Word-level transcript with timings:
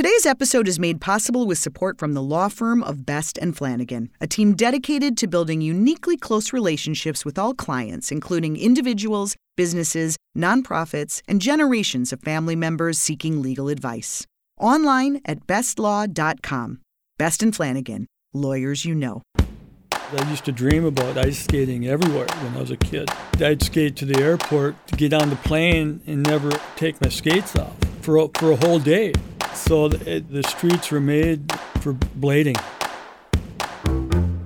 Today's 0.00 0.24
episode 0.24 0.66
is 0.66 0.78
made 0.78 0.98
possible 0.98 1.46
with 1.46 1.58
support 1.58 1.98
from 1.98 2.14
the 2.14 2.22
law 2.22 2.48
firm 2.48 2.82
of 2.82 3.04
Best 3.04 3.36
and 3.36 3.54
Flanagan, 3.54 4.08
a 4.18 4.26
team 4.26 4.54
dedicated 4.56 5.14
to 5.18 5.26
building 5.26 5.60
uniquely 5.60 6.16
close 6.16 6.54
relationships 6.54 7.22
with 7.22 7.38
all 7.38 7.52
clients, 7.52 8.10
including 8.10 8.56
individuals, 8.56 9.36
businesses, 9.58 10.16
nonprofits, 10.34 11.20
and 11.28 11.42
generations 11.42 12.14
of 12.14 12.22
family 12.22 12.56
members 12.56 12.98
seeking 12.98 13.42
legal 13.42 13.68
advice. 13.68 14.26
Online 14.58 15.20
at 15.26 15.46
bestlaw.com. 15.46 16.80
Best 17.18 17.42
and 17.42 17.54
Flanagan, 17.54 18.06
lawyers 18.32 18.86
you 18.86 18.94
know. 18.94 19.20
I 19.36 20.30
used 20.30 20.46
to 20.46 20.52
dream 20.52 20.86
about 20.86 21.18
ice 21.18 21.44
skating 21.44 21.88
everywhere 21.88 22.26
when 22.40 22.56
I 22.56 22.60
was 22.62 22.70
a 22.70 22.78
kid. 22.78 23.10
I'd 23.38 23.62
skate 23.62 23.96
to 23.96 24.06
the 24.06 24.18
airport 24.18 24.86
to 24.86 24.96
get 24.96 25.12
on 25.12 25.28
the 25.28 25.36
plane 25.36 26.00
and 26.06 26.22
never 26.22 26.50
take 26.76 26.98
my 27.02 27.10
skates 27.10 27.54
off 27.54 27.76
for 28.00 28.16
a, 28.16 28.28
for 28.38 28.52
a 28.52 28.56
whole 28.56 28.78
day. 28.78 29.12
So 29.54 29.88
the, 29.88 30.20
the 30.20 30.42
streets 30.42 30.90
were 30.90 31.00
made 31.00 31.52
for 31.80 31.92
blading. 31.94 32.60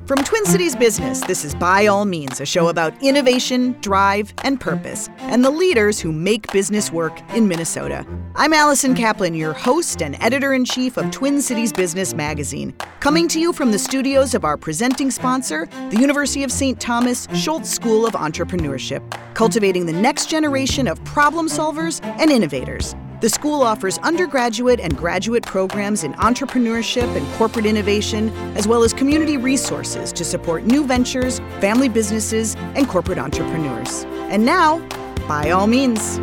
From 0.06 0.22
Twin 0.22 0.44
Cities 0.44 0.76
Business, 0.76 1.22
this 1.22 1.46
is 1.46 1.54
By 1.54 1.86
All 1.86 2.04
Means, 2.04 2.38
a 2.38 2.44
show 2.44 2.68
about 2.68 2.92
innovation, 3.02 3.74
drive, 3.80 4.34
and 4.44 4.60
purpose, 4.60 5.08
and 5.16 5.42
the 5.42 5.50
leaders 5.50 5.98
who 5.98 6.12
make 6.12 6.52
business 6.52 6.92
work 6.92 7.18
in 7.34 7.48
Minnesota. 7.48 8.06
I'm 8.36 8.52
Allison 8.52 8.94
Kaplan, 8.94 9.32
your 9.32 9.54
host 9.54 10.02
and 10.02 10.22
editor 10.22 10.52
in 10.52 10.66
chief 10.66 10.98
of 10.98 11.10
Twin 11.10 11.40
Cities 11.40 11.72
Business 11.72 12.12
Magazine, 12.12 12.74
coming 13.00 13.28
to 13.28 13.40
you 13.40 13.54
from 13.54 13.72
the 13.72 13.78
studios 13.78 14.34
of 14.34 14.44
our 14.44 14.58
presenting 14.58 15.10
sponsor, 15.10 15.66
the 15.88 15.98
University 15.98 16.44
of 16.44 16.52
St. 16.52 16.78
Thomas 16.78 17.26
Schulze 17.32 17.70
School 17.70 18.04
of 18.04 18.12
Entrepreneurship, 18.12 19.02
cultivating 19.32 19.86
the 19.86 19.92
next 19.94 20.28
generation 20.28 20.86
of 20.86 21.02
problem 21.04 21.48
solvers 21.48 22.04
and 22.20 22.30
innovators. 22.30 22.94
The 23.20 23.28
school 23.28 23.62
offers 23.62 23.98
undergraduate 23.98 24.80
and 24.80 24.96
graduate 24.96 25.44
programs 25.44 26.04
in 26.04 26.12
entrepreneurship 26.14 27.14
and 27.16 27.26
corporate 27.34 27.64
innovation, 27.64 28.28
as 28.56 28.66
well 28.66 28.82
as 28.82 28.92
community 28.92 29.36
resources 29.36 30.12
to 30.12 30.24
support 30.24 30.64
new 30.64 30.84
ventures, 30.84 31.38
family 31.60 31.88
businesses, 31.88 32.54
and 32.74 32.88
corporate 32.88 33.18
entrepreneurs. 33.18 34.04
And 34.30 34.44
now, 34.44 34.80
by 35.28 35.50
all 35.50 35.66
means. 35.66 36.18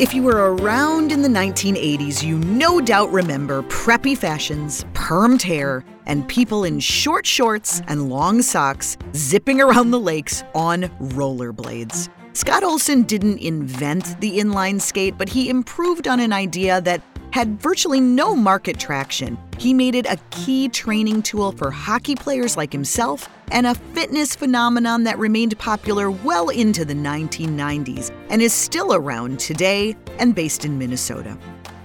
If 0.00 0.14
you 0.14 0.22
were 0.22 0.54
around 0.54 1.10
in 1.12 1.22
the 1.22 1.28
1980s, 1.28 2.22
you 2.22 2.38
no 2.38 2.80
doubt 2.80 3.10
remember 3.10 3.62
preppy 3.64 4.16
fashions, 4.16 4.84
permed 4.94 5.42
hair, 5.42 5.84
and 6.06 6.26
people 6.28 6.64
in 6.64 6.80
short 6.80 7.26
shorts 7.26 7.82
and 7.88 8.08
long 8.08 8.42
socks 8.42 8.96
zipping 9.14 9.60
around 9.60 9.90
the 9.90 10.00
lakes 10.00 10.44
on 10.54 10.84
rollerblades. 11.00 12.08
Scott 12.38 12.62
Olson 12.62 13.02
didn't 13.02 13.38
invent 13.38 14.20
the 14.20 14.38
inline 14.38 14.80
skate, 14.80 15.18
but 15.18 15.28
he 15.28 15.48
improved 15.48 16.06
on 16.06 16.20
an 16.20 16.32
idea 16.32 16.80
that 16.82 17.02
had 17.32 17.60
virtually 17.60 18.00
no 18.00 18.32
market 18.32 18.78
traction. 18.78 19.36
He 19.58 19.74
made 19.74 19.96
it 19.96 20.06
a 20.06 20.16
key 20.30 20.68
training 20.68 21.22
tool 21.22 21.50
for 21.50 21.72
hockey 21.72 22.14
players 22.14 22.56
like 22.56 22.72
himself 22.72 23.28
and 23.50 23.66
a 23.66 23.74
fitness 23.74 24.36
phenomenon 24.36 25.02
that 25.02 25.18
remained 25.18 25.58
popular 25.58 26.12
well 26.12 26.50
into 26.50 26.84
the 26.84 26.94
1990s 26.94 28.12
and 28.30 28.40
is 28.40 28.52
still 28.52 28.94
around 28.94 29.40
today 29.40 29.96
and 30.20 30.32
based 30.32 30.64
in 30.64 30.78
Minnesota. 30.78 31.36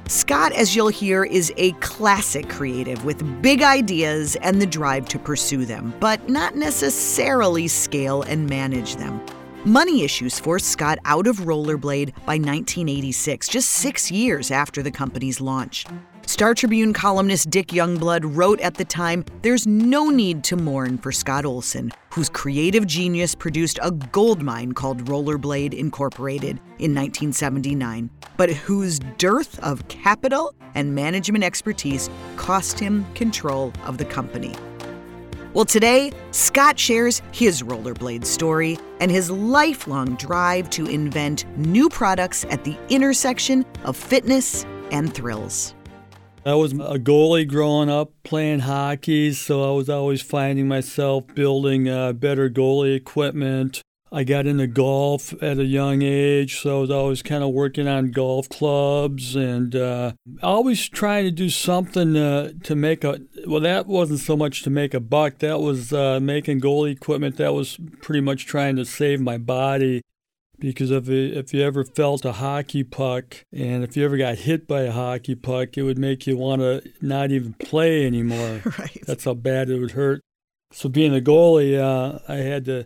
Scott, 0.07 0.51
as 0.51 0.75
you'll 0.75 0.87
hear, 0.89 1.23
is 1.23 1.51
a 1.57 1.71
classic 1.79 2.47
creative 2.47 3.03
with 3.03 3.41
big 3.41 3.63
ideas 3.63 4.35
and 4.35 4.61
the 4.61 4.67
drive 4.67 5.07
to 5.09 5.17
pursue 5.17 5.65
them, 5.65 5.95
but 5.99 6.29
not 6.29 6.55
necessarily 6.55 7.67
scale 7.67 8.21
and 8.21 8.47
manage 8.47 8.97
them. 8.97 9.19
Money 9.65 10.03
issues 10.03 10.41
forced 10.41 10.65
Scott 10.65 10.97
out 11.05 11.25
of 11.25 11.37
rollerblade 11.37 12.13
by 12.25 12.35
1986, 12.35 13.47
just 13.47 13.69
six 13.69 14.11
years 14.11 14.51
after 14.51 14.83
the 14.83 14.91
company's 14.91 15.39
launch. 15.39 15.85
Star 16.25 16.53
Tribune 16.53 16.91
columnist 16.91 17.49
Dick 17.49 17.67
Youngblood 17.67 18.35
wrote 18.35 18.59
at 18.59 18.73
the 18.73 18.83
time 18.83 19.23
There's 19.41 19.65
no 19.65 20.09
need 20.09 20.43
to 20.45 20.57
mourn 20.57 20.97
for 20.97 21.13
Scott 21.13 21.45
Olson, 21.45 21.93
whose 22.11 22.27
creative 22.27 22.85
genius 22.85 23.35
produced 23.35 23.79
a 23.81 23.91
goldmine 23.91 24.73
called 24.73 25.05
Rollerblade 25.05 25.73
Incorporated 25.73 26.57
in 26.79 26.93
1979, 26.93 28.09
but 28.35 28.49
whose 28.49 28.99
dearth 29.17 29.59
of 29.59 29.87
capital 29.87 30.53
and 30.75 30.93
management 30.93 31.45
expertise 31.45 32.09
cost 32.35 32.77
him 32.77 33.05
control 33.15 33.71
of 33.85 33.97
the 33.97 34.05
company. 34.05 34.53
Well, 35.53 35.65
today, 35.65 36.11
Scott 36.31 36.79
shares 36.79 37.21
his 37.31 37.61
rollerblade 37.61 38.25
story 38.25 38.79
and 38.99 39.11
his 39.11 39.29
lifelong 39.29 40.15
drive 40.15 40.67
to 40.71 40.87
invent 40.87 41.45
new 41.55 41.89
products 41.89 42.43
at 42.49 42.63
the 42.63 42.75
intersection 42.89 43.63
of 43.83 43.95
fitness 43.95 44.65
and 44.89 45.13
thrills. 45.13 45.75
I 46.43 46.55
was 46.55 46.73
a 46.73 46.97
goalie 46.97 47.47
growing 47.47 47.87
up 47.87 48.11
playing 48.23 48.61
hockey, 48.61 49.31
so 49.33 49.63
I 49.63 49.77
was 49.77 49.89
always 49.89 50.23
finding 50.23 50.67
myself 50.67 51.27
building 51.35 51.87
uh, 51.87 52.13
better 52.13 52.49
goalie 52.49 52.95
equipment, 52.95 53.83
I 54.13 54.23
got 54.23 54.45
into 54.45 54.67
golf 54.67 55.33
at 55.41 55.57
a 55.57 55.65
young 55.65 56.03
age, 56.03 56.59
so 56.59 56.77
I 56.77 56.81
was 56.81 56.91
always 56.91 57.23
kind 57.23 57.43
of 57.43 57.49
working 57.49 57.87
on 57.87 58.11
golf 58.11 58.47
clubs 58.47 59.35
and 59.35 59.75
uh, 59.75 60.11
always 60.43 60.87
trying 60.87 61.25
to 61.25 61.31
do 61.31 61.49
something 61.49 62.15
uh, 62.15 62.51
to 62.61 62.75
make 62.75 63.03
a. 63.03 63.21
Well, 63.47 63.61
that 63.61 63.87
wasn't 63.87 64.19
so 64.19 64.37
much 64.37 64.61
to 64.63 64.69
make 64.69 64.93
a 64.93 64.99
buck. 64.99 65.39
That 65.39 65.61
was 65.61 65.91
uh, 65.91 66.19
making 66.19 66.61
goalie 66.61 66.91
equipment. 66.91 67.37
That 67.37 67.55
was 67.55 67.79
pretty 68.03 68.21
much 68.21 68.45
trying 68.45 68.75
to 68.75 68.85
save 68.85 69.19
my 69.19 69.39
body. 69.39 70.03
Because 70.59 70.91
if 70.91 71.09
if 71.09 71.51
you 71.51 71.63
ever 71.63 71.83
felt 71.83 72.23
a 72.23 72.33
hockey 72.33 72.83
puck 72.83 73.43
and 73.51 73.83
if 73.83 73.97
you 73.97 74.05
ever 74.05 74.17
got 74.17 74.37
hit 74.37 74.67
by 74.67 74.81
a 74.81 74.91
hockey 74.91 75.33
puck, 75.33 75.75
it 75.75 75.81
would 75.81 75.97
make 75.97 76.27
you 76.27 76.37
want 76.37 76.61
to 76.61 76.83
not 77.01 77.31
even 77.31 77.53
play 77.53 78.05
anymore. 78.05 78.61
right. 78.77 78.99
That's 79.07 79.25
how 79.25 79.33
bad 79.33 79.71
it 79.71 79.79
would 79.79 79.91
hurt. 79.91 80.21
So 80.71 80.87
being 80.87 81.15
a 81.15 81.19
goalie, 81.19 81.79
uh, 81.79 82.19
I 82.27 82.37
had 82.37 82.65
to 82.65 82.85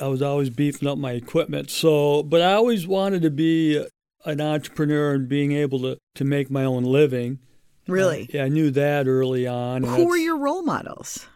I 0.00 0.06
was 0.06 0.22
always 0.22 0.50
beefing 0.50 0.88
up 0.88 0.98
my 0.98 1.12
equipment. 1.12 1.70
So, 1.70 2.22
but 2.22 2.40
I 2.40 2.54
always 2.54 2.86
wanted 2.86 3.22
to 3.22 3.30
be 3.30 3.84
an 4.24 4.40
entrepreneur 4.40 5.14
and 5.14 5.28
being 5.28 5.52
able 5.52 5.80
to, 5.80 5.98
to 6.14 6.24
make 6.24 6.50
my 6.50 6.64
own 6.64 6.84
living. 6.84 7.38
Really? 7.88 8.22
Uh, 8.24 8.26
yeah, 8.38 8.44
I 8.44 8.48
knew 8.48 8.70
that 8.70 9.06
early 9.06 9.46
on. 9.46 9.82
Who 9.82 10.06
were 10.06 10.16
your 10.16 10.38
role 10.38 10.62
models? 10.62 11.26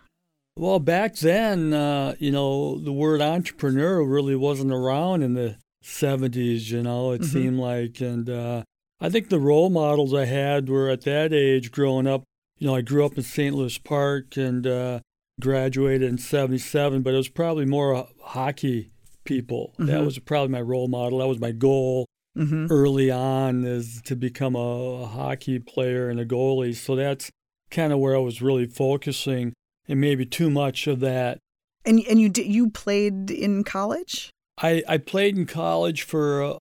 Well, 0.59 0.79
back 0.79 1.17
then, 1.17 1.75
uh, 1.75 2.15
you 2.19 2.31
know, 2.31 2.79
the 2.79 2.93
word 2.93 3.21
entrepreneur 3.21 4.03
really 4.03 4.37
wasn't 4.37 4.73
around 4.73 5.23
in 5.23 5.35
the 5.35 5.57
70s, 5.85 6.71
you 6.71 6.83
know, 6.83 7.13
it 7.13 7.21
mm-hmm. 7.21 7.31
seemed 7.31 7.59
like. 7.59 8.01
And 8.01 8.31
uh, 8.31 8.63
I 9.01 9.11
think 9.11 9.29
the 9.29 9.41
role 9.41 9.69
models 9.69 10.15
I 10.15 10.25
had 10.25 10.69
were 10.69 10.89
at 10.89 11.03
that 11.03 11.33
age 11.33 11.71
growing 11.71 12.07
up. 12.07 12.25
You 12.59 12.69
know, 12.69 12.75
I 12.75 12.81
grew 12.81 13.05
up 13.05 13.19
in 13.19 13.23
St. 13.23 13.55
Louis 13.55 13.77
Park 13.77 14.39
and 14.39 14.67
uh, 14.67 15.01
graduated 15.41 16.09
in 16.09 16.19
77, 16.19 17.03
but 17.03 17.15
it 17.15 17.17
was 17.17 17.29
probably 17.29 17.65
more 17.65 18.09
hockey 18.23 18.91
people. 19.25 19.75
Mm-hmm. 19.79 19.87
That 19.87 20.05
was 20.05 20.19
probably 20.19 20.49
my 20.49 20.61
role 20.61 20.89
model. 20.89 21.19
That 21.19 21.29
was 21.29 21.41
my 21.41 21.53
goal 21.53 22.07
mm-hmm. 22.37 22.67
early 22.71 23.11
on 23.11 23.65
is 23.65 24.01
to 24.03 24.17
become 24.17 24.55
a, 24.55 24.59
a 25.03 25.07
hockey 25.07 25.59
player 25.59 26.09
and 26.09 26.21
a 26.21 26.27
goalie. 26.27 26.75
So 26.75 26.97
that's 26.97 27.31
kind 27.71 27.93
of 27.93 27.99
where 27.99 28.15
I 28.15 28.21
was 28.21 28.41
really 28.41 28.67
focusing 28.67 29.53
and 29.89 30.01
maybe 30.01 30.25
too 30.25 30.51
much 30.51 30.87
of 30.87 31.01
that. 31.01 31.39
And 31.85 32.03
and 32.09 32.21
you 32.21 32.29
did, 32.29 32.47
you 32.47 32.71
played 32.71 33.31
in 33.31 33.63
college? 33.63 34.31
I, 34.59 34.83
I 34.89 34.99
played 34.99 35.37
in 35.37 35.47
college 35.47 36.03
for 36.03 36.43
a 36.43 36.59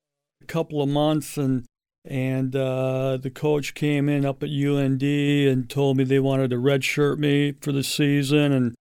couple 0.48 0.82
of 0.82 0.90
months 0.90 1.38
and 1.38 1.66
and 2.08 2.56
uh, 2.56 3.18
the 3.18 3.32
coach 3.32 3.74
came 3.74 4.08
in 4.10 4.26
up 4.26 4.44
at 4.44 4.50
UND 4.50 5.02
and 5.02 5.70
told 5.70 5.98
me 5.98 6.04
they 6.04 6.20
wanted 6.20 6.52
to 6.52 6.58
redshirt 6.58 7.18
me 7.18 7.54
for 7.62 7.72
the 7.72 7.84
season. 7.84 8.52
And, 8.52 8.76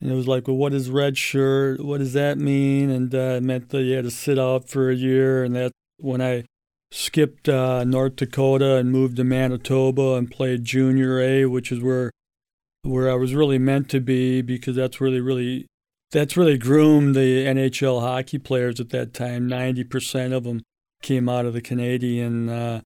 and 0.00 0.12
it 0.12 0.14
was 0.14 0.28
like, 0.28 0.46
well, 0.46 0.56
what 0.56 0.74
is 0.74 0.90
redshirt? 0.90 1.82
What 1.82 1.98
does 1.98 2.12
that 2.12 2.36
mean? 2.36 2.90
And 2.90 3.14
uh, 3.14 3.36
it 3.36 3.42
meant 3.42 3.70
that 3.70 3.82
you 3.82 3.94
had 3.94 4.04
to 4.04 4.10
sit 4.10 4.38
out 4.38 4.68
for 4.68 4.90
a 4.90 4.94
year. 4.94 5.42
And 5.42 5.56
that's 5.56 5.72
when 5.98 6.20
I 6.20 6.44
skipped 6.90 7.48
uh, 7.48 7.84
North 7.84 8.16
Dakota 8.16 8.76
and 8.76 8.92
moved 8.92 9.16
to 9.16 9.24
Manitoba 9.24 10.14
and 10.14 10.30
played 10.30 10.64
Junior 10.64 11.18
A, 11.20 11.46
which 11.46 11.72
is 11.72 11.80
where 11.80 12.10
where 12.82 13.10
I 13.10 13.14
was 13.14 13.34
really 13.34 13.58
meant 13.58 13.88
to 13.90 14.00
be 14.00 14.42
because 14.42 14.76
that's 14.76 15.00
really 15.00 15.20
really 15.20 15.66
that's 16.12 16.36
really 16.36 16.56
groomed 16.56 17.16
the 17.16 17.44
NHL 17.44 18.00
hockey 18.00 18.38
players 18.38 18.78
at 18.78 18.90
that 18.90 19.12
time. 19.12 19.48
Ninety 19.48 19.82
percent 19.82 20.32
of 20.32 20.44
them 20.44 20.62
came 21.06 21.28
out 21.28 21.46
of 21.46 21.52
the 21.52 21.60
Canadian 21.60 22.48
uh, 22.48 22.80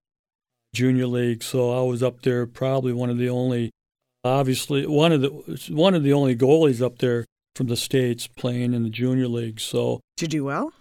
Junior 0.75 1.07
League, 1.07 1.43
so 1.43 1.73
I 1.73 1.83
was 1.89 2.03
up 2.03 2.21
there 2.21 2.47
probably 2.47 2.93
one 2.93 3.09
of 3.09 3.17
the 3.17 3.31
only, 3.31 3.71
obviously 4.23 4.87
one 4.87 5.11
of 5.11 5.23
the 5.23 5.31
one 5.71 5.95
of 5.95 6.03
the 6.03 6.13
only 6.13 6.37
goalies 6.37 6.85
up 6.85 6.99
there 6.99 7.25
from 7.57 7.69
the 7.69 7.77
states 7.77 8.27
playing 8.27 8.75
in 8.75 8.83
the 8.83 8.91
Junior 8.91 9.27
League. 9.27 9.59
So 9.59 10.01
did 10.19 10.35
you 10.35 10.41
do 10.41 10.45
well? 10.45 10.75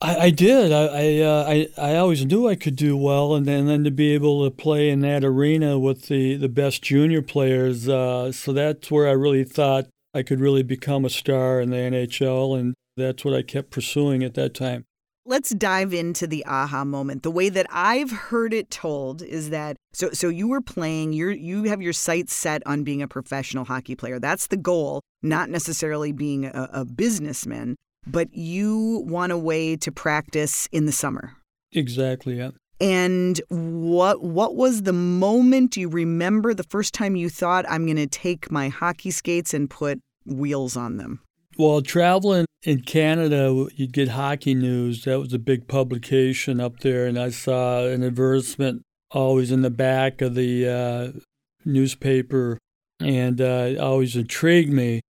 I, 0.00 0.16
I 0.16 0.30
did. 0.30 0.70
I 0.70 0.84
I, 0.84 1.18
uh, 1.18 1.44
I 1.48 1.68
I 1.76 1.96
always 1.96 2.24
knew 2.24 2.48
I 2.48 2.54
could 2.54 2.76
do 2.76 2.96
well, 2.96 3.34
and 3.34 3.44
then, 3.44 3.60
and 3.60 3.68
then 3.68 3.84
to 3.84 3.90
be 3.90 4.14
able 4.14 4.44
to 4.44 4.50
play 4.50 4.88
in 4.88 5.00
that 5.00 5.24
arena 5.24 5.80
with 5.80 6.06
the, 6.06 6.36
the 6.36 6.48
best 6.48 6.80
junior 6.80 7.22
players, 7.22 7.88
uh, 7.88 8.30
so 8.30 8.52
that's 8.52 8.88
where 8.88 9.08
I 9.08 9.12
really 9.12 9.44
thought 9.44 9.88
I 10.14 10.22
could 10.22 10.38
really 10.38 10.62
become 10.62 11.04
a 11.04 11.10
star 11.10 11.60
in 11.60 11.70
the 11.70 11.76
NHL, 11.76 12.56
and 12.56 12.74
that's 12.96 13.24
what 13.24 13.34
I 13.34 13.42
kept 13.42 13.70
pursuing 13.70 14.22
at 14.22 14.34
that 14.34 14.54
time. 14.54 14.84
Let's 15.24 15.50
dive 15.50 15.94
into 15.94 16.26
the 16.26 16.44
aha 16.46 16.84
moment. 16.84 17.22
The 17.22 17.30
way 17.30 17.48
that 17.48 17.66
I've 17.70 18.10
heard 18.10 18.52
it 18.52 18.70
told 18.70 19.22
is 19.22 19.50
that 19.50 19.76
so 19.92 20.10
so 20.10 20.28
you 20.28 20.48
were 20.48 20.60
playing, 20.60 21.12
you 21.12 21.30
you 21.30 21.64
have 21.64 21.82
your 21.82 21.92
sights 21.92 22.34
set 22.34 22.62
on 22.66 22.84
being 22.84 23.02
a 23.02 23.08
professional 23.08 23.64
hockey 23.64 23.94
player. 23.94 24.18
That's 24.18 24.48
the 24.48 24.56
goal, 24.56 25.02
not 25.22 25.50
necessarily 25.50 26.12
being 26.12 26.46
a, 26.46 26.68
a 26.72 26.84
businessman, 26.84 27.76
but 28.06 28.32
you 28.34 29.04
want 29.06 29.32
a 29.32 29.38
way 29.38 29.76
to 29.76 29.92
practice 29.92 30.68
in 30.72 30.86
the 30.86 30.92
summer. 30.92 31.36
Exactly, 31.72 32.36
yeah. 32.38 32.50
And 32.80 33.40
what 33.48 34.22
what 34.22 34.56
was 34.56 34.82
the 34.82 34.92
moment 34.92 35.76
you 35.76 35.88
remember 35.88 36.52
the 36.52 36.64
first 36.64 36.94
time 36.94 37.14
you 37.16 37.28
thought 37.28 37.64
I'm 37.68 37.86
going 37.86 37.96
to 37.96 38.08
take 38.08 38.50
my 38.50 38.68
hockey 38.68 39.10
skates 39.10 39.54
and 39.54 39.70
put 39.70 40.00
wheels 40.26 40.76
on 40.76 40.96
them? 40.96 41.20
Well, 41.58 41.82
traveling 41.82 42.46
in 42.62 42.80
Canada, 42.80 43.66
you'd 43.74 43.92
get 43.92 44.08
hockey 44.08 44.54
news. 44.54 45.04
That 45.04 45.18
was 45.18 45.34
a 45.34 45.38
big 45.38 45.68
publication 45.68 46.60
up 46.60 46.80
there, 46.80 47.06
and 47.06 47.18
I 47.18 47.28
saw 47.28 47.86
an 47.86 48.02
advertisement 48.02 48.82
always 49.10 49.50
in 49.50 49.60
the 49.60 49.70
back 49.70 50.22
of 50.22 50.34
the 50.34 50.66
uh, 50.66 51.20
newspaper, 51.64 52.58
and 53.00 53.40
uh, 53.40 53.74
always 53.78 54.16
intrigued 54.16 54.72
me. 54.72 55.02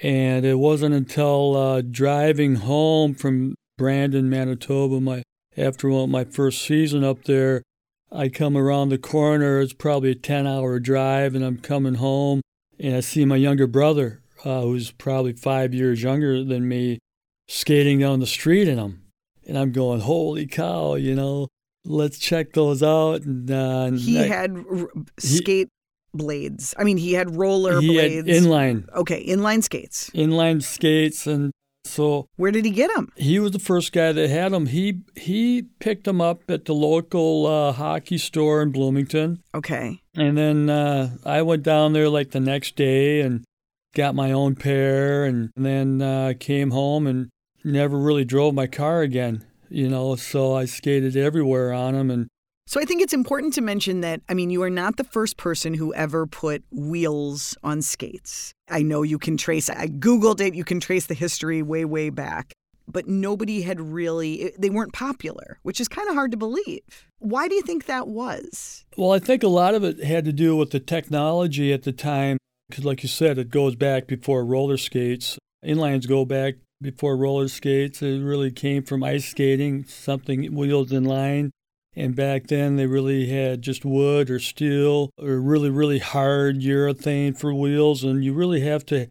And 0.00 0.46
it 0.46 0.58
wasn't 0.58 0.94
until 0.94 1.56
uh, 1.56 1.82
driving 1.82 2.56
home 2.56 3.14
from 3.14 3.56
Brandon, 3.76 4.30
Manitoba, 4.30 5.00
my 5.00 5.22
after 5.56 5.88
my 6.06 6.24
first 6.24 6.62
season 6.62 7.02
up 7.02 7.24
there, 7.24 7.62
I 8.12 8.28
come 8.28 8.56
around 8.56 8.88
the 8.88 8.98
corner. 8.98 9.60
It's 9.60 9.72
probably 9.72 10.12
a 10.12 10.14
10 10.14 10.46
hour 10.46 10.78
drive, 10.78 11.34
and 11.34 11.44
I'm 11.44 11.58
coming 11.58 11.94
home, 11.94 12.42
and 12.78 12.94
I 12.94 13.00
see 13.00 13.24
my 13.24 13.36
younger 13.36 13.66
brother, 13.66 14.19
uh, 14.44 14.62
who's 14.62 14.90
probably 14.90 15.32
five 15.32 15.74
years 15.74 16.02
younger 16.02 16.44
than 16.44 16.68
me, 16.68 16.98
skating 17.48 17.98
down 18.00 18.20
the 18.20 18.26
street 18.26 18.68
in 18.68 18.76
them. 18.76 19.02
And 19.46 19.58
I'm 19.58 19.72
going, 19.72 20.00
holy 20.00 20.46
cow, 20.46 20.94
you 20.94 21.14
know, 21.14 21.48
let's 21.84 22.18
check 22.18 22.52
those 22.52 22.82
out. 22.82 23.22
And, 23.22 23.50
uh, 23.50 23.84
and 23.88 23.98
he 23.98 24.20
I, 24.20 24.26
had 24.26 24.56
r- 24.70 24.90
skate 25.18 25.68
he, 26.12 26.18
blades. 26.18 26.74
I 26.78 26.84
mean, 26.84 26.96
he 26.96 27.14
had 27.14 27.36
roller 27.36 27.80
he 27.80 27.88
blades. 27.88 28.28
Had 28.28 28.42
inline. 28.42 28.88
Okay, 28.94 29.24
inline 29.26 29.62
skates. 29.62 30.10
Inline 30.10 30.62
skates, 30.62 31.26
and 31.26 31.52
so 31.84 32.26
where 32.36 32.52
did 32.52 32.64
he 32.64 32.70
get 32.70 32.94
them? 32.94 33.10
He 33.16 33.38
was 33.38 33.52
the 33.52 33.58
first 33.58 33.92
guy 33.92 34.12
that 34.12 34.30
had 34.30 34.52
them. 34.52 34.66
He 34.66 35.00
he 35.16 35.62
picked 35.80 36.04
them 36.04 36.20
up 36.20 36.48
at 36.50 36.66
the 36.66 36.74
local 36.74 37.46
uh, 37.46 37.72
hockey 37.72 38.18
store 38.18 38.62
in 38.62 38.70
Bloomington. 38.70 39.42
Okay. 39.54 40.00
And 40.14 40.36
then 40.36 40.70
uh, 40.70 41.16
I 41.24 41.42
went 41.42 41.62
down 41.62 41.92
there 41.92 42.08
like 42.08 42.30
the 42.30 42.40
next 42.40 42.76
day 42.76 43.20
and 43.20 43.44
got 43.94 44.14
my 44.14 44.32
own 44.32 44.54
pair, 44.54 45.24
and 45.24 45.50
then 45.56 46.02
uh, 46.02 46.34
came 46.38 46.70
home 46.70 47.06
and 47.06 47.30
never 47.64 47.98
really 47.98 48.24
drove 48.24 48.54
my 48.54 48.66
car 48.66 49.02
again. 49.02 49.44
You 49.68 49.88
know, 49.88 50.16
so 50.16 50.54
I 50.54 50.64
skated 50.64 51.16
everywhere 51.16 51.72
on 51.72 51.94
them 51.94 52.10
and 52.10 52.28
so 52.70 52.80
I 52.80 52.84
think 52.84 53.02
it's 53.02 53.12
important 53.12 53.52
to 53.54 53.62
mention 53.62 54.00
that, 54.02 54.20
I 54.28 54.34
mean, 54.34 54.48
you 54.48 54.62
are 54.62 54.70
not 54.70 54.96
the 54.96 55.02
first 55.02 55.36
person 55.36 55.74
who 55.74 55.92
ever 55.94 56.24
put 56.24 56.62
wheels 56.70 57.56
on 57.64 57.82
skates. 57.82 58.54
I 58.68 58.82
know 58.82 59.02
you 59.02 59.18
can 59.18 59.36
trace, 59.36 59.68
I 59.68 59.88
Googled 59.88 60.40
it, 60.40 60.54
you 60.54 60.62
can 60.62 60.78
trace 60.78 61.06
the 61.06 61.14
history 61.14 61.62
way, 61.62 61.84
way 61.84 62.10
back. 62.10 62.52
But 62.86 63.08
nobody 63.08 63.62
had 63.62 63.80
really, 63.80 64.52
they 64.56 64.70
weren't 64.70 64.92
popular, 64.92 65.58
which 65.64 65.80
is 65.80 65.88
kind 65.88 66.08
of 66.08 66.14
hard 66.14 66.30
to 66.30 66.36
believe. 66.36 67.08
Why 67.18 67.48
do 67.48 67.56
you 67.56 67.62
think 67.62 67.86
that 67.86 68.06
was? 68.06 68.84
Well, 68.96 69.10
I 69.10 69.18
think 69.18 69.42
a 69.42 69.48
lot 69.48 69.74
of 69.74 69.82
it 69.82 70.04
had 70.04 70.24
to 70.26 70.32
do 70.32 70.54
with 70.54 70.70
the 70.70 70.78
technology 70.78 71.72
at 71.72 71.82
the 71.82 71.92
time. 71.92 72.38
Because, 72.70 72.84
like 72.84 73.02
you 73.02 73.08
said, 73.08 73.38
it 73.38 73.50
goes 73.50 73.76
back 73.76 74.06
before 74.06 74.44
roller 74.44 74.76
skates. 74.76 75.38
Inlines 75.64 76.08
go 76.08 76.24
back 76.24 76.54
before 76.80 77.16
roller 77.16 77.48
skates. 77.48 78.00
It 78.00 78.22
really 78.22 78.50
came 78.50 78.82
from 78.82 79.04
ice 79.04 79.26
skating, 79.26 79.84
something 79.84 80.54
wheels 80.54 80.92
in 80.92 81.04
line. 81.04 81.50
And 81.94 82.14
back 82.14 82.46
then, 82.46 82.76
they 82.76 82.86
really 82.86 83.26
had 83.26 83.62
just 83.62 83.84
wood 83.84 84.30
or 84.30 84.38
steel 84.38 85.10
or 85.18 85.40
really, 85.40 85.70
really 85.70 85.98
hard 85.98 86.60
urethane 86.60 87.36
for 87.36 87.52
wheels. 87.52 88.04
And 88.04 88.24
you 88.24 88.32
really 88.32 88.60
have 88.60 88.86
to 88.86 89.08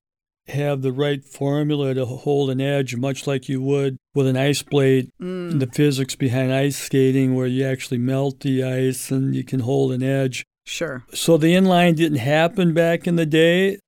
have 0.48 0.82
the 0.82 0.94
right 0.94 1.24
formula 1.24 1.94
to 1.94 2.06
hold 2.06 2.50
an 2.50 2.62
edge, 2.62 2.96
much 2.96 3.28
like 3.28 3.50
you 3.50 3.62
would 3.62 3.98
with 4.16 4.28
an 4.28 4.38
ice 4.38 4.64
blade. 4.64 5.12
Mm. 5.22 5.60
The 5.60 5.68
physics 5.68 6.16
behind 6.16 6.54
ice 6.54 6.78
skating, 6.78 7.36
where 7.36 7.48
you 7.48 7.66
actually 7.66 8.00
melt 8.00 8.40
the 8.40 8.64
ice 8.64 9.12
and 9.12 9.36
you 9.36 9.44
can 9.44 9.60
hold 9.60 9.92
an 9.92 10.02
edge. 10.02 10.46
Sure. 10.69 11.04
So 11.13 11.36
the 11.36 11.54
inline 11.56 11.95
didn't 11.95 12.19
happen 12.19 12.75
back 12.75 13.07
in 13.07 13.16
the 13.16 13.25
day. 13.25 13.80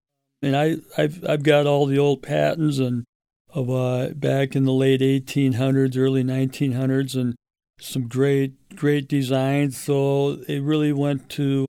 And 0.41 0.57
I, 0.57 0.77
I've, 0.97 1.23
I've 1.29 1.43
got 1.43 1.67
all 1.67 1.85
the 1.85 1.99
old 1.99 2.23
patents 2.23 2.79
and 2.79 3.05
of 3.53 3.69
uh, 3.69 4.09
back 4.15 4.55
in 4.55 4.65
the 4.65 4.71
late 4.71 5.01
1800s, 5.01 5.97
early 5.97 6.23
1900s, 6.23 7.15
and 7.15 7.35
some 7.79 8.07
great 8.07 8.75
great 8.75 9.07
designs. 9.07 9.77
So 9.77 10.41
it 10.47 10.63
really 10.63 10.93
went 10.93 11.29
to 11.31 11.67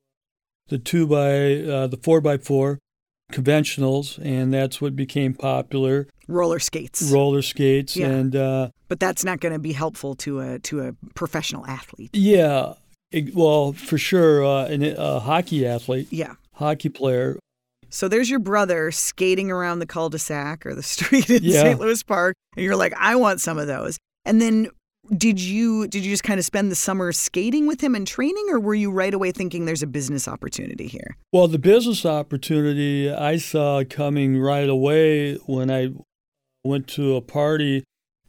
the 0.69 0.79
two 0.79 1.07
by 1.07 1.57
uh, 1.57 1.89
the 1.89 1.99
four 2.03 2.21
by 2.21 2.39
four 2.39 2.79
conventionals, 3.33 4.19
and 4.25 4.55
that's 4.55 4.81
what 4.81 4.95
became 4.97 5.35
popular. 5.35 6.07
Roller 6.29 6.61
skates. 6.61 7.03
Roller 7.11 7.43
skates, 7.43 7.97
yeah. 7.97 8.07
and 8.07 8.37
uh, 8.37 8.69
but 8.89 9.01
that's 9.01 9.25
not 9.25 9.41
going 9.41 9.53
to 9.53 9.59
be 9.59 9.73
helpful 9.73 10.15
to 10.17 10.41
a 10.41 10.59
to 10.61 10.81
a 10.81 10.93
professional 11.15 11.67
athlete. 11.67 12.11
Yeah, 12.15 12.75
it, 13.13 13.35
well, 13.35 13.73
for 13.73 13.99
sure, 13.99 14.45
uh, 14.45 14.67
an, 14.67 14.83
a 14.83 15.21
hockey 15.21 15.67
athlete. 15.67 16.09
Yeah, 16.11 16.35
hockey 16.55 16.89
player. 16.89 17.39
So 17.89 18.09
there's 18.09 18.31
your 18.31 18.39
brother 18.39 18.91
skating 18.91 19.51
around 19.51 19.81
the 19.81 19.87
cul-de-sac 19.87 20.65
or 20.65 20.75
the 20.75 20.83
street 20.83 21.29
in 21.29 21.45
yeah. 21.45 21.63
St. 21.63 21.81
Louis 21.81 22.03
Park, 22.03 22.35
and 22.57 22.65
you're 22.65 22.77
like, 22.77 22.95
I 22.99 23.17
want 23.17 23.41
some 23.41 23.59
of 23.59 23.67
those. 23.67 23.99
And 24.25 24.41
then 24.41 24.71
did 25.17 25.41
you 25.41 25.89
did 25.89 26.05
you 26.05 26.13
just 26.13 26.23
kind 26.23 26.39
of 26.39 26.45
spend 26.45 26.71
the 26.71 26.77
summer 26.77 27.11
skating 27.13 27.67
with 27.67 27.81
him 27.83 27.95
and 27.95 28.07
training 28.07 28.47
or 28.51 28.61
were 28.61 28.75
you 28.75 28.91
right 28.91 29.13
away 29.13 29.33
thinking 29.33 29.65
there's 29.65 29.83
a 29.83 29.87
business 29.87 30.29
opportunity 30.29 30.87
here 30.87 31.17
well 31.33 31.49
the 31.49 31.59
business 31.59 32.07
opportunity 32.07 33.11
i 33.11 33.37
saw 33.37 33.83
coming 33.83 34.39
right 34.39 34.69
away 34.69 35.35
when 35.47 35.73
i 35.73 35.89
went 36.63 36.87
to 36.87 37.17
a 37.17 37.21
party 37.21 37.83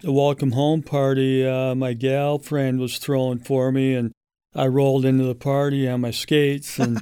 a 0.04 0.12
welcome 0.12 0.54
home 0.54 0.82
party 0.82 1.46
uh, 1.46 1.76
my 1.76 1.94
gal 1.94 2.40
friend 2.40 2.80
was 2.80 2.98
throwing 2.98 3.38
for 3.38 3.72
me 3.72 3.94
and 3.94 4.12
i 4.56 4.66
rolled 4.68 5.06
into 5.06 5.24
the 5.24 5.36
party 5.36 5.88
on 5.88 6.02
my 6.02 6.12
skates 6.12 6.80
and 6.80 7.02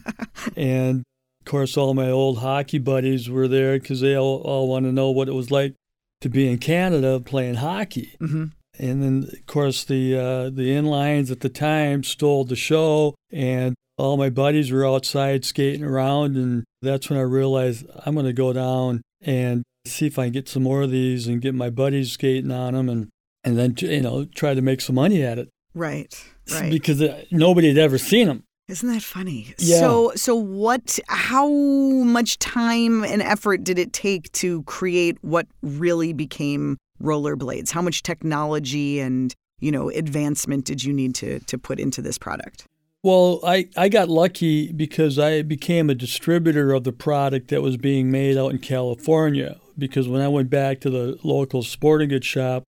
and 0.56 1.04
of 1.40 1.46
course 1.46 1.78
all 1.78 1.94
my 1.94 2.10
old 2.10 2.40
hockey 2.40 2.78
buddies 2.78 3.30
were 3.30 3.48
there 3.48 3.80
because 3.80 4.02
they 4.02 4.16
all, 4.16 4.42
all 4.42 4.68
want 4.68 4.86
to 4.86 4.92
know 4.92 5.12
what 5.12 5.28
it 5.28 5.34
was 5.34 5.52
like 5.52 5.76
to 6.22 6.30
be 6.30 6.50
in 6.50 6.58
canada 6.58 7.20
playing 7.20 7.56
hockey 7.56 8.16
mm-hmm. 8.22 8.46
And 8.80 9.04
then, 9.04 9.30
of 9.32 9.46
course, 9.46 9.84
the 9.84 10.18
uh, 10.18 10.50
the 10.50 10.70
inlines 10.70 11.30
at 11.30 11.42
the 11.42 11.50
time 11.50 12.04
stole 12.04 12.46
the 12.46 12.56
show, 12.56 13.16
and 13.32 13.76
all 13.98 14.18
my 14.18 14.30
buddies 14.30 14.72
were 14.72 14.88
outside 14.88 15.46
skating 15.46 15.84
around, 15.84 16.36
and 16.36 16.64
that's 16.82 17.10
when 17.10 17.20
I 17.20 17.24
realized 17.24 17.86
I'm 18.06 18.16
going 18.16 18.26
to 18.26 18.34
go 18.34 18.54
down 18.54 19.02
and 19.22 19.64
see 19.86 20.08
if 20.08 20.18
I 20.18 20.26
can 20.26 20.34
get 20.34 20.50
some 20.50 20.64
more 20.64 20.82
of 20.82 20.92
these 20.92 21.28
and 21.28 21.42
get 21.42 21.54
my 21.54 21.70
buddies 21.70 22.14
skating 22.14 22.52
on 22.52 22.74
them, 22.74 22.90
and 22.90 23.10
and 23.44 23.58
then 23.58 23.76
you 23.78 24.02
know 24.02 24.26
try 24.26 24.54
to 24.54 24.62
make 24.62 24.82
some 24.82 24.96
money 24.96 25.22
at 25.22 25.38
it. 25.38 25.50
Right. 25.76 26.20
Right. 26.52 26.72
Because 26.72 27.02
nobody 27.32 27.70
had 27.70 27.78
ever 27.78 27.98
seen 27.98 28.28
them. 28.28 28.44
Isn't 28.68 28.92
that 28.92 29.04
funny? 29.04 29.54
Yeah. 29.58 29.80
So 29.80 30.12
so 30.16 30.36
what 30.36 30.98
how 31.08 31.50
much 31.50 32.40
time 32.40 33.04
and 33.04 33.22
effort 33.22 33.64
did 33.64 33.78
it 33.78 33.94
take 33.94 34.32
to 34.34 34.64
create 34.64 35.18
what 35.22 35.48
really 35.62 36.14
became 36.14 36.78
rollerblades? 37.02 37.72
How 37.72 37.82
much 37.82 38.04
technology 38.04 39.00
and, 39.00 39.34
you 39.60 39.72
know, 39.72 39.90
advancement 39.90 40.66
did 40.66 40.84
you 40.84 40.94
need 40.94 41.16
to 41.16 41.40
to 41.40 41.58
put 41.58 41.80
into 41.80 42.02
this 42.02 42.18
product? 42.18 42.66
Well, 43.04 43.40
I, 43.44 43.68
I 43.76 43.90
got 43.90 44.10
lucky 44.10 44.72
because 44.72 45.18
I 45.18 45.42
became 45.42 45.90
a 45.90 45.96
distributor 45.96 46.72
of 46.72 46.84
the 46.84 46.92
product 46.94 47.48
that 47.48 47.62
was 47.62 47.76
being 47.76 48.12
made 48.12 48.38
out 48.38 48.52
in 48.52 48.60
California. 48.60 49.58
Because 49.78 50.08
when 50.08 50.22
I 50.22 50.28
went 50.28 50.50
back 50.50 50.80
to 50.82 50.90
the 50.90 51.18
local 51.24 51.64
sporting 51.64 52.10
goods 52.10 52.28
shop, 52.28 52.64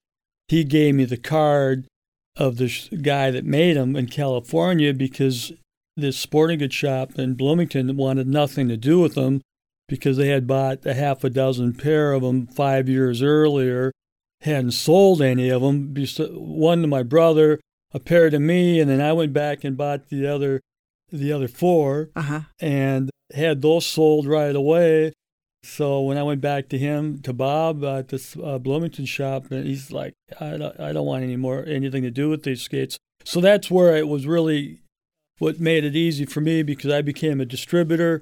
he 0.48 0.64
gave 0.64 0.96
me 0.96 1.06
the 1.06 1.18
card 1.18 1.86
of 2.36 2.58
the 2.58 2.72
guy 3.02 3.32
that 3.32 3.46
made 3.46 3.78
them 3.78 3.96
in 3.96 4.08
California 4.08 4.94
because 4.94 5.52
this 5.96 6.18
sporting 6.18 6.60
goods 6.60 6.74
shop 6.74 7.18
in 7.20 7.36
Bloomington 7.36 7.96
wanted 7.96 8.28
nothing 8.28 8.68
to 8.68 8.78
do 8.78 9.00
with 9.00 9.16
them 9.16 9.42
because 9.88 10.18
they 10.18 10.30
had 10.30 10.48
bought 10.48 10.86
a 10.86 10.94
half 10.94 11.24
a 11.24 11.30
dozen 11.30 11.74
pair 11.74 12.14
of 12.14 12.24
them 12.24 12.48
five 12.48 12.90
years 12.90 13.22
earlier 13.22 13.92
hadn't 14.44 14.72
sold 14.72 15.22
any 15.22 15.50
of 15.50 15.62
them. 15.62 15.94
One 16.34 16.82
to 16.82 16.88
my 16.88 17.04
brother, 17.04 17.60
a 17.94 18.00
pair 18.00 18.30
to 18.30 18.40
me, 18.40 18.80
and 18.80 18.90
then 18.90 19.02
I 19.02 19.14
went 19.14 19.34
back 19.34 19.64
and 19.64 19.78
bought 19.78 20.10
the 20.10 20.28
other, 20.28 20.62
the 21.12 21.32
other 21.32 21.48
4 21.48 22.10
uh-huh. 22.16 22.42
and 22.60 23.10
had 23.34 23.62
those 23.62 23.86
sold 23.86 24.28
right 24.28 24.56
away. 24.56 25.14
So 25.64 26.02
when 26.02 26.18
I 26.18 26.24
went 26.24 26.42
back 26.42 26.68
to 26.70 26.78
him, 26.78 27.20
to 27.22 27.34
Bob 27.34 27.84
at 27.86 28.10
this 28.10 28.36
uh, 28.44 28.60
Bloomington 28.60 29.06
shop, 29.06 29.50
and 29.50 29.66
he's 29.66 29.92
like, 29.92 30.14
I 30.40 30.58
don't, 30.58 30.80
I 30.80 30.92
don't 30.92 31.06
want 31.06 31.24
any 31.24 31.38
more 31.38 31.64
anything 31.66 32.04
to 32.04 32.12
do 32.12 32.30
with 32.30 32.44
these 32.44 32.62
skates. 32.62 32.98
So 33.24 33.40
that's 33.40 33.72
where 33.72 33.96
it 33.96 34.08
was 34.08 34.28
really 34.28 34.82
what 35.40 35.60
made 35.60 35.84
it 35.86 35.96
easy 35.96 36.26
for 36.26 36.42
me 36.42 36.64
because 36.64 36.92
I 36.92 37.02
became 37.02 37.40
a 37.40 37.46
distributor 37.46 38.22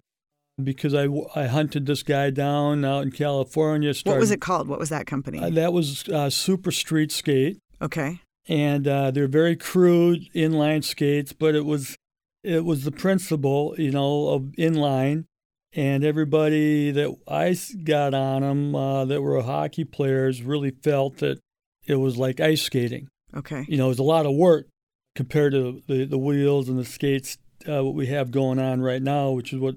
because 0.64 0.94
I, 0.94 1.08
I 1.36 1.48
hunted 1.48 1.88
this 1.88 2.04
guy 2.04 2.30
down 2.30 2.86
out 2.86 3.04
in 3.04 3.12
California. 3.12 3.94
Started, 3.94 4.18
what 4.18 4.20
was 4.22 4.32
it 4.32 4.42
called? 4.42 4.68
What 4.68 4.80
was 4.80 4.90
that 4.90 5.08
company? 5.08 5.40
Uh, 5.40 5.50
that 5.50 5.74
was 5.74 6.08
uh, 6.10 6.30
Super 6.30 6.72
Street 6.72 7.12
Skate. 7.12 7.58
Okay. 7.82 8.20
and 8.48 8.88
uh, 8.88 9.10
they're 9.10 9.28
very 9.28 9.56
crude 9.56 10.30
inline 10.36 10.84
skates, 10.84 11.34
but 11.34 11.56
it 11.56 11.66
was 11.66 11.96
it 12.44 12.64
was 12.66 12.84
the 12.84 12.92
principle, 12.92 13.74
you 13.78 13.92
know, 13.92 14.30
of 14.30 14.42
inline, 14.60 15.26
and 15.74 16.04
everybody 16.04 16.92
that 16.92 17.16
I 17.28 17.56
got 17.84 18.14
on 18.14 18.42
them 18.42 18.76
uh, 18.76 19.06
that 19.06 19.22
were 19.22 19.42
hockey 19.42 19.86
players 19.86 20.42
really 20.42 20.72
felt 20.72 21.18
that 21.18 21.40
it 21.86 21.96
was 21.96 22.18
like 22.18 22.40
ice 22.40 22.62
skating. 22.62 23.08
Okay. 23.36 23.66
You 23.68 23.78
know, 23.78 23.86
it 23.86 23.90
was 23.90 24.00
a 24.00 24.04
lot 24.04 24.26
of 24.26 24.34
work 24.34 24.68
compared 25.16 25.54
to 25.54 25.82
the, 25.88 26.06
the 26.06 26.18
wheels 26.18 26.70
and 26.70 26.78
the 26.78 26.86
skates 26.86 27.38
uh, 27.68 27.84
what 27.84 27.96
we 27.96 28.08
have 28.08 28.32
going 28.32 28.60
on 28.60 28.82
right 28.82 29.02
now, 29.02 29.32
which 29.32 29.54
is 29.54 29.60
what 29.60 29.76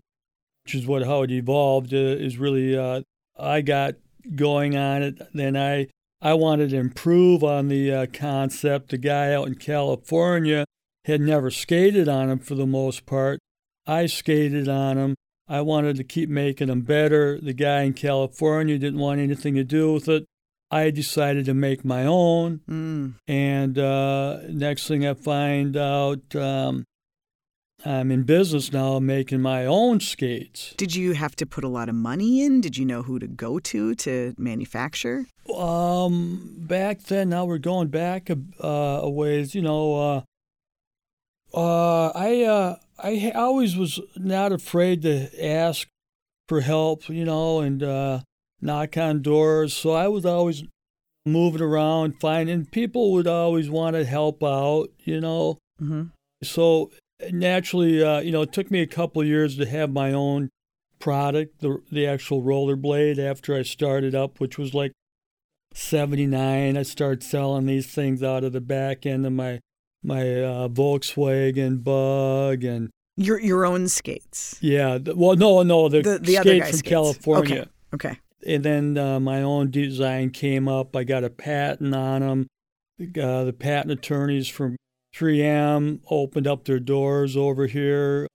which 0.64 0.74
is 0.74 0.86
what 0.86 1.04
how 1.04 1.22
it 1.22 1.30
evolved 1.30 1.92
uh, 1.92 1.96
is 1.96 2.38
really 2.38 2.76
uh, 2.76 3.02
I 3.38 3.60
got 3.60 3.94
going 4.34 4.76
on 4.76 5.02
it. 5.02 5.20
Then 5.34 5.56
I 5.56 5.88
I 6.22 6.34
wanted 6.34 6.70
to 6.70 6.76
improve 6.76 7.44
on 7.44 7.68
the 7.68 7.92
uh, 7.92 8.06
concept. 8.12 8.88
The 8.90 8.98
guy 8.98 9.32
out 9.32 9.46
in 9.46 9.56
California 9.56 10.64
had 11.04 11.20
never 11.20 11.50
skated 11.50 12.08
on 12.08 12.28
them 12.28 12.38
for 12.38 12.54
the 12.54 12.66
most 12.66 13.04
part. 13.04 13.38
I 13.86 14.06
skated 14.06 14.68
on 14.68 14.96
them. 14.96 15.14
I 15.46 15.60
wanted 15.60 15.96
to 15.96 16.04
keep 16.04 16.28
making 16.28 16.68
them 16.68 16.82
better. 16.82 17.38
The 17.40 17.52
guy 17.52 17.82
in 17.82 17.92
California 17.92 18.78
didn't 18.78 19.00
want 19.00 19.20
anything 19.20 19.54
to 19.54 19.64
do 19.64 19.92
with 19.92 20.08
it. 20.08 20.24
I 20.70 20.90
decided 20.90 21.44
to 21.46 21.54
make 21.54 21.84
my 21.84 22.04
own. 22.04 22.60
Mm. 22.68 23.14
And 23.28 23.78
uh, 23.78 24.40
next 24.48 24.88
thing 24.88 25.06
I 25.06 25.14
find 25.14 25.76
out, 25.76 26.34
um, 26.34 26.84
I'm 27.84 28.10
in 28.10 28.22
business 28.22 28.72
now 28.72 28.98
making 28.98 29.42
my 29.42 29.66
own 29.66 30.00
skates. 30.00 30.72
Did 30.76 30.96
you 30.96 31.12
have 31.12 31.36
to 31.36 31.46
put 31.46 31.64
a 31.64 31.68
lot 31.68 31.90
of 31.90 31.94
money 31.94 32.42
in? 32.42 32.62
Did 32.62 32.78
you 32.78 32.86
know 32.86 33.02
who 33.02 33.18
to 33.18 33.26
go 33.26 33.58
to 33.58 33.94
to 33.94 34.34
manufacture? 34.38 35.26
Um, 35.54 36.54
back 36.56 37.02
then, 37.02 37.28
now 37.28 37.44
we're 37.44 37.58
going 37.58 37.88
back 37.88 38.30
a, 38.30 38.38
uh, 38.62 39.00
a 39.02 39.10
ways. 39.10 39.54
You 39.54 39.60
know, 39.60 40.00
uh, 40.00 40.20
uh, 41.54 42.08
I 42.14 42.42
uh, 42.42 42.76
I 42.98 43.32
always 43.34 43.76
was 43.76 44.00
not 44.16 44.52
afraid 44.52 45.02
to 45.02 45.28
ask 45.44 45.86
for 46.48 46.60
help. 46.60 47.08
You 47.08 47.24
know, 47.24 47.60
and 47.60 47.82
uh, 47.82 48.20
knock 48.60 48.96
on 48.96 49.22
doors. 49.22 49.74
So 49.74 49.92
I 49.92 50.08
was 50.08 50.24
always 50.26 50.64
moving 51.26 51.62
around, 51.62 52.20
finding 52.20 52.66
people 52.66 53.12
would 53.12 53.26
always 53.26 53.70
want 53.70 53.96
to 53.96 54.04
help 54.04 54.42
out. 54.42 54.88
You 55.00 55.20
know, 55.20 55.58
Mm-hmm. 55.82 56.04
so 56.42 56.90
naturally, 57.32 58.00
uh, 58.02 58.20
you 58.20 58.30
know, 58.30 58.42
it 58.42 58.52
took 58.52 58.70
me 58.70 58.80
a 58.80 58.86
couple 58.86 59.20
of 59.20 59.26
years 59.26 59.56
to 59.56 59.66
have 59.66 59.90
my 59.92 60.12
own 60.12 60.50
product, 61.00 61.60
the 61.60 61.82
the 61.90 62.06
actual 62.06 62.42
rollerblade. 62.42 63.18
After 63.18 63.56
I 63.56 63.62
started 63.62 64.14
up, 64.14 64.38
which 64.38 64.56
was 64.56 64.72
like 64.72 64.92
'79, 65.74 66.76
I 66.76 66.82
started 66.82 67.22
selling 67.24 67.66
these 67.66 67.88
things 67.88 68.22
out 68.22 68.44
of 68.44 68.52
the 68.52 68.60
back 68.60 69.04
end 69.04 69.26
of 69.26 69.32
my 69.32 69.60
my 70.04 70.42
uh, 70.42 70.68
Volkswagen 70.68 71.82
Bug 71.82 72.62
and 72.64 72.90
Your 73.16 73.40
your 73.40 73.64
own 73.66 73.88
skates. 73.88 74.58
yeah, 74.60 74.98
well, 75.14 75.36
no, 75.36 75.62
no, 75.62 75.88
the, 75.88 76.02
The- 76.02 76.18
the 76.18 76.34
skate 76.36 76.62
from 76.64 76.72
skates. 76.72 76.82
California. 76.82 77.68
Okay. 77.94 78.18
And 78.46 78.62
then 78.62 78.98
uh, 78.98 79.20
my 79.20 79.40
own 79.42 79.70
design 79.70 80.28
came 80.30 80.68
up. 80.68 80.94
I 80.94 81.04
got 81.04 81.24
a 81.24 81.30
patent 81.30 81.94
on 81.94 82.20
them. 82.20 82.46
Uh, 83.00 83.44
the 83.44 83.52
patent 83.58 83.92
attorneys 83.92 84.48
from 84.48 84.76
3M 85.16 86.00
opened 86.10 86.46
up 86.46 86.64
their 86.64 86.78
doors 86.80 87.36
over 87.36 87.66
here, 87.66 88.26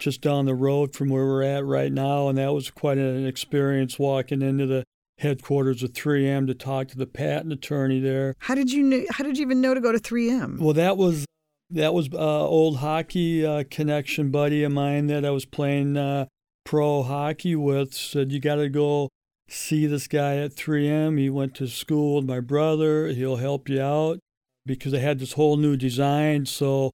just 0.00 0.20
down 0.20 0.46
the 0.46 0.54
road 0.54 0.94
from 0.94 1.10
where 1.10 1.24
we're 1.24 1.42
at 1.44 1.64
right 1.64 1.92
now, 1.92 2.28
and 2.28 2.38
that 2.38 2.52
was 2.52 2.70
quite 2.70 2.98
an 2.98 3.24
experience 3.26 3.98
walking 3.98 4.42
into 4.42 4.66
the 4.66 4.82
headquarters 5.22 5.82
of 5.82 5.92
3M 5.92 6.46
to 6.48 6.54
talk 6.54 6.88
to 6.88 6.98
the 6.98 7.06
patent 7.06 7.52
attorney 7.52 8.00
there. 8.00 8.34
How 8.40 8.54
did 8.54 8.70
you 8.72 8.82
know, 8.82 9.04
how 9.10 9.24
did 9.24 9.38
you 9.38 9.42
even 9.42 9.60
know 9.60 9.72
to 9.72 9.80
go 9.80 9.92
to 9.92 9.98
3M? 9.98 10.58
Well, 10.58 10.74
that 10.74 10.96
was 10.96 11.24
that 11.70 11.94
was 11.94 12.10
uh, 12.12 12.46
old 12.46 12.78
hockey 12.78 13.46
uh, 13.46 13.64
connection 13.70 14.30
buddy 14.30 14.62
of 14.62 14.72
mine 14.72 15.06
that 15.06 15.24
I 15.24 15.30
was 15.30 15.46
playing 15.46 15.96
uh, 15.96 16.26
pro 16.64 17.02
hockey 17.02 17.56
with. 17.56 17.94
Said 17.94 18.30
you 18.30 18.40
got 18.40 18.56
to 18.56 18.68
go 18.68 19.08
see 19.48 19.86
this 19.86 20.06
guy 20.06 20.36
at 20.36 20.54
3M. 20.54 21.18
He 21.18 21.30
went 21.30 21.54
to 21.56 21.66
school 21.66 22.16
with 22.16 22.26
my 22.26 22.40
brother. 22.40 23.08
He'll 23.08 23.36
help 23.36 23.68
you 23.68 23.80
out 23.80 24.18
because 24.66 24.92
I 24.92 24.98
had 24.98 25.18
this 25.18 25.32
whole 25.32 25.56
new 25.56 25.76
design. 25.76 26.46
So 26.46 26.90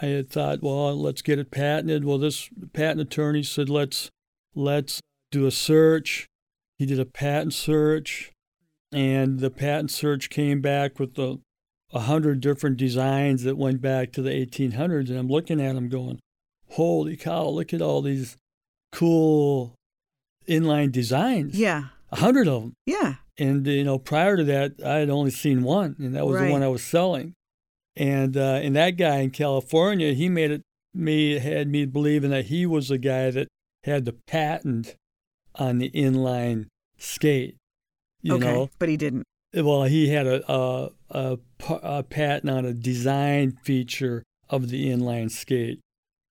I 0.00 0.06
had 0.06 0.30
thought, 0.30 0.62
well, 0.62 0.94
let's 0.96 1.22
get 1.22 1.38
it 1.38 1.50
patented. 1.50 2.04
Well, 2.04 2.18
this 2.18 2.48
patent 2.72 3.00
attorney 3.00 3.42
said, 3.42 3.68
let's 3.68 4.10
let's 4.54 5.00
do 5.30 5.46
a 5.46 5.50
search. 5.50 6.26
He 6.78 6.86
did 6.86 7.00
a 7.00 7.04
patent 7.04 7.54
search, 7.54 8.30
and 8.92 9.40
the 9.40 9.50
patent 9.50 9.90
search 9.90 10.30
came 10.30 10.60
back 10.60 10.98
with 10.98 11.14
the 11.14 11.40
a 11.92 12.00
hundred 12.00 12.40
different 12.40 12.76
designs 12.76 13.42
that 13.44 13.56
went 13.56 13.80
back 13.80 14.12
to 14.12 14.22
the 14.22 14.30
1800s, 14.30 15.08
and 15.08 15.18
I'm 15.18 15.28
looking 15.28 15.60
at 15.60 15.74
them 15.74 15.88
going, 15.88 16.20
"Holy 16.70 17.16
cow! 17.16 17.48
Look 17.48 17.72
at 17.74 17.82
all 17.82 18.02
these 18.02 18.36
cool 18.92 19.74
inline 20.48 20.92
designs. 20.92 21.58
yeah. 21.58 21.84
a 22.10 22.16
hundred 22.16 22.48
of 22.48 22.62
them." 22.62 22.74
Yeah. 22.86 23.16
And 23.38 23.66
you 23.66 23.84
know, 23.84 23.98
prior 23.98 24.36
to 24.36 24.44
that, 24.44 24.74
I 24.84 24.96
had 24.96 25.10
only 25.10 25.30
seen 25.30 25.62
one, 25.62 25.96
and 25.98 26.14
that 26.14 26.26
was 26.26 26.36
Right. 26.36 26.46
the 26.46 26.52
one 26.52 26.62
I 26.62 26.68
was 26.68 26.82
selling. 26.82 27.34
And 27.96 28.36
uh, 28.36 28.60
and 28.62 28.76
that 28.76 28.92
guy 28.92 29.18
in 29.18 29.30
California, 29.30 30.12
he 30.12 30.28
made 30.28 30.50
it 30.50 30.62
me 30.94 31.38
had 31.38 31.68
me 31.68 31.84
believing 31.86 32.30
that 32.30 32.46
he 32.46 32.66
was 32.66 32.88
the 32.88 32.98
guy 32.98 33.30
that 33.30 33.48
had 33.84 34.04
the 34.04 34.16
patent 34.26 34.94
on 35.58 35.78
the 35.78 35.90
inline 35.90 36.66
skate. 36.98 37.56
You 38.22 38.34
okay. 38.34 38.44
know, 38.44 38.70
But 38.78 38.88
he 38.88 38.96
didn't. 38.96 39.24
well, 39.54 39.84
he 39.84 40.08
had 40.08 40.26
a, 40.26 40.52
a 40.52 40.90
a 41.10 41.38
a 41.68 42.02
patent 42.02 42.50
on 42.50 42.64
a 42.64 42.72
design 42.72 43.58
feature 43.64 44.22
of 44.48 44.70
the 44.70 44.86
inline 44.88 45.30
skate. 45.30 45.80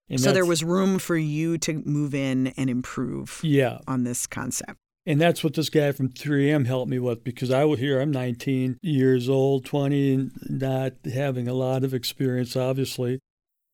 And 0.08 0.20
So 0.20 0.32
there 0.32 0.44
was 0.46 0.62
room 0.62 0.98
for 0.98 1.16
you 1.16 1.58
to 1.58 1.82
move 1.84 2.14
in 2.14 2.48
and 2.56 2.70
improve 2.70 3.40
yeah, 3.42 3.78
on 3.88 4.04
this 4.04 4.26
concept. 4.26 4.76
And 5.04 5.20
that's 5.20 5.44
what 5.44 5.54
this 5.54 5.68
guy 5.70 5.92
from 5.92 6.08
3M 6.08 6.66
helped 6.66 6.90
me 6.90 6.98
with 6.98 7.22
because 7.24 7.50
I 7.50 7.64
was 7.64 7.78
here, 7.78 8.00
I'm 8.00 8.10
19 8.10 8.78
years 8.82 9.28
old, 9.28 9.64
20, 9.64 10.14
and 10.14 10.32
not 10.48 10.92
having 11.12 11.46
a 11.48 11.54
lot 11.54 11.84
of 11.84 11.94
experience, 11.94 12.56
obviously. 12.56 13.20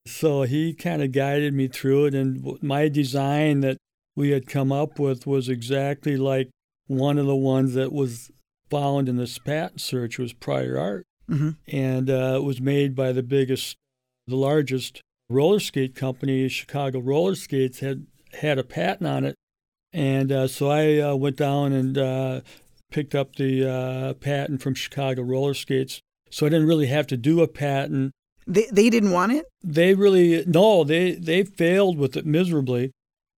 So 0.06 0.42
he 0.42 0.74
kind 0.74 1.02
of 1.02 1.12
guided 1.12 1.54
me 1.54 1.68
through 1.68 2.06
it. 2.06 2.14
And 2.14 2.62
my 2.62 2.88
design 2.88 3.60
that 3.60 3.78
we 4.16 4.30
had 4.30 4.46
come 4.46 4.72
up 4.72 4.98
with 4.98 5.26
was 5.26 5.48
exactly 5.48 6.16
like 6.16 6.50
one 6.86 7.18
of 7.18 7.26
the 7.26 7.36
ones 7.36 7.74
that 7.74 7.92
was 7.92 8.30
found 8.70 9.08
in 9.08 9.16
this 9.16 9.38
patent 9.38 9.80
search 9.80 10.18
was 10.18 10.32
prior 10.32 10.78
art. 10.78 11.04
hmm 11.28 11.50
And 11.68 12.10
uh, 12.10 12.34
it 12.36 12.44
was 12.44 12.60
made 12.60 12.94
by 12.94 13.12
the 13.12 13.22
biggest, 13.22 13.76
the 14.26 14.36
largest 14.36 15.00
roller 15.28 15.60
skate 15.60 15.94
company, 15.94 16.48
Chicago 16.48 16.98
Roller 17.00 17.34
Skates, 17.34 17.80
had 17.80 18.06
had 18.40 18.58
a 18.58 18.64
patent 18.64 19.06
on 19.06 19.24
it. 19.24 19.34
And 19.92 20.32
uh, 20.32 20.48
so 20.48 20.70
I 20.70 20.98
uh, 20.98 21.14
went 21.14 21.36
down 21.36 21.72
and 21.72 21.98
uh, 21.98 22.40
picked 22.90 23.14
up 23.14 23.36
the 23.36 23.68
uh, 23.68 24.14
patent 24.14 24.62
from 24.62 24.74
Chicago 24.74 25.22
Roller 25.22 25.54
Skates. 25.54 26.00
So 26.30 26.46
I 26.46 26.48
didn't 26.48 26.66
really 26.66 26.86
have 26.86 27.06
to 27.08 27.16
do 27.18 27.42
a 27.42 27.48
patent. 27.48 28.12
They, 28.46 28.66
they 28.72 28.88
didn't 28.88 29.12
want 29.12 29.32
it? 29.32 29.44
They 29.62 29.94
really 29.94 30.44
no, 30.46 30.82
they 30.82 31.12
they 31.12 31.44
failed 31.44 31.98
with 31.98 32.16
it 32.16 32.26
miserably. 32.26 32.90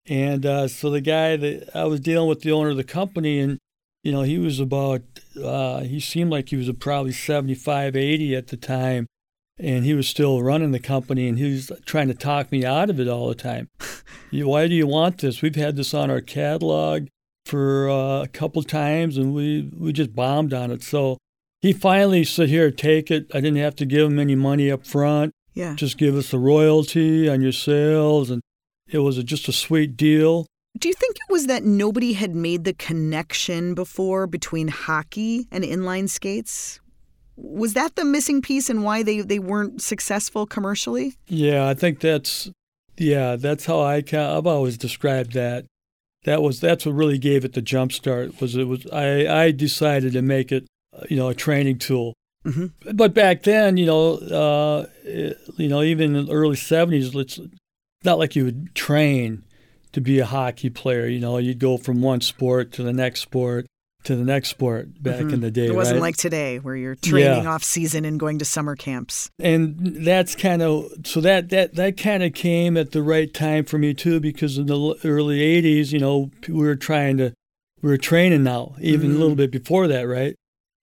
And 0.06 0.44
uh, 0.44 0.68
so 0.68 0.90
the 0.90 1.00
guy 1.00 1.36
that 1.36 1.70
I 1.74 1.84
was 1.84 2.00
dealing 2.00 2.28
with, 2.28 2.42
the 2.42 2.52
owner 2.52 2.70
of 2.70 2.76
the 2.76 2.84
company, 2.84 3.38
and 3.40 3.58
you 4.02 4.12
know 4.12 4.22
he 4.22 4.38
was 4.38 4.60
about 4.60 5.02
uh, 5.42 5.80
he 5.80 5.98
seemed 6.00 6.30
like 6.30 6.50
he 6.50 6.56
was 6.56 6.70
probably 6.78 7.12
75, 7.12 7.96
80 7.96 8.36
at 8.36 8.48
the 8.48 8.56
time, 8.56 9.06
and 9.58 9.84
he 9.84 9.94
was 9.94 10.06
still 10.08 10.42
running 10.42 10.72
the 10.72 10.78
company, 10.78 11.26
and 11.28 11.38
he 11.38 11.52
was 11.52 11.72
trying 11.86 12.08
to 12.08 12.14
talk 12.14 12.52
me 12.52 12.64
out 12.64 12.90
of 12.90 13.00
it 13.00 13.08
all 13.08 13.28
the 13.28 13.34
time. 13.34 13.68
Why 14.32 14.68
do 14.68 14.74
you 14.74 14.86
want 14.86 15.18
this? 15.18 15.40
We've 15.42 15.54
had 15.56 15.76
this 15.76 15.94
on 15.94 16.10
our 16.10 16.20
catalog 16.20 17.06
for 17.46 17.88
uh, 17.88 18.22
a 18.24 18.28
couple 18.28 18.62
times, 18.62 19.16
and 19.16 19.32
we 19.32 19.70
we 19.74 19.92
just 19.92 20.14
bombed 20.14 20.52
on 20.52 20.70
it. 20.70 20.82
So 20.82 21.16
he 21.62 21.72
finally 21.72 22.24
said, 22.24 22.50
"Here, 22.50 22.70
take 22.70 23.10
it." 23.10 23.26
I 23.32 23.40
didn't 23.40 23.56
have 23.56 23.76
to 23.76 23.86
give 23.86 24.10
him 24.10 24.18
any 24.18 24.34
money 24.34 24.70
up 24.70 24.86
front 24.86 25.32
Yeah. 25.54 25.74
just 25.76 25.96
give 25.96 26.14
us 26.14 26.34
a 26.34 26.38
royalty 26.38 27.26
on 27.28 27.40
your 27.40 27.52
sales 27.52 28.28
and 28.30 28.42
it 28.94 28.98
was 28.98 29.22
just 29.24 29.48
a 29.48 29.52
sweet 29.52 29.96
deal 29.96 30.46
Do 30.78 30.88
you 30.88 30.94
think 30.94 31.16
it 31.16 31.32
was 31.32 31.46
that 31.46 31.64
nobody 31.64 32.12
had 32.14 32.34
made 32.34 32.64
the 32.64 32.72
connection 32.74 33.74
before 33.74 34.26
between 34.26 34.68
hockey 34.68 35.46
and 35.50 35.62
inline 35.64 36.08
skates? 36.08 36.80
Was 37.36 37.74
that 37.74 37.96
the 37.96 38.04
missing 38.04 38.40
piece 38.42 38.70
and 38.70 38.84
why 38.84 39.02
they, 39.02 39.20
they 39.20 39.38
weren't 39.40 39.82
successful 39.82 40.46
commercially? 40.46 41.16
yeah 41.26 41.68
i 41.68 41.74
think 41.74 42.00
that's 42.00 42.50
yeah 42.96 43.36
that's 43.36 43.66
how 43.66 43.80
i 43.80 43.96
i've 43.96 44.46
always 44.46 44.78
described 44.78 45.32
that 45.32 45.66
that 46.24 46.42
was 46.42 46.60
that's 46.60 46.86
what 46.86 46.94
really 46.94 47.18
gave 47.18 47.44
it 47.44 47.52
the 47.52 47.62
jump 47.62 47.92
start 47.92 48.40
was 48.40 48.56
it 48.56 48.68
was 48.68 48.86
i 48.92 49.26
i 49.44 49.50
decided 49.50 50.12
to 50.12 50.22
make 50.22 50.52
it 50.52 50.64
you 51.10 51.16
know 51.16 51.28
a 51.28 51.34
training 51.34 51.78
tool 51.78 52.14
hmm 52.44 52.66
but 52.92 53.12
back 53.14 53.42
then 53.42 53.76
you 53.76 53.86
know 53.86 54.14
uh 54.14 54.86
you 55.56 55.68
know 55.68 55.82
even 55.82 56.14
in 56.14 56.26
the 56.26 56.32
early 56.32 56.56
70s 56.56 57.14
it's 57.16 57.40
not 58.04 58.18
like 58.18 58.36
you 58.36 58.44
would 58.44 58.74
train 58.74 59.42
to 59.92 60.00
be 60.00 60.18
a 60.18 60.26
hockey 60.26 60.70
player 60.70 61.06
you 61.06 61.20
know 61.20 61.38
you'd 61.38 61.58
go 61.58 61.76
from 61.76 62.00
one 62.02 62.20
sport 62.20 62.72
to 62.72 62.82
the 62.82 62.92
next 62.92 63.20
sport 63.20 63.66
to 64.04 64.14
the 64.16 64.24
next 64.24 64.50
sport 64.50 65.02
back 65.02 65.20
Mhm. 65.20 65.32
in 65.32 65.40
the 65.40 65.50
day. 65.50 65.64
It 65.68 65.74
wasn't 65.74 65.94
right? 65.96 66.02
like 66.08 66.16
today 66.18 66.58
where 66.58 66.76
you're 66.76 66.94
training 66.94 67.44
Yeah. 67.44 67.50
off 67.54 67.64
season 67.64 68.04
and 68.04 68.20
going 68.20 68.38
to 68.38 68.44
summer 68.44 68.76
camps. 68.76 69.30
and 69.38 69.96
that's 70.04 70.34
kind 70.34 70.60
of 70.60 70.92
so 71.06 71.22
that 71.22 71.48
that 71.48 71.74
that 71.76 71.96
kind 71.96 72.22
of 72.22 72.34
came 72.34 72.76
at 72.76 72.92
the 72.92 73.02
right 73.02 73.32
time 73.32 73.64
for 73.64 73.78
me 73.78 73.94
too 73.94 74.20
because 74.20 74.58
in 74.58 74.66
the 74.66 74.94
early 75.04 75.40
80s 75.40 75.90
you 75.92 75.98
know 76.00 76.30
we 76.48 76.54
were 76.66 76.76
trying 76.76 77.16
to 77.16 77.32
we 77.80 77.88
were 77.90 77.96
training 77.96 78.42
now 78.42 78.74
even 78.80 79.12
a 79.12 79.14
Mm. 79.14 79.18
little 79.20 79.36
bit 79.36 79.50
before 79.50 79.88
that 79.88 80.02
right 80.06 80.34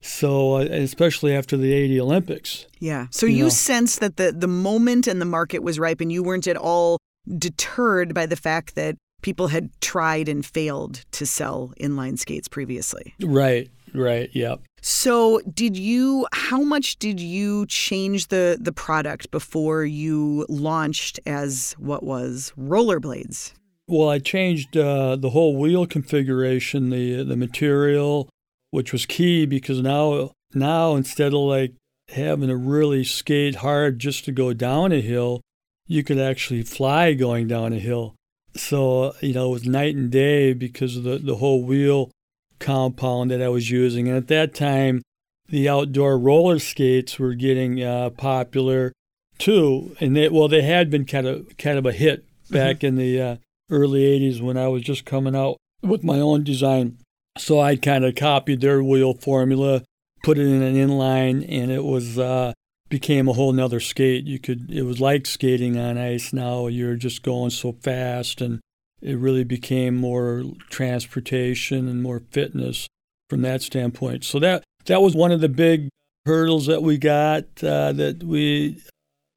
so 0.01 0.56
uh, 0.56 0.62
especially 0.62 1.32
after 1.36 1.56
the 1.58 1.74
80 1.74 2.00
olympics 2.01 2.66
Yeah. 2.80 3.06
So 3.12 3.28
You 3.28 3.36
you 3.38 3.44
know. 3.44 3.50
sense 3.50 3.98
that 3.98 4.18
the 4.18 4.32
the 4.32 4.48
moment 4.48 5.06
and 5.06 5.22
the 5.22 5.25
market 5.25 5.60
was 5.62 5.78
ripe 5.78 6.01
and 6.01 6.12
you 6.12 6.24
weren't 6.24 6.48
at 6.48 6.58
all 6.58 6.98
deterred 7.38 8.13
by 8.13 8.25
the 8.25 8.36
fact 8.36 8.75
that 8.75 8.96
people 9.22 9.48
had 9.48 9.70
tried 9.82 10.28
and 10.28 10.46
failed 10.46 11.04
to 11.12 11.25
sell 11.25 11.74
inline 11.80 12.18
skates 12.18 12.48
previously. 12.48 13.13
right 13.22 13.70
right 13.94 14.30
yeah 14.34 14.56
So, 14.82 15.42
did 15.54 15.75
you 15.78 16.25
how 16.34 16.62
much 16.63 16.98
did 16.98 17.20
you 17.20 17.66
change 17.68 18.28
the 18.30 18.58
the 18.60 18.72
product 18.72 19.30
before 19.32 19.84
you 19.84 20.46
launched 20.50 21.20
as 21.25 21.75
what 21.78 22.01
was 22.04 22.51
rollerblades? 22.58 23.54
well 23.88 24.10
i 24.10 24.18
changed 24.20 24.78
uh, 24.78 25.16
the 25.18 25.32
whole 25.32 25.58
wheel 25.58 25.86
configuration 25.86 26.90
the 26.90 27.24
the 27.24 27.36
material 27.36 28.30
which 28.72 28.94
was 28.94 29.06
key 29.06 29.46
because 29.46 29.82
now 29.82 30.32
now 30.54 30.96
instead 30.96 31.34
of 31.34 31.40
like 31.42 31.74
having 32.10 32.48
to 32.48 32.56
really 32.56 33.04
skate 33.04 33.56
hard 33.56 34.00
just 34.00 34.24
to 34.25 34.32
go 34.32 34.54
down 34.54 34.92
a 34.94 35.01
hill 35.01 35.42
you 35.91 36.03
could 36.03 36.17
actually 36.17 36.63
fly 36.63 37.13
going 37.13 37.50
down 37.50 37.74
a 37.74 37.79
hill. 37.79 38.15
So 38.55 39.13
you 39.19 39.33
know 39.33 39.50
it 39.50 39.51
was 39.51 39.65
night 39.65 39.93
and 39.93 40.10
day 40.10 40.53
because 40.53 40.95
of 40.95 41.03
the, 41.03 41.17
the 41.17 41.36
whole 41.36 41.63
wheel 41.63 42.12
compound 42.60 43.31
that 43.31 43.41
i 43.41 43.50
was 43.50 43.69
using. 43.69 44.07
And 44.07 44.15
at 44.15 44.27
that 44.29 44.55
time 44.55 45.01
the 45.50 45.67
outdoor 45.67 46.17
roller 46.17 46.60
skates 46.60 47.19
were 47.19 47.33
getting 47.33 47.83
uh, 47.83 48.12
popular 48.12 48.93
too. 49.38 49.93
And 50.00 50.15
they 50.15 50.29
well 50.29 50.48
they 50.48 50.62
had 50.62 50.89
been 50.89 51.05
kind 51.05 51.27
of 51.27 51.57
kind 51.57 51.77
of 51.77 51.86
a 51.86 51.91
hit 51.91 52.24
back 52.50 52.86
in 52.86 52.95
the 52.95 53.21
uh, 53.21 53.36
early 53.69 54.01
80s 54.01 54.41
when 54.41 54.57
i 54.57 54.67
was 54.67 54.83
just 54.83 55.05
coming 55.05 55.36
out 55.36 55.57
with 55.81 56.05
my 56.05 56.19
own 56.19 56.45
design. 56.45 56.98
So 57.38 57.60
i 57.60 57.75
kind 57.75 58.05
of 58.05 58.15
copied 58.15 58.62
their 58.62 58.81
wheel 58.81 59.13
formula 59.13 59.83
put 60.24 60.38
it 60.38 60.48
in 60.48 60.62
an 60.62 60.75
inline 60.75 61.45
and 61.50 61.71
it 61.71 61.83
was 61.83 62.17
uh, 62.17 62.53
became 62.91 63.27
a 63.27 63.33
whole 63.33 63.53
nother 63.53 63.79
skate. 63.79 64.25
You 64.25 64.38
could 64.38 64.69
it 64.69 64.83
was 64.83 65.01
like 65.01 65.25
skating 65.25 65.79
on 65.79 65.98
ice. 65.98 66.31
Now 66.31 66.67
you're 66.67 66.98
just 66.98 67.24
going 67.24 67.50
so 67.50 67.71
fast 67.71 68.41
and 68.41 68.60
it 69.01 69.17
really 69.17 69.43
became 69.43 69.95
more 69.95 70.43
transportation 70.69 71.88
and 71.88 72.03
more 72.03 72.21
fitness 72.29 72.88
from 73.29 73.41
that 73.41 73.63
standpoint. 73.63 74.25
So 74.25 74.38
that 74.39 74.63
that 74.86 75.01
was 75.01 75.15
one 75.15 75.31
of 75.31 75.41
the 75.41 75.50
big 75.50 75.89
hurdles 76.25 76.67
that 76.67 76.83
we 76.83 77.00
got 77.00 77.45
uh, 77.63 77.93
that 77.93 78.21
we 78.24 78.83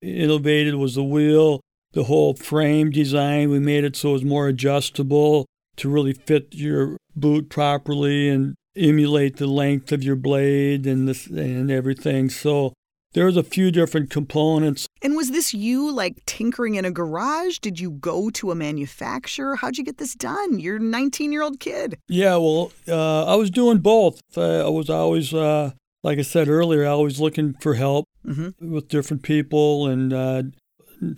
innovated 0.02 0.74
was 0.74 0.96
the 0.96 1.04
wheel 1.04 1.60
the 1.92 2.04
whole 2.04 2.34
frame 2.34 2.90
design. 2.90 3.50
We 3.50 3.60
made 3.60 3.84
it 3.84 3.96
so 3.96 4.10
it 4.10 4.14
was 4.14 4.24
more 4.24 4.48
adjustable 4.48 5.46
to 5.76 5.88
really 5.88 6.12
fit 6.12 6.48
your 6.50 6.96
boot 7.14 7.48
properly 7.48 8.28
and 8.28 8.56
emulate 8.76 9.36
the 9.36 9.46
length 9.46 9.92
of 9.92 10.02
your 10.02 10.16
blade 10.16 10.86
and 10.86 11.08
this 11.08 11.28
and 11.28 11.70
everything. 11.70 12.28
So 12.28 12.72
there's 13.14 13.36
a 13.36 13.42
few 13.42 13.70
different 13.70 14.10
components 14.10 14.86
And 15.02 15.14
was 15.16 15.30
this 15.30 15.54
you 15.54 15.90
like 15.90 16.14
tinkering 16.26 16.74
in 16.74 16.84
a 16.84 16.90
garage? 16.90 17.58
Did 17.58 17.80
you 17.80 17.90
go 17.92 18.28
to 18.30 18.50
a 18.50 18.54
manufacturer? 18.54 19.56
How'd 19.56 19.76
you 19.78 19.84
get 19.84 19.98
this 19.98 20.14
done? 20.14 20.58
You're 20.60 20.76
a 20.76 20.80
19 20.80 21.32
year 21.32 21.42
old 21.42 21.58
kid. 21.60 21.96
yeah 22.08 22.36
well 22.36 22.72
uh, 22.88 23.24
i 23.24 23.34
was 23.36 23.50
doing 23.50 23.78
both 23.78 24.20
uh, 24.36 24.66
i 24.66 24.68
was 24.68 24.88
always 24.90 25.32
uh, 25.32 25.70
like 26.02 26.18
i 26.18 26.22
said 26.22 26.48
earlier 26.48 26.84
always 26.86 27.20
looking 27.20 27.54
for 27.60 27.74
help 27.74 28.04
Mm-hmm. 28.26 28.72
with 28.72 28.88
different 28.88 29.22
people 29.22 29.86
and 29.86 30.10
uh, 30.14 30.42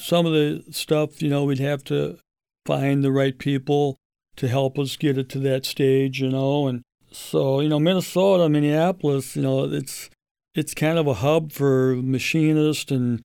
some 0.00 0.26
of 0.26 0.32
the 0.32 0.64
stuff 0.72 1.22
you 1.22 1.28
know 1.30 1.44
we'd 1.44 1.60
have 1.60 1.84
to 1.84 2.18
find 2.66 3.04
the 3.04 3.12
right 3.12 3.38
people 3.38 3.96
to 4.36 4.48
help 4.48 4.76
us 4.76 4.96
get 4.96 5.16
it 5.16 5.28
to 5.28 5.38
that 5.38 5.64
stage 5.64 6.20
you 6.20 6.28
know 6.28 6.66
and 6.66 6.82
so 7.12 7.60
you 7.60 7.68
know 7.68 7.78
minnesota 7.78 8.48
minneapolis 8.48 9.36
you 9.36 9.42
know 9.42 9.64
it's 9.72 10.10
it's 10.56 10.74
kind 10.74 10.98
of 10.98 11.06
a 11.06 11.14
hub 11.14 11.52
for 11.52 11.96
machinists 11.96 12.90
and 12.90 13.20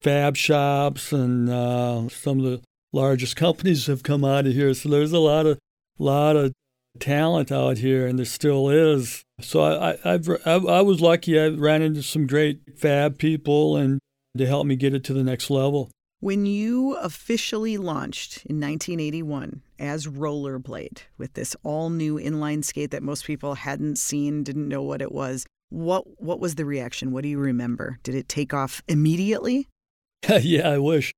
fab 0.00 0.36
shops 0.36 1.12
and 1.12 1.50
uh, 1.50 2.08
some 2.08 2.38
of 2.38 2.44
the 2.44 2.62
largest 2.92 3.36
companies 3.36 3.86
have 3.86 4.04
come 4.04 4.24
out 4.24 4.46
of 4.46 4.54
here. 4.54 4.72
So 4.72 4.88
there's 4.88 5.12
a 5.12 5.18
lot 5.18 5.46
of 5.46 5.58
lot 5.98 6.36
of 6.36 6.52
talent 7.00 7.52
out 7.52 7.78
here 7.78 8.06
and 8.06 8.18
there 8.18 8.26
still 8.26 8.70
is. 8.70 9.22
So 9.40 9.62
I, 9.62 9.98
I, 10.04 10.20
I, 10.46 10.52
I 10.52 10.80
was 10.80 11.00
lucky. 11.00 11.38
I 11.38 11.48
ran 11.48 11.82
into 11.82 12.02
some 12.02 12.26
great 12.26 12.60
fab 12.78 13.18
people 13.18 13.76
and 13.76 13.98
to 14.38 14.46
help 14.46 14.64
me 14.64 14.76
get 14.76 14.94
it 14.94 15.02
to 15.04 15.12
the 15.12 15.24
next 15.24 15.50
level. 15.50 15.90
When 16.20 16.46
you 16.46 16.96
officially 16.96 17.78
launched 17.78 18.44
in 18.46 18.60
1981 18.60 19.62
as 19.78 20.06
Rollerblade 20.06 20.98
with 21.18 21.32
this 21.32 21.56
all 21.64 21.90
new 21.90 22.16
inline 22.16 22.62
skate 22.62 22.90
that 22.90 23.02
most 23.02 23.24
people 23.24 23.54
hadn't 23.54 23.96
seen, 23.96 24.44
didn't 24.44 24.68
know 24.68 24.82
what 24.82 25.02
it 25.02 25.12
was, 25.12 25.46
what 25.70 26.20
what 26.20 26.40
was 26.40 26.56
the 26.56 26.64
reaction? 26.64 27.12
What 27.12 27.22
do 27.22 27.28
you 27.28 27.38
remember? 27.38 27.98
Did 28.02 28.14
it 28.14 28.28
take 28.28 28.52
off 28.52 28.82
immediately? 28.88 29.68
yeah, 30.40 30.68
I 30.68 30.78
wish. 30.78 31.12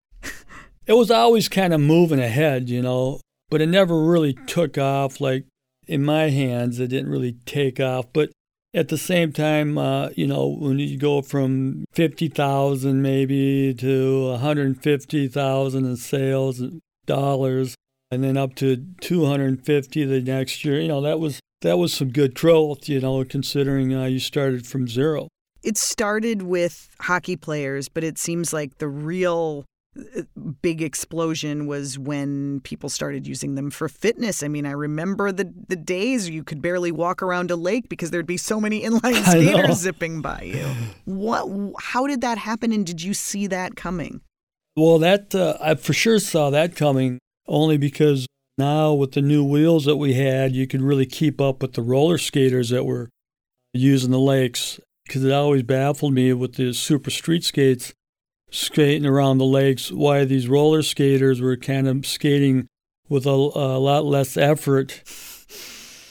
It 0.87 0.95
was 0.95 1.11
always 1.11 1.49
kind 1.49 1.73
of 1.73 1.81
moving 1.81 2.21
ahead, 2.21 2.69
you 2.69 2.83
know, 2.83 3.21
but 3.51 3.61
it 3.61 3.69
never 3.69 4.05
really 4.05 4.35
took 4.35 4.79
off. 4.79 5.21
Like 5.21 5.45
in 5.87 6.05
my 6.05 6.31
hands, 6.31 6.79
it 6.81 6.89
didn't 6.89 7.11
really 7.11 7.37
take 7.47 7.81
off. 7.81 8.07
But 8.13 8.31
at 8.75 8.89
the 8.89 8.99
same 8.99 9.33
time, 9.33 9.79
uh, 9.79 10.09
you 10.17 10.27
know, 10.27 10.47
when 10.47 10.79
you 10.79 10.99
go 10.99 11.23
from 11.23 11.85
50,000 11.93 13.03
maybe 13.03 13.75
to 13.75 14.31
150,000 14.31 15.85
in 15.85 15.97
sales 15.97 16.63
dollars 17.07 17.75
and 18.11 18.23
then 18.25 18.37
up 18.37 18.55
to 18.57 18.85
250 19.01 20.05
the 20.05 20.21
next 20.21 20.65
year, 20.65 20.81
you 20.81 20.89
know, 20.89 21.01
that 21.01 21.21
was 21.21 21.41
that 21.63 21.79
was 21.79 21.95
some 21.95 22.11
good 22.11 22.35
growth, 22.35 22.89
you 22.89 23.01
know, 23.01 23.25
considering 23.25 23.95
uh, 23.95 24.05
you 24.05 24.19
started 24.19 24.67
from 24.67 24.87
zero. 24.87 25.29
It 25.63 25.79
started 25.79 26.43
with 26.43 26.95
hockey 27.01 27.37
players, 27.37 27.89
but 27.89 28.05
it 28.05 28.19
seems 28.19 28.53
like 28.53 28.79
the 28.79 28.89
real 28.89 29.65
uh, 29.97 30.23
big 30.61 30.83
explosion 30.83 31.67
was 31.67 31.99
when 31.99 32.61
people 32.61 32.89
started 32.89 33.27
using 33.27 33.55
them 33.55 33.71
for 33.71 33.89
fitness. 33.89 34.43
I 34.43 34.49
mean, 34.49 34.67
I 34.67 34.73
remember 34.73 35.31
the 35.31 35.53
the 35.69 35.77
days 35.77 36.29
you 36.29 36.43
could 36.43 36.61
barely 36.61 36.91
walk 36.91 37.23
around 37.23 37.51
a 37.51 37.57
lake 37.57 37.89
because 37.89 38.11
there'd 38.11 38.27
be 38.27 38.37
so 38.37 38.61
many 38.61 38.83
inline 38.83 39.23
skaters 39.31 39.79
zipping 39.79 40.21
by 40.21 40.43
you. 40.43 40.67
What 41.05 41.75
how 41.79 42.07
did 42.07 42.23
that 42.23 42.39
happen 42.39 42.73
and 42.73 42.85
did 42.85 43.03
you 43.03 43.15
see 43.15 43.47
that 43.47 43.77
coming? 43.77 44.21
Well, 44.77 44.99
that 44.99 45.35
uh, 45.35 45.59
I 45.61 45.75
for 45.77 45.93
sure 45.93 46.19
saw 46.19 46.51
that 46.51 46.75
coming 46.75 47.19
only 47.47 47.77
because 47.77 48.27
now 48.59 48.93
with 48.93 49.13
the 49.13 49.23
new 49.23 49.45
wheels 49.45 49.85
that 49.85 49.97
we 49.97 50.15
had, 50.15 50.55
you 50.55 50.67
could 50.67 50.83
really 50.83 51.07
keep 51.07 51.41
up 51.41 51.63
with 51.63 51.73
the 51.75 51.83
roller 51.83 52.19
skaters 52.19 52.71
that 52.71 52.85
were 52.85 53.09
using 53.73 54.11
the 54.11 54.19
lakes. 54.19 54.81
Because 55.07 55.25
it 55.25 55.33
always 55.33 55.63
baffled 55.65 56.15
me 56.15 56.33
with 56.33 56.55
the 56.55 56.73
super 56.73 57.11
street 57.11 57.45
skates 57.45 57.93
skating 58.51 59.05
around 59.07 59.39
the 59.39 59.45
lakes, 59.45 59.91
why 59.91 60.25
these 60.25 60.47
roller 60.47 60.83
skaters 60.83 61.41
were 61.41 61.57
kind 61.57 61.89
of 61.89 62.07
skating 62.07 62.69
with 63.09 63.27
a, 63.27 63.31
a 63.31 63.81
lot 63.81 64.05
less 64.05 64.37
effort, 64.37 65.03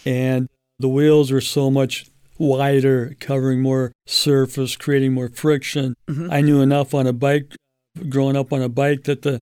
and 0.06 0.49
the 0.80 0.89
wheels 0.89 1.32
were 1.32 1.41
so 1.41 1.71
much 1.71 2.08
wider, 2.38 3.15
covering 3.19 3.62
more 3.62 3.91
surface, 4.08 4.75
creating 4.75 5.13
more 5.13 5.30
friction. 5.30 5.95
Mhm. 6.08 6.32
I 6.32 6.41
knew 6.41 6.62
enough 6.62 6.93
on 6.93 7.08
a 7.08 7.13
bike, 7.13 7.56
growing 8.10 8.36
up 8.36 8.51
on 8.51 8.62
a 8.62 8.69
bike, 8.69 9.04
that 9.04 9.21
the 9.21 9.39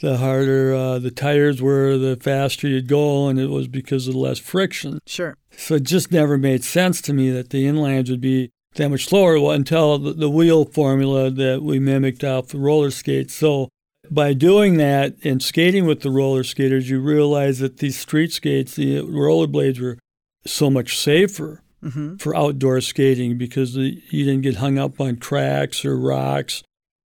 the 0.00 0.18
harder 0.18 0.74
uh, 0.74 0.98
the 0.98 1.10
tires 1.10 1.60
were, 1.60 1.96
the 1.98 2.16
faster 2.16 2.66
you'd 2.66 2.88
go, 2.88 3.28
and 3.28 3.38
it 3.38 3.50
was 3.50 3.68
because 3.68 4.08
of 4.08 4.14
less 4.14 4.38
friction. 4.38 4.98
Sure. 5.06 5.36
So 5.56 5.74
it 5.74 5.84
just 5.84 6.10
never 6.10 6.38
made 6.38 6.64
sense 6.64 7.00
to 7.02 7.12
me 7.12 7.30
that 7.30 7.50
the 7.50 7.64
inlines 7.66 8.10
would 8.10 8.20
be 8.20 8.50
that 8.76 8.88
much 8.88 9.06
slower 9.06 9.54
until 9.54 9.98
the, 9.98 10.12
the 10.12 10.30
wheel 10.30 10.64
formula 10.64 11.30
that 11.30 11.62
we 11.62 11.78
mimicked 11.78 12.24
off 12.24 12.48
the 12.48 12.58
roller 12.58 12.90
skates. 12.90 13.34
So 13.34 13.68
by 14.10 14.32
doing 14.32 14.76
that 14.78 15.16
and 15.22 15.42
skating 15.42 15.86
with 15.86 16.00
the 16.00 16.10
roller 16.10 16.44
skaters, 16.44 16.88
you 16.88 17.00
realize 17.00 17.58
that 17.58 17.78
these 17.78 17.98
street 17.98 18.32
skates, 18.32 18.74
the 18.74 19.00
rollerblades, 19.00 19.80
were 19.80 19.98
so 20.46 20.70
much 20.70 20.98
safer 20.98 21.62
hmm 21.82 22.16
for 22.16 22.36
outdoor 22.36 22.78
skating 22.82 23.38
because 23.38 23.72
the, 23.72 24.02
you 24.10 24.24
didn't 24.26 24.42
get 24.42 24.56
hung 24.56 24.78
up 24.78 25.00
on 25.00 25.16
cracks 25.16 25.82
or 25.82 25.98
rocks. 25.98 26.62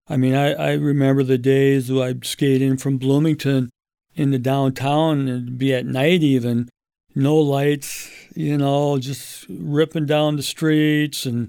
I 0.08 0.16
mean, 0.16 0.34
I, 0.34 0.52
I 0.52 0.72
remember 0.72 1.22
the 1.22 1.38
days 1.38 1.90
when 1.90 2.06
I'd 2.06 2.26
skate 2.26 2.60
in 2.62 2.76
from 2.76 2.98
Bloomington 2.98 3.70
into 4.14 4.38
downtown 4.38 5.28
and 5.28 5.56
be 5.58 5.74
at 5.74 5.86
night 5.86 6.22
even, 6.22 6.68
no 7.14 7.36
lights, 7.36 8.10
you 8.34 8.58
know, 8.58 8.98
just 8.98 9.46
ripping 9.48 10.06
down 10.06 10.36
the 10.36 10.42
streets 10.42 11.26
and 11.26 11.48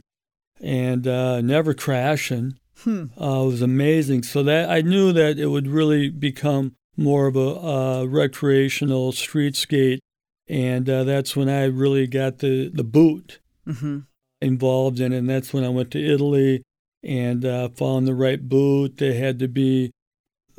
and 0.61 1.05
uh, 1.05 1.41
never 1.41 1.73
crashing. 1.73 2.57
Hmm. 2.79 3.05
Uh, 3.19 3.43
it 3.43 3.47
was 3.47 3.61
amazing. 3.61 4.23
So 4.23 4.41
that 4.43 4.69
I 4.69 4.81
knew 4.81 5.11
that 5.11 5.37
it 5.37 5.47
would 5.47 5.67
really 5.67 6.09
become 6.09 6.75
more 6.95 7.27
of 7.27 7.35
a 7.35 7.39
uh, 7.59 8.05
recreational 8.05 9.11
street 9.11 9.55
skate 9.57 9.99
and 10.47 10.89
uh, 10.89 11.03
that's 11.03 11.35
when 11.35 11.49
I 11.49 11.65
really 11.65 12.07
got 12.07 12.39
the 12.39 12.69
the 12.69 12.83
boot 12.83 13.39
Mm-hmm. 13.67 13.99
involved 14.41 14.99
in 14.99 15.11
it. 15.11 15.17
And 15.17 15.29
that's 15.29 15.51
when 15.51 15.63
I 15.63 15.69
went 15.69 15.89
to 15.91 16.13
Italy 16.13 16.61
and 17.05 17.45
uh, 17.45 17.69
found 17.69 18.07
the 18.07 18.15
right 18.15 18.47
boot. 18.49 18.97
They 18.97 19.13
had 19.13 19.39
to 19.39 19.47
be 19.47 19.91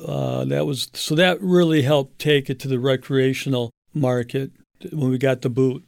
uh, 0.05 0.45
that 0.45 0.67
was 0.67 0.89
so 0.95 1.15
that 1.15 1.41
really 1.41 1.83
helped 1.83 2.19
take 2.19 2.51
it 2.51 2.59
to 2.61 2.69
the 2.69 2.79
recreational 2.79 3.71
market 3.95 4.53
when 4.93 5.11
we 5.11 5.19
got 5.19 5.43
the 5.43 5.51
boot. 5.51 5.85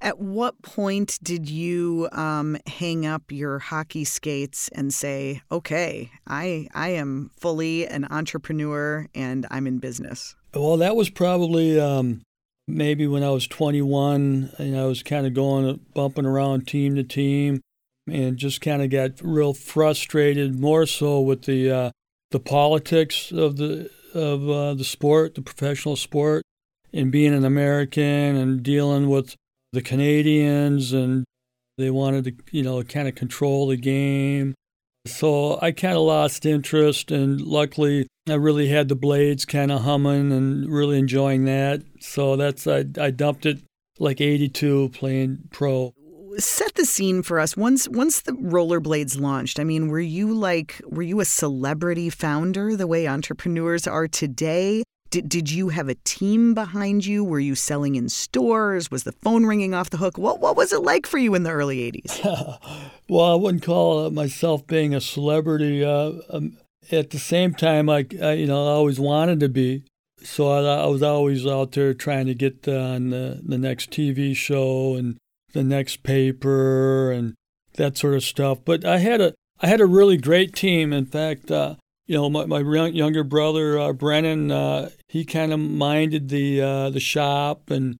At 0.00 0.20
what 0.20 0.62
point 0.62 1.18
did 1.22 1.50
you 1.50 2.08
um, 2.12 2.56
hang 2.66 3.04
up 3.04 3.32
your 3.32 3.58
hockey 3.58 4.04
skates 4.04 4.68
and 4.68 4.94
say, 4.94 5.42
"Okay, 5.50 6.10
I 6.26 6.68
I 6.74 6.90
am 6.90 7.30
fully 7.36 7.86
an 7.86 8.06
entrepreneur 8.10 9.08
and 9.14 9.46
I'm 9.50 9.66
in 9.66 9.78
business"? 9.78 10.36
Well, 10.54 10.76
that 10.76 10.94
was 10.94 11.10
probably 11.10 11.80
um, 11.80 12.22
maybe 12.68 13.06
when 13.06 13.22
I 13.22 13.30
was 13.30 13.46
21 13.46 14.52
and 14.58 14.76
I 14.76 14.84
was 14.84 15.02
kind 15.02 15.26
of 15.26 15.34
going 15.34 15.80
bumping 15.94 16.26
around 16.26 16.66
team 16.68 16.94
to 16.94 17.02
team 17.02 17.60
and 18.10 18.36
just 18.36 18.60
kind 18.60 18.82
of 18.82 18.90
got 18.90 19.20
real 19.22 19.54
frustrated 19.54 20.58
more 20.58 20.86
so 20.86 21.20
with 21.20 21.42
the 21.42 21.70
uh, 21.70 21.90
the 22.30 22.40
politics 22.40 23.32
of 23.32 23.56
the 23.56 23.90
of 24.14 24.48
uh, 24.48 24.74
the 24.74 24.84
sport, 24.84 25.34
the 25.34 25.42
professional 25.42 25.96
sport, 25.96 26.42
and 26.92 27.12
being 27.12 27.34
an 27.34 27.44
American 27.44 28.36
and 28.36 28.62
dealing 28.62 29.08
with 29.08 29.36
the 29.72 29.82
Canadians 29.82 30.92
and 30.92 31.24
they 31.76 31.90
wanted 31.90 32.24
to 32.24 32.32
you 32.50 32.62
know 32.62 32.82
kind 32.82 33.08
of 33.08 33.14
control 33.14 33.68
the 33.68 33.76
game. 33.76 34.54
So 35.06 35.58
I 35.62 35.72
kind 35.72 35.94
of 35.94 36.02
lost 36.02 36.44
interest, 36.44 37.10
and 37.10 37.40
luckily 37.40 38.06
I 38.28 38.34
really 38.34 38.68
had 38.68 38.88
the 38.88 38.94
blades 38.94 39.44
kind 39.44 39.72
of 39.72 39.82
humming 39.82 40.32
and 40.32 40.70
really 40.70 40.98
enjoying 40.98 41.44
that. 41.46 41.82
So 42.00 42.36
that's 42.36 42.66
I, 42.66 42.84
I 43.00 43.10
dumped 43.10 43.46
it 43.46 43.60
like 43.98 44.20
82 44.20 44.90
playing 44.90 45.48
pro. 45.50 45.94
Set 46.36 46.74
the 46.74 46.84
scene 46.84 47.22
for 47.22 47.40
us. 47.40 47.56
Once 47.56 47.88
once 47.88 48.20
the 48.20 48.32
rollerblades 48.32 49.18
launched, 49.18 49.58
I 49.58 49.64
mean, 49.64 49.88
were 49.88 50.00
you 50.00 50.32
like 50.32 50.80
were 50.84 51.02
you 51.02 51.20
a 51.20 51.24
celebrity 51.24 52.10
founder 52.10 52.76
the 52.76 52.86
way 52.86 53.08
entrepreneurs 53.08 53.86
are 53.86 54.06
today? 54.06 54.82
Did, 55.10 55.28
did 55.30 55.50
you 55.50 55.70
have 55.70 55.88
a 55.88 55.94
team 56.04 56.52
behind 56.52 57.06
you? 57.06 57.24
Were 57.24 57.40
you 57.40 57.54
selling 57.54 57.94
in 57.94 58.10
stores? 58.10 58.90
Was 58.90 59.04
the 59.04 59.12
phone 59.12 59.46
ringing 59.46 59.72
off 59.72 59.88
the 59.88 59.96
hook? 59.96 60.18
What 60.18 60.40
what 60.40 60.56
was 60.56 60.72
it 60.72 60.82
like 60.82 61.06
for 61.06 61.18
you 61.18 61.34
in 61.34 61.44
the 61.44 61.50
early 61.50 61.90
80s? 61.90 62.20
well, 63.08 63.32
I 63.32 63.34
wouldn't 63.34 63.62
call 63.62 64.10
myself 64.10 64.66
being 64.66 64.94
a 64.94 65.00
celebrity. 65.00 65.84
Uh, 65.84 66.12
um, 66.30 66.58
at 66.92 67.10
the 67.10 67.18
same 67.18 67.54
time, 67.54 67.88
I, 67.88 68.06
I, 68.22 68.32
you 68.32 68.46
know 68.46 68.66
I 68.66 68.72
always 68.72 69.00
wanted 69.00 69.40
to 69.40 69.48
be. 69.48 69.84
So 70.22 70.50
I, 70.50 70.82
I 70.82 70.86
was 70.86 71.02
always 71.02 71.46
out 71.46 71.72
there 71.72 71.94
trying 71.94 72.26
to 72.26 72.34
get 72.34 72.66
on 72.68 73.10
the, 73.10 73.40
the 73.44 73.56
next 73.56 73.90
TV 73.90 74.34
show 74.34 74.94
and 74.94 75.16
the 75.58 75.64
next 75.64 76.04
paper 76.04 77.10
and 77.10 77.34
that 77.74 77.98
sort 77.98 78.14
of 78.14 78.22
stuff. 78.22 78.58
But 78.64 78.84
I 78.84 78.98
had 78.98 79.20
a 79.20 79.34
I 79.60 79.66
had 79.66 79.80
a 79.80 79.86
really 79.86 80.16
great 80.16 80.54
team. 80.54 80.92
In 80.92 81.04
fact, 81.04 81.50
uh, 81.50 81.74
you 82.06 82.14
know, 82.14 82.30
my, 82.30 82.46
my 82.46 82.86
younger 82.86 83.24
brother 83.24 83.78
uh, 83.78 83.92
Brennan, 83.92 84.52
uh, 84.52 84.90
he 85.08 85.24
kind 85.24 85.52
of 85.52 85.58
minded 85.58 86.28
the 86.28 86.60
uh, 86.60 86.90
the 86.90 87.00
shop, 87.00 87.70
and 87.70 87.96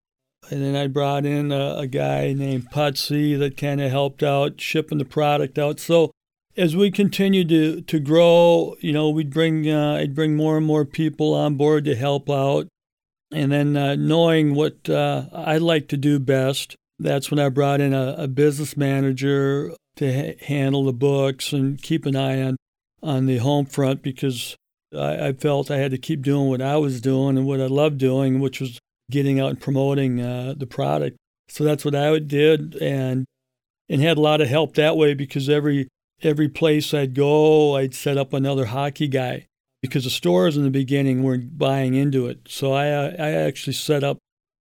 and 0.51 0.63
then 0.63 0.77
I 0.77 0.87
brought 0.87 1.27
in 1.27 1.51
a, 1.51 1.79
a 1.79 1.87
guy 1.89 2.33
named 2.33 2.71
Putsy 2.71 3.37
that 3.39 3.57
kind 3.57 3.81
of 3.81 3.91
helped 3.91 4.23
out 4.23 4.61
shipping 4.61 4.99
the 4.99 5.05
product 5.05 5.59
out. 5.59 5.81
So 5.81 6.13
as 6.57 6.77
we 6.77 6.91
continued 6.93 7.49
to 7.49 7.81
to 7.83 7.99
grow, 7.99 8.77
you 8.81 8.93
know, 8.93 9.11
we'd 9.11 9.35
bring 9.35 9.69
uh, 9.69 9.97
I'd 9.97 10.15
bring 10.15 10.37
more 10.37 10.57
and 10.57 10.67
more 10.67 10.85
people 10.85 11.35
on 11.35 11.57
board 11.57 11.85
to 11.87 11.97
help 11.97 12.31
out, 12.31 12.69
and 13.33 13.51
then 13.51 13.77
uh, 13.77 13.97
knowing 13.97 14.55
what 14.55 14.89
uh, 14.89 15.27
I 15.33 15.59
like 15.59 15.89
to 15.89 15.97
do 15.97 16.21
best, 16.21 16.77
that's 16.99 17.31
when 17.31 17.39
I 17.39 17.49
brought 17.49 17.81
in 17.81 17.95
a, 17.95 18.15
a 18.19 18.29
business 18.29 18.77
manager 18.77 19.73
to 19.97 20.13
ha- 20.13 20.45
handle 20.45 20.85
the 20.85 20.93
books 20.93 21.53
and 21.53 21.81
keep 21.81 22.07
an 22.07 22.17
eye 22.17 22.43
on 22.43 22.57
on 23.03 23.27
the 23.27 23.39
home 23.39 23.65
front 23.65 24.03
because 24.03 24.57
I, 24.93 25.29
I, 25.29 25.33
felt 25.33 25.71
I 25.71 25.77
had 25.77 25.93
to 25.93 25.99
keep 25.99 26.23
doing 26.23 26.49
what 26.49 26.61
I 26.61 26.77
was 26.79 27.01
doing 27.01 27.37
and 27.37 27.47
what 27.47 27.61
I 27.61 27.67
loved 27.67 27.99
doing, 27.99 28.41
which 28.41 28.61
was 28.61 28.81
getting 29.09 29.39
out 29.39 29.51
and 29.51 29.61
promoting 29.61 30.21
uh, 30.21 30.55
the 30.57 30.67
product. 30.67 31.17
So 31.49 31.63
that's 31.63 31.85
what 31.85 31.95
I 31.95 32.19
did, 32.19 32.75
and 32.77 33.25
and 33.89 34.03
had 34.03 34.19
a 34.19 34.21
lot 34.21 34.41
of 34.41 34.49
help 34.49 34.75
that 34.75 34.97
way 34.97 35.15
because 35.15 35.49
every 35.49 35.89
every 36.23 36.49
place 36.49 36.93
I'd 36.93 37.15
go, 37.15 37.77
I'd 37.77 37.95
set 37.95 38.19
up 38.19 38.33
another 38.33 38.67
hockey 38.67 39.09
guy 39.09 39.47
because 39.81 40.05
the 40.05 40.11
stores 40.11 40.57
in 40.57 40.65
the 40.65 40.71
beginning 40.71 41.23
weren't 41.23 41.57
buying 41.57 41.95
into 41.95 42.27
it. 42.27 42.41
So 42.49 42.73
I 42.73 42.87
I 42.87 43.31
actually 43.31 43.73
set 43.73 44.05
up 44.05 44.19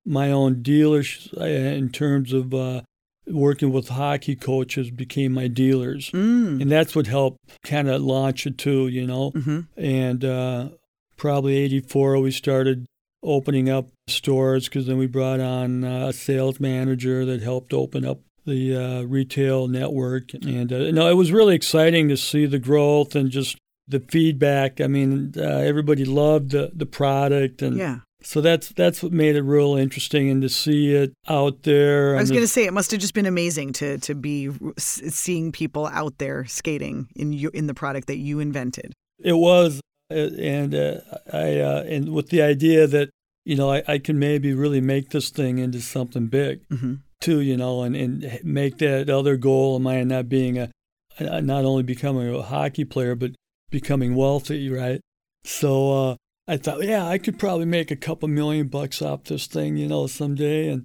my 0.08 0.32
own 0.32 0.62
dealers 0.62 1.28
uh, 1.38 1.44
in 1.44 1.90
terms 1.90 2.32
of 2.34 2.54
uh, 2.54 2.82
working 3.28 3.72
with 3.72 3.90
hockey 3.90 4.36
coaches 4.36 4.90
became 4.90 5.34
my 5.34 5.48
dealers, 5.48 6.10
mm. 6.12 6.62
and 6.62 6.72
that's 6.72 6.96
what 6.96 7.08
helped 7.08 7.40
kind 7.64 7.90
of 7.90 8.02
launch 8.02 8.48
it 8.48 8.58
too, 8.58 8.88
you 8.88 9.06
know. 9.06 9.32
Mm-hmm. 9.32 9.60
And 9.80 10.26
uh, 10.26 10.70
probably 11.18 11.58
'84 11.58 12.20
we 12.20 12.32
started 12.32 12.86
opening 13.24 13.70
up 13.70 13.90
stores 14.08 14.66
because 14.66 14.88
then 14.88 14.98
we 14.98 15.08
brought 15.08 15.42
on 15.42 15.84
uh, 15.84 16.08
a 16.08 16.14
sales 16.14 16.60
manager 16.60 17.26
that 17.26 17.42
helped 17.42 17.74
open 17.74 18.06
up 18.06 18.22
the 18.46 18.76
uh, 18.76 19.02
retail 19.04 19.68
network, 19.68 20.34
and 20.34 20.72
uh, 20.72 20.90
no, 20.92 21.10
it 21.10 21.16
was 21.16 21.34
really 21.34 21.54
exciting 21.54 22.08
to 22.08 22.16
see 22.16 22.46
the 22.46 22.60
growth 22.60 23.14
and 23.14 23.30
just 23.30 23.58
the 23.90 24.00
feedback. 24.00 24.80
I 24.80 24.88
mean, 24.88 25.34
uh, 25.36 25.42
everybody 25.42 26.06
loved 26.06 26.52
the 26.52 26.72
the 26.74 26.86
product, 26.86 27.62
and 27.62 27.76
yeah. 27.76 27.98
So 28.28 28.42
that's 28.42 28.68
that's 28.68 29.02
what 29.02 29.14
made 29.14 29.38
it 29.38 29.44
real 29.44 29.78
interesting, 29.78 30.30
and 30.30 30.42
to 30.42 30.50
see 30.50 30.94
it 30.94 31.14
out 31.30 31.64
there. 31.64 32.18
I 32.18 32.20
was 32.20 32.30
going 32.30 32.44
to 32.44 32.48
say 32.48 32.66
it 32.66 32.74
must 32.74 32.92
have 32.92 33.00
just 33.00 33.14
been 33.14 33.26
amazing 33.26 33.72
to 33.74 34.00
to 34.00 34.16
be 34.16 34.50
seeing 34.78 35.54
people 35.54 35.88
out 35.88 36.18
there 36.18 36.44
skating 36.44 37.08
in 37.16 37.32
you, 37.32 37.50
in 37.54 37.68
the 37.68 37.74
product 37.74 38.08
that 38.08 38.18
you 38.18 38.42
invented. 38.42 38.92
It 39.18 39.38
was, 39.38 39.80
uh, 40.12 40.16
and 40.38 40.76
uh, 40.76 41.00
I 41.32 41.60
uh, 41.60 41.84
and 41.88 42.10
with 42.10 42.28
the 42.28 42.42
idea 42.42 42.86
that 42.86 43.12
you 43.46 43.56
know 43.56 43.72
I, 43.72 43.84
I, 43.88 43.98
can 43.98 44.20
maybe 44.20 44.54
really 44.54 44.82
make 44.82 45.12
this 45.12 45.30
thing 45.30 45.60
into 45.60 45.80
something 45.80 46.28
big 46.28 46.68
mm-hmm. 46.68 46.96
too, 47.22 47.40
you 47.40 47.56
know, 47.56 47.84
and 47.84 47.96
and 47.96 48.42
make 48.44 48.80
that 48.80 49.10
other 49.10 49.38
goal 49.38 49.78
of 49.78 49.84
mine 49.84 50.10
not 50.10 50.28
being 50.28 50.58
a 50.58 50.70
not 51.18 51.64
only 51.64 51.84
becoming 51.84 52.36
a 52.36 52.42
hockey 52.42 52.84
player 52.84 53.16
but 53.16 53.32
becoming 53.70 54.16
wealthy, 54.16 54.70
right? 54.70 55.00
So. 55.46 56.10
Uh, 56.10 56.16
I 56.48 56.58
thought, 56.58 56.84
yeah, 56.84 57.06
I 57.06 57.18
could 57.18 57.38
probably 57.38 57.66
make 57.66 57.92
a 57.92 57.96
couple 57.96 58.28
million 58.30 58.68
bucks 58.68 59.02
off 59.02 59.26
this 59.26 59.48
thing, 59.48 59.78
you 59.78 59.88
know, 59.88 60.08
someday. 60.08 60.70
And 60.70 60.84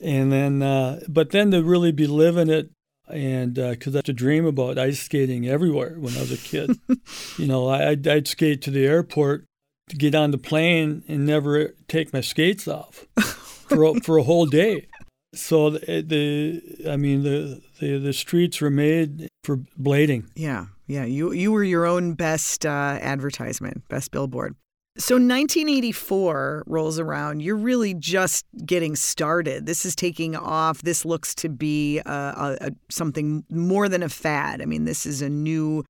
and 0.00 0.32
then, 0.32 0.62
uh, 0.62 1.00
but 1.08 1.30
then 1.30 1.52
to 1.52 1.62
really 1.62 1.92
be 1.92 2.06
living 2.06 2.48
it, 2.48 2.70
and 3.08 3.54
because 3.54 3.94
uh, 3.94 3.98
I 3.98 3.98
had 3.98 4.04
to 4.06 4.12
dream 4.12 4.44
about 4.44 4.78
ice 4.78 5.00
skating 5.00 5.46
everywhere 5.46 5.96
when 5.98 6.16
I 6.16 6.20
was 6.20 6.32
a 6.32 6.36
kid. 6.36 6.78
you 7.38 7.46
know, 7.46 7.68
I, 7.68 7.90
I'd, 7.90 8.06
I'd 8.06 8.28
skate 8.28 8.60
to 8.62 8.70
the 8.70 8.86
airport 8.86 9.44
to 9.88 9.96
get 9.96 10.14
on 10.14 10.30
the 10.30 10.38
plane 10.38 11.04
and 11.08 11.26
never 11.26 11.74
take 11.88 12.12
my 12.12 12.20
skates 12.20 12.66
off 12.66 13.06
for 13.68 13.84
a, 13.84 13.94
for 14.00 14.18
a 14.18 14.22
whole 14.22 14.46
day. 14.46 14.88
So 15.34 15.70
the, 15.70 16.02
the 16.02 16.90
I 16.90 16.96
mean 16.96 17.22
the, 17.22 17.60
the 17.80 17.98
the 17.98 18.12
streets 18.12 18.60
were 18.60 18.70
made 18.70 19.28
for 19.42 19.58
blading. 19.80 20.28
Yeah, 20.34 20.66
yeah. 20.86 21.04
You 21.04 21.32
you 21.32 21.50
were 21.52 21.64
your 21.64 21.86
own 21.86 22.14
best 22.14 22.64
uh, 22.64 22.98
advertisement, 23.00 23.88
best 23.88 24.10
billboard. 24.10 24.54
So 24.96 25.16
1984 25.16 26.64
rolls 26.66 27.00
around. 27.00 27.42
You're 27.42 27.56
really 27.56 27.94
just 27.94 28.46
getting 28.64 28.94
started. 28.94 29.66
This 29.66 29.84
is 29.84 29.96
taking 29.96 30.36
off. 30.36 30.82
This 30.82 31.04
looks 31.04 31.34
to 31.36 31.48
be 31.48 31.98
a, 31.98 32.10
a, 32.10 32.56
a, 32.60 32.70
something 32.90 33.44
more 33.50 33.88
than 33.88 34.04
a 34.04 34.08
fad. 34.08 34.62
I 34.62 34.66
mean, 34.66 34.84
this 34.84 35.04
is 35.04 35.20
a 35.20 35.28
new 35.28 35.84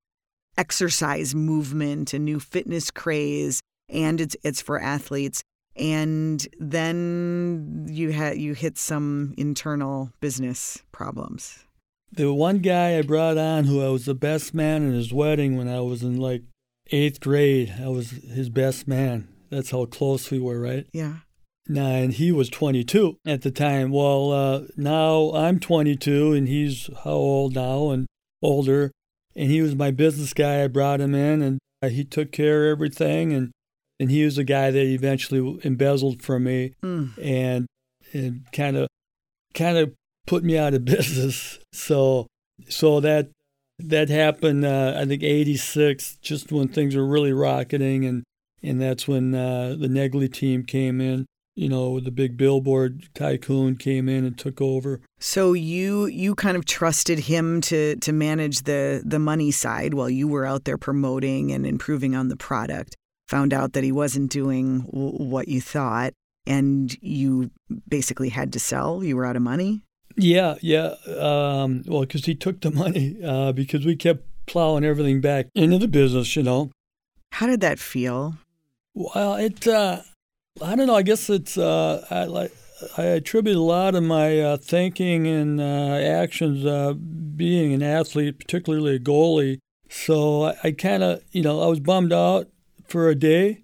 exercise 0.56 1.34
movement, 1.34 2.14
a 2.14 2.18
new 2.18 2.40
fitness 2.40 2.90
craze, 2.90 3.60
and 3.90 4.22
it's 4.22 4.36
it's 4.42 4.62
for 4.62 4.80
athletes. 4.80 5.42
And 5.76 6.46
then 6.58 7.86
you 7.90 8.12
had 8.12 8.38
you 8.38 8.54
hit 8.54 8.78
some 8.78 9.34
internal 9.36 10.12
business 10.20 10.82
problems. 10.92 11.58
The 12.10 12.32
one 12.32 12.60
guy 12.60 12.96
I 12.96 13.02
brought 13.02 13.36
on 13.36 13.64
who 13.64 13.84
I 13.84 13.88
was 13.88 14.06
the 14.06 14.14
best 14.14 14.54
man 14.54 14.88
at 14.88 14.94
his 14.94 15.12
wedding 15.12 15.58
when 15.58 15.68
I 15.68 15.80
was 15.80 16.02
in 16.02 16.16
like 16.16 16.44
eighth 16.94 17.20
grade. 17.20 17.74
I 17.82 17.88
was 17.88 18.10
his 18.10 18.48
best 18.48 18.86
man. 18.86 19.28
That's 19.50 19.70
how 19.70 19.84
close 19.86 20.30
we 20.30 20.38
were, 20.38 20.60
right? 20.60 20.86
Yeah. 20.92 21.18
Now, 21.66 21.86
and 21.86 22.12
he 22.12 22.30
was 22.30 22.50
22 22.50 23.16
at 23.26 23.42
the 23.42 23.50
time. 23.50 23.90
Well, 23.90 24.32
uh, 24.32 24.60
now 24.76 25.32
I'm 25.32 25.58
22, 25.58 26.32
and 26.32 26.46
he's 26.46 26.90
how 27.04 27.12
old 27.12 27.54
now 27.54 27.90
and 27.90 28.06
older. 28.42 28.90
And 29.34 29.50
he 29.50 29.62
was 29.62 29.74
my 29.74 29.90
business 29.90 30.34
guy. 30.34 30.62
I 30.62 30.68
brought 30.68 31.00
him 31.00 31.14
in, 31.14 31.42
and 31.42 31.58
uh, 31.82 31.88
he 31.88 32.04
took 32.04 32.32
care 32.32 32.70
of 32.70 32.76
everything. 32.76 33.32
And 33.32 33.50
and 33.98 34.10
he 34.10 34.24
was 34.24 34.36
the 34.36 34.44
guy 34.44 34.70
that 34.70 34.86
eventually 34.86 35.58
embezzled 35.64 36.22
from 36.22 36.44
me, 36.44 36.74
mm. 36.82 37.10
and 37.22 37.66
and 38.12 38.44
kind 38.52 38.76
of 38.76 38.88
kind 39.54 39.78
of 39.78 39.94
put 40.26 40.44
me 40.44 40.58
out 40.58 40.74
of 40.74 40.84
business. 40.84 41.58
So 41.72 42.26
so 42.68 43.00
that 43.00 43.30
that 43.78 44.08
happened, 44.08 44.64
uh, 44.64 44.94
I 44.98 45.04
think, 45.04 45.22
86, 45.22 46.16
just 46.22 46.52
when 46.52 46.68
things 46.68 46.94
were 46.96 47.06
really 47.06 47.32
rocketing. 47.32 48.04
And, 48.04 48.24
and 48.62 48.80
that's 48.80 49.06
when 49.08 49.34
uh, 49.34 49.76
the 49.78 49.88
Naegele 49.88 50.32
team 50.32 50.64
came 50.64 51.00
in. 51.00 51.26
you 51.56 51.68
know, 51.68 52.00
the 52.00 52.10
big 52.10 52.36
billboard 52.36 53.08
tycoon 53.14 53.76
came 53.76 54.08
in 54.08 54.24
and 54.24 54.36
took 54.36 54.60
over. 54.60 55.00
So 55.20 55.52
you 55.52 56.06
you 56.06 56.34
kind 56.34 56.56
of 56.56 56.64
trusted 56.64 57.18
him 57.20 57.60
to 57.62 57.94
to 57.96 58.12
manage 58.12 58.62
the 58.62 59.02
the 59.04 59.18
money 59.20 59.50
side 59.52 59.94
while 59.94 60.10
you 60.10 60.26
were 60.28 60.46
out 60.46 60.64
there 60.64 60.78
promoting 60.78 61.52
and 61.52 61.64
improving 61.66 62.16
on 62.16 62.28
the 62.28 62.36
product. 62.36 62.96
Found 63.28 63.54
out 63.54 63.72
that 63.72 63.84
he 63.84 63.92
wasn't 63.92 64.30
doing 64.30 64.80
w- 64.86 65.16
what 65.30 65.46
you 65.48 65.60
thought, 65.60 66.12
and 66.46 66.92
you 67.00 67.50
basically 67.88 68.30
had 68.30 68.52
to 68.52 68.58
sell. 68.60 69.02
You 69.04 69.16
were 69.16 69.24
out 69.24 69.36
of 69.36 69.42
money. 69.42 69.82
Yeah, 70.16 70.56
yeah. 70.60 70.94
Um, 71.06 71.82
well, 71.86 72.02
because 72.02 72.24
he 72.24 72.34
took 72.34 72.60
the 72.60 72.70
money 72.70 73.18
uh, 73.24 73.52
because 73.52 73.84
we 73.84 73.96
kept 73.96 74.24
plowing 74.46 74.84
everything 74.84 75.20
back 75.20 75.46
into 75.54 75.78
the 75.78 75.88
business, 75.88 76.36
you 76.36 76.42
know. 76.42 76.70
How 77.32 77.46
did 77.46 77.60
that 77.60 77.78
feel? 77.78 78.36
Well, 78.94 79.34
it. 79.34 79.66
Uh, 79.66 80.02
I 80.62 80.76
don't 80.76 80.86
know. 80.86 80.94
I 80.94 81.02
guess 81.02 81.28
it's. 81.28 81.58
Uh, 81.58 82.06
I 82.10 82.24
like. 82.24 82.52
I 82.98 83.02
attribute 83.04 83.56
a 83.56 83.60
lot 83.60 83.94
of 83.94 84.02
my 84.02 84.40
uh, 84.40 84.56
thinking 84.56 85.26
and 85.26 85.60
uh, 85.60 85.96
actions 85.96 86.66
uh, 86.66 86.92
being 86.92 87.72
an 87.72 87.82
athlete, 87.82 88.38
particularly 88.38 88.96
a 88.96 88.98
goalie. 88.98 89.58
So 89.88 90.44
I, 90.44 90.56
I 90.64 90.70
kind 90.72 91.02
of, 91.02 91.22
you 91.30 91.42
know, 91.42 91.60
I 91.62 91.66
was 91.66 91.80
bummed 91.80 92.12
out 92.12 92.48
for 92.86 93.08
a 93.08 93.14
day 93.14 93.62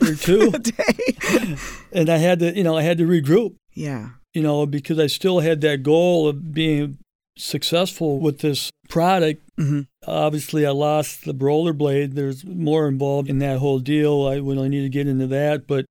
or 0.00 0.14
two, 0.14 0.50
a 0.54 0.58
day. 0.58 1.56
and 1.92 2.08
I 2.08 2.18
had 2.18 2.38
to, 2.40 2.54
you 2.54 2.62
know, 2.62 2.76
I 2.76 2.82
had 2.82 2.98
to 2.98 3.06
regroup. 3.06 3.56
Yeah. 3.74 4.10
You 4.34 4.42
know, 4.42 4.66
because 4.66 4.98
I 4.98 5.08
still 5.08 5.40
had 5.40 5.60
that 5.62 5.82
goal 5.82 6.28
of 6.28 6.52
being 6.52 6.98
successful 7.36 8.20
with 8.20 8.40
this 8.40 8.70
product. 8.88 9.42
Mm-hmm. 9.58 9.80
Obviously, 10.06 10.66
I 10.66 10.70
lost 10.70 11.24
the 11.24 11.34
rollerblade. 11.34 12.14
There's 12.14 12.44
more 12.44 12.86
involved 12.86 13.28
in 13.28 13.38
that 13.40 13.58
whole 13.58 13.78
deal. 13.78 14.26
I 14.26 14.40
would 14.40 14.56
only 14.56 14.68
need 14.68 14.82
to 14.82 14.88
get 14.88 15.08
into 15.08 15.26
that, 15.28 15.66
but 15.66 15.84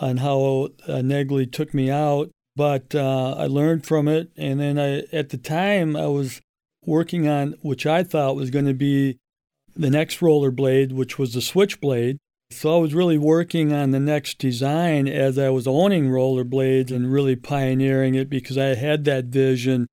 on 0.00 0.18
how 0.18 0.68
uh, 0.86 1.00
Naegele 1.02 1.50
took 1.50 1.74
me 1.74 1.90
out. 1.90 2.30
But 2.56 2.94
uh, 2.94 3.34
I 3.38 3.46
learned 3.46 3.86
from 3.86 4.08
it, 4.08 4.30
and 4.36 4.60
then 4.60 4.78
I, 4.78 5.04
at 5.12 5.30
the 5.30 5.38
time, 5.38 5.96
I 5.96 6.06
was 6.06 6.40
working 6.84 7.28
on 7.28 7.54
which 7.62 7.86
I 7.86 8.02
thought 8.02 8.36
was 8.36 8.50
going 8.50 8.66
to 8.66 8.74
be 8.74 9.18
the 9.76 9.90
next 9.90 10.20
rollerblade, 10.20 10.92
which 10.92 11.18
was 11.18 11.32
the 11.32 11.40
switchblade. 11.40 12.18
So 12.50 12.76
I 12.76 12.80
was 12.80 12.94
really 12.94 13.18
working 13.18 13.72
on 13.72 13.92
the 13.92 14.00
next 14.00 14.38
design 14.38 15.06
as 15.06 15.38
I 15.38 15.50
was 15.50 15.66
owning 15.66 16.06
rollerblades 16.06 16.90
and 16.90 17.12
really 17.12 17.36
pioneering 17.36 18.16
it 18.16 18.28
because 18.28 18.58
I 18.58 18.74
had 18.74 19.04
that 19.04 19.26
vision, 19.26 19.86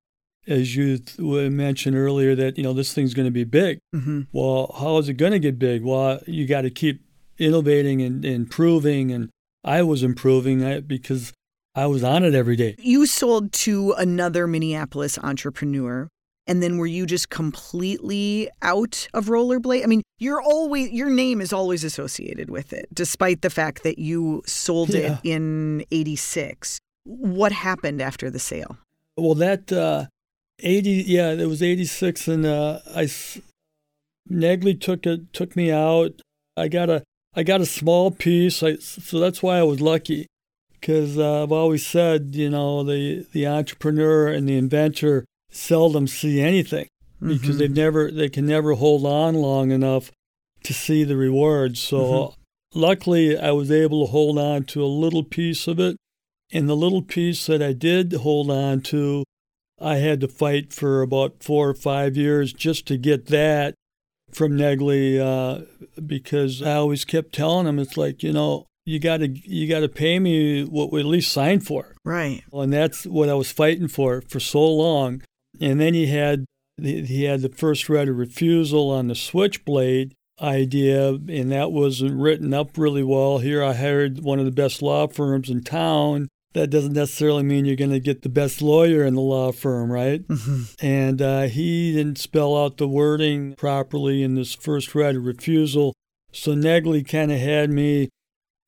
as 0.48 0.76
you 0.76 1.00
mentioned 1.20 1.96
earlier, 1.96 2.34
that 2.36 2.58
you 2.58 2.64
know 2.64 2.74
this 2.74 2.94
thing's 2.94 3.14
going 3.14 3.28
to 3.28 3.32
be 3.32 3.44
big. 3.44 3.80
Mm-hmm. 3.96 4.22
Well, 4.32 4.76
how 4.80 4.98
is 4.98 5.08
it 5.08 5.14
going 5.14 5.34
to 5.34 5.40
get 5.40 5.60
big? 5.60 5.84
Well, 5.84 6.20
you 6.26 6.48
got 6.48 6.62
to 6.62 6.72
keep 6.72 7.02
innovating 7.38 8.02
and, 8.02 8.26
and 8.26 8.36
improving, 8.36 9.12
and 9.12 9.30
I 9.64 9.84
was 9.84 10.02
improving 10.02 10.82
because 10.82 11.34
I 11.76 11.86
was 11.86 12.04
on 12.04 12.24
it 12.24 12.34
every 12.34 12.56
day. 12.56 12.76
You 12.80 13.06
sold 13.06 13.52
to 13.54 13.94
another 13.94 14.48
Minneapolis 14.48 15.20
entrepreneur 15.20 16.10
and 16.48 16.64
then 16.64 16.78
were 16.78 16.88
you 16.88 17.06
just 17.06 17.30
completely 17.30 18.50
out 18.62 19.08
of 19.14 19.26
rollerblade? 19.26 19.84
I 19.84 19.88
mean, 19.88 20.02
you're 20.20 20.42
always 20.42 20.90
your 20.92 21.10
name 21.10 21.42
is 21.42 21.52
always 21.54 21.84
associated 21.84 22.50
with 22.50 22.74
it, 22.74 22.88
despite 22.94 23.42
the 23.42 23.50
fact 23.50 23.84
that 23.84 24.00
you 24.00 24.42
sold 24.46 24.90
Yeah. 24.90 25.20
it 25.24 25.30
in 25.30 25.86
'86. 25.92 26.80
What 27.04 27.52
happened 27.52 28.02
after 28.02 28.30
the 28.30 28.40
sale? 28.40 28.78
Well, 29.16 29.36
that 29.36 29.72
uh, 29.72 30.06
eighty, 30.62 31.04
yeah, 31.08 31.32
it 31.32 31.48
was 31.48 31.62
eighty 31.62 31.86
six, 31.86 32.28
and 32.28 32.46
uh, 32.46 32.80
I 32.96 33.10
Naegele 34.30 34.80
took 34.80 35.06
it, 35.06 35.32
took 35.34 35.56
me 35.56 35.72
out. 35.72 36.22
I 36.56 36.68
got 36.68 36.90
a, 36.90 37.04
I 37.36 37.44
got 37.44 37.62
a 37.62 37.66
small 37.66 38.12
piece, 38.12 38.64
I, 38.64 38.76
so 38.78 39.20
that's 39.20 39.42
why 39.44 39.58
I 39.58 39.64
was 39.64 39.80
lucky, 39.80 40.28
because 40.80 41.18
uh, 41.18 41.44
I've 41.44 41.52
always 41.52 41.86
said, 41.86 42.32
you 42.34 42.50
know, 42.50 42.84
the 42.84 43.26
the 43.32 43.48
entrepreneur 43.48 44.28
and 44.28 44.48
the 44.50 44.58
inventor 44.58 45.26
seldom 45.58 46.08
see 46.08 46.40
anything 46.40 46.88
because 47.22 47.56
Mhm. 47.56 47.60
they 47.60 47.68
never, 47.68 48.12
they 48.12 48.30
can 48.30 48.46
never 48.46 48.74
hold 48.74 49.06
on 49.06 49.36
long 49.36 49.72
enough 49.72 50.12
to 50.64 50.74
see 50.74 51.04
the 51.04 51.18
rewards. 51.18 51.80
So 51.80 52.34
luckily, 52.74 53.38
I 53.38 53.52
was 53.52 53.72
able 53.72 54.06
to 54.06 54.12
hold 54.12 54.38
on 54.38 54.64
to 54.66 54.84
a 54.84 54.86
little 54.88 55.24
piece 55.24 55.68
of 55.68 55.80
it. 55.80 55.98
And 56.52 56.70
the 56.70 56.76
little 56.76 57.02
piece 57.02 57.46
that 57.48 57.62
I 57.62 57.74
did 57.74 58.14
hold 58.14 58.50
on 58.50 58.82
to, 58.82 59.24
I 59.80 59.96
had 59.98 60.22
to 60.22 60.28
fight 60.28 60.72
for 60.74 61.02
about 61.02 61.44
four 61.44 61.70
or 61.70 61.74
five 61.74 62.16
years 62.16 62.54
just 62.54 62.86
to 62.88 62.98
get 62.98 63.28
that 63.28 63.74
from 64.32 64.54
Naegele 64.58 65.20
uh, 65.20 65.66
because 66.06 66.62
I 66.62 66.74
always 66.76 67.06
kept 67.06 67.34
telling 67.34 67.68
him, 67.68 67.80
it's 67.80 67.98
like, 67.98 68.24
you 68.24 68.32
know, 68.34 68.66
you 68.86 69.00
got 69.00 69.18
to 69.18 69.28
you 69.28 69.68
got 69.68 69.82
to 69.82 69.90
pay 69.90 70.18
me 70.20 70.64
what 70.64 70.92
we 70.92 71.02
at 71.02 71.06
least 71.06 71.32
signed 71.32 71.66
for. 71.66 71.96
right. 72.06 72.42
And 72.54 72.72
that's 72.72 73.06
what 73.06 73.28
I 73.30 73.34
was 73.34 73.52
fighting 73.52 73.90
for 73.90 74.22
for 74.30 74.40
so 74.40 74.66
long. 74.66 75.22
And 75.62 75.80
then 75.80 75.94
he 75.94 76.08
had 76.08 76.46
he 76.80 77.24
had 77.24 77.42
the 77.42 77.50
first 77.50 77.90
right 77.90 78.08
of 78.08 78.18
refusal 78.18 78.92
on 78.92 79.08
the 79.08 79.16
switchblade 79.16 80.14
idea, 80.42 81.10
and 81.10 81.52
that 81.52 81.72
wasn't 81.72 82.20
written 82.20 82.54
up 82.54 82.78
really 82.78 83.04
well. 83.04 83.40
Here 83.40 83.64
I 83.64 83.74
hired 83.74 84.20
one 84.20 84.40
of 84.40 84.46
the 84.46 84.52
best 84.52 84.82
law 84.82 85.08
firms 85.08 85.50
in 85.50 85.64
town. 85.64 86.28
That 86.54 86.70
doesn't 86.70 86.94
necessarily 86.94 87.44
mean 87.44 87.66
you're 87.66 87.76
going 87.76 87.92
to 87.92 88.00
get 88.00 88.22
the 88.22 88.30
best 88.30 88.62
lawyer 88.62 89.04
in 89.04 89.16
the 89.16 89.22
law 89.22 89.52
firm, 89.52 89.92
right? 89.92 90.24
hmm 90.28 90.64
And 90.82 91.22
uh, 91.22 91.44
he 91.44 91.94
didn't 91.94 92.18
spell 92.18 92.58
out 92.58 92.78
the 92.78 92.88
wording 92.88 93.54
properly 93.56 94.24
in 94.24 94.36
this 94.36 94.54
first 94.54 94.96
right 94.96 95.16
of 95.16 95.26
refusal. 95.26 95.94
So 96.32 96.54
Naegele 96.54 97.08
kind 97.08 97.32
of 97.32 97.40
had 97.40 97.70
me 97.70 98.10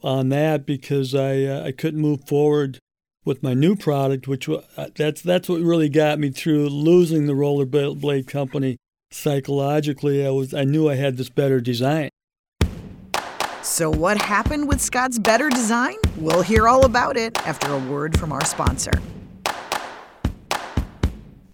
on 0.04 0.30
that 0.30 0.65
because 0.65 1.13
I 1.13 1.43
uh, 1.43 1.63
I 1.65 1.71
couldn't 1.71 2.02
move 2.02 2.28
forward 2.28 2.80
with 3.25 3.43
my 3.43 3.53
new 3.53 3.75
product, 3.75 4.27
which 4.27 4.47
wa- 4.47 4.63
uh, 4.77 4.88
that's 4.95 5.21
that's 5.21 5.49
what 5.49 5.62
really 5.62 5.89
got 5.89 6.19
me 6.19 6.29
through 6.29 6.69
losing 6.69 7.27
the 7.27 7.34
rollerblade 7.34 8.27
company. 8.27 8.77
Psychologically, 9.12 10.25
I 10.25 10.29
was 10.29 10.53
I 10.53 10.63
knew 10.63 10.89
I 10.89 10.95
had 10.95 11.17
this 11.17 11.29
better 11.29 11.60
design. 11.60 12.10
So, 13.62 13.89
what 13.89 14.21
happened 14.21 14.67
with 14.67 14.82
Scott's 14.82 15.19
better 15.19 15.49
design? 15.49 15.95
We'll 16.17 16.41
hear 16.41 16.67
all 16.67 16.86
about 16.86 17.17
it 17.17 17.38
after 17.45 17.71
a 17.71 17.79
word 17.79 18.17
from 18.17 18.32
our 18.32 18.43
sponsor. 18.45 18.93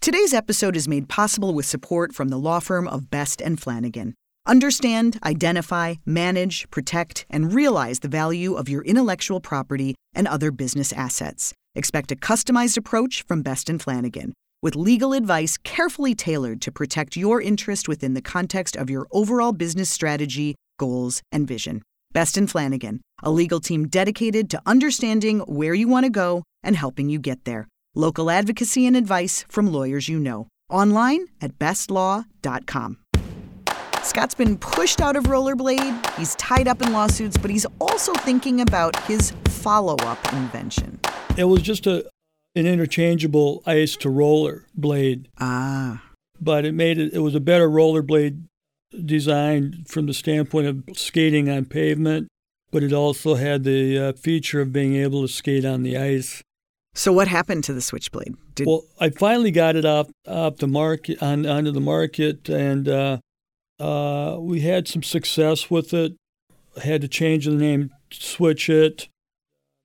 Today's 0.01 0.33
episode 0.33 0.75
is 0.75 0.87
made 0.87 1.09
possible 1.09 1.53
with 1.53 1.65
support 1.65 2.13
from 2.13 2.29
the 2.29 2.37
law 2.37 2.59
firm 2.59 2.87
of 2.87 3.09
Best 3.09 3.41
and 3.41 3.59
Flanagan. 3.59 4.13
Understand, 4.47 5.19
identify, 5.23 5.95
manage, 6.05 6.69
protect, 6.69 7.25
and 7.29 7.53
realize 7.53 7.99
the 7.99 8.07
value 8.07 8.53
of 8.53 8.69
your 8.69 8.83
intellectual 8.83 9.39
property 9.39 9.95
and 10.13 10.27
other 10.27 10.51
business 10.51 10.93
assets. 10.93 11.53
Expect 11.73 12.11
a 12.11 12.15
customized 12.15 12.77
approach 12.77 13.23
from 13.27 13.41
Best 13.41 13.69
and 13.69 13.81
Flanagan 13.81 14.33
with 14.65 14.75
legal 14.75 15.13
advice 15.13 15.57
carefully 15.57 16.15
tailored 16.15 16.59
to 16.59 16.71
protect 16.71 17.15
your 17.15 17.39
interest 17.39 17.87
within 17.87 18.15
the 18.15 18.21
context 18.21 18.75
of 18.75 18.89
your 18.89 19.05
overall 19.11 19.51
business 19.51 19.91
strategy, 19.91 20.55
goals, 20.79 21.21
and 21.31 21.47
vision. 21.47 21.83
Best 22.13 22.35
and 22.35 22.49
Flanagan, 22.49 23.01
a 23.21 23.29
legal 23.29 23.59
team 23.59 23.87
dedicated 23.87 24.49
to 24.49 24.61
understanding 24.65 25.41
where 25.41 25.75
you 25.75 25.87
want 25.87 26.05
to 26.05 26.09
go 26.09 26.41
and 26.63 26.75
helping 26.75 27.09
you 27.09 27.19
get 27.19 27.45
there. 27.45 27.67
Local 27.93 28.31
advocacy 28.31 28.87
and 28.87 28.97
advice 28.97 29.45
from 29.49 29.71
lawyers 29.71 30.09
you 30.09 30.19
know. 30.19 30.47
Online 30.67 31.27
at 31.41 31.59
bestlaw.com. 31.59 32.97
Scott's 34.05 34.35
been 34.35 34.57
pushed 34.59 35.01
out 35.01 35.15
of 35.15 35.23
rollerblade, 35.23 36.15
he's 36.17 36.35
tied 36.35 36.67
up 36.67 36.79
in 36.81 36.93
lawsuits, 36.93 37.37
but 37.37 37.49
he's 37.49 37.65
also 37.81 38.13
thinking 38.13 38.61
about 38.61 38.95
his 39.05 39.31
follow 39.45 39.95
up 40.01 40.19
invention. 40.31 40.99
It 41.37 41.45
was 41.45 41.61
just 41.63 41.87
a 41.87 42.05
an 42.57 42.65
interchangeable 42.67 43.61
ice 43.65 43.97
to 43.97 44.09
roller 44.09 44.65
blade, 44.75 45.27
Ah, 45.39 46.03
but 46.39 46.65
it 46.65 46.73
made 46.73 46.99
it 46.99 47.13
it 47.13 47.19
was 47.19 47.33
a 47.35 47.39
better 47.39 47.67
rollerblade 47.67 48.43
design 49.03 49.83
from 49.87 50.05
the 50.05 50.13
standpoint 50.13 50.67
of 50.67 50.83
skating 50.97 51.49
on 51.49 51.65
pavement, 51.65 52.27
but 52.71 52.83
it 52.83 52.93
also 52.93 53.35
had 53.35 53.63
the 53.63 53.97
uh, 53.97 54.13
feature 54.13 54.61
of 54.61 54.71
being 54.71 54.95
able 54.95 55.23
to 55.23 55.27
skate 55.27 55.65
on 55.65 55.81
the 55.83 55.97
ice. 55.97 56.41
so 56.93 57.11
what 57.11 57.27
happened 57.27 57.63
to 57.63 57.73
the 57.73 57.81
switchblade? 57.81 58.35
Did, 58.53 58.67
Well, 58.67 58.83
I 59.01 59.09
finally 59.09 59.51
got 59.51 59.75
it 59.75 59.83
off 59.83 60.07
off 60.27 60.57
the 60.57 60.67
market 60.67 61.21
on 61.23 61.45
onto 61.47 61.71
the 61.71 61.81
market, 61.81 62.47
and 62.47 62.87
uh, 62.87 63.17
uh, 63.79 64.37
we 64.39 64.61
had 64.61 64.87
some 64.87 65.03
success 65.03 65.69
with 65.69 65.93
it. 65.93 66.13
I 66.77 66.81
had 66.81 67.01
to 67.01 67.07
change 67.07 67.45
the 67.45 67.51
name, 67.51 67.91
switch 68.11 68.69
it, 68.69 69.07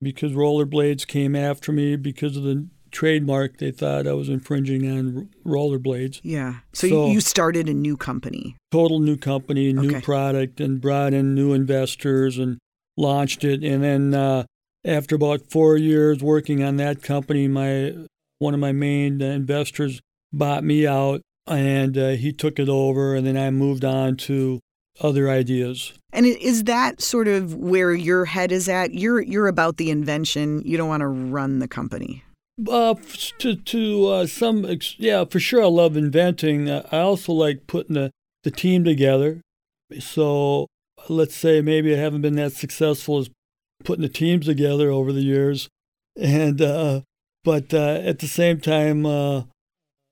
because 0.01 0.33
rollerblades 0.33 1.05
came 1.07 1.35
after 1.35 1.71
me 1.71 1.95
because 1.95 2.35
of 2.37 2.43
the 2.43 2.67
trademark. 2.91 3.57
They 3.57 3.71
thought 3.71 4.07
I 4.07 4.13
was 4.13 4.27
infringing 4.29 4.89
on 4.91 5.29
rollerblades. 5.45 6.19
yeah. 6.23 6.55
So, 6.73 6.87
So- 6.89 7.07
you 7.11 7.21
started 7.21 7.69
a 7.69 7.73
new 7.73 7.95
company. 7.97 8.55
Total 8.71 8.99
new 8.99 9.17
company, 9.17 9.71
new 9.73 9.89
Okay. 9.89 10.01
product, 10.01 10.59
and 10.59 10.81
brought 10.81 11.13
in 11.13 11.33
new 11.33 11.53
investors 11.53 12.37
and 12.37 12.57
launched 12.97 13.43
it. 13.43 13.63
And 13.63 13.83
then 13.83 14.13
uh, 14.13 14.43
after 14.83 15.15
about 15.15 15.49
four 15.49 15.77
years 15.77 16.21
working 16.21 16.63
on 16.63 16.77
that 16.77 17.01
company, 17.01 17.47
my 17.47 17.93
one 18.39 18.53
of 18.55 18.59
my 18.59 18.71
main 18.71 19.21
uh, 19.21 19.25
investors 19.25 20.01
bought 20.33 20.63
me 20.63 20.87
out, 20.87 21.21
and 21.47 21.97
uh, 21.97 22.09
he 22.09 22.31
took 22.31 22.59
it 22.59 22.69
over. 22.69 23.15
And 23.15 23.25
then 23.25 23.37
I 23.37 23.49
moved 23.51 23.83
on 23.85 24.17
to 24.17 24.59
other 24.99 25.29
ideas. 25.29 25.93
And 26.13 26.25
is 26.25 26.65
that 26.65 27.01
sort 27.01 27.27
of 27.27 27.55
where 27.55 27.93
your 27.93 28.25
head 28.25 28.51
is 28.51 28.67
at? 28.67 28.93
You're 28.93 29.21
you're 29.21 29.47
about 29.47 29.77
the 29.77 29.89
invention. 29.89 30.61
You 30.65 30.77
don't 30.77 30.89
want 30.89 31.01
to 31.01 31.07
run 31.07 31.59
the 31.59 31.67
company. 31.67 32.23
Uh, 32.69 32.95
to 33.39 33.55
to 33.55 34.07
uh, 34.07 34.27
some 34.27 34.67
yeah, 34.97 35.23
for 35.25 35.39
sure. 35.39 35.63
I 35.63 35.67
love 35.67 35.95
inventing. 35.95 36.69
I 36.69 36.99
also 36.99 37.31
like 37.31 37.65
putting 37.67 37.93
the 37.93 38.11
the 38.43 38.51
team 38.51 38.83
together. 38.83 39.41
So 39.99 40.67
let's 41.09 41.35
say 41.35 41.61
maybe 41.61 41.93
I 41.93 41.97
haven't 41.97 42.21
been 42.21 42.35
that 42.35 42.53
successful 42.53 43.19
as 43.19 43.29
putting 43.83 44.03
the 44.03 44.09
teams 44.09 44.45
together 44.45 44.89
over 44.91 45.11
the 45.11 45.21
years, 45.21 45.69
and 46.19 46.61
uh, 46.61 47.01
but 47.43 47.73
uh, 47.73 48.01
at 48.03 48.19
the 48.19 48.27
same 48.27 48.59
time, 48.59 49.05
uh, 49.05 49.43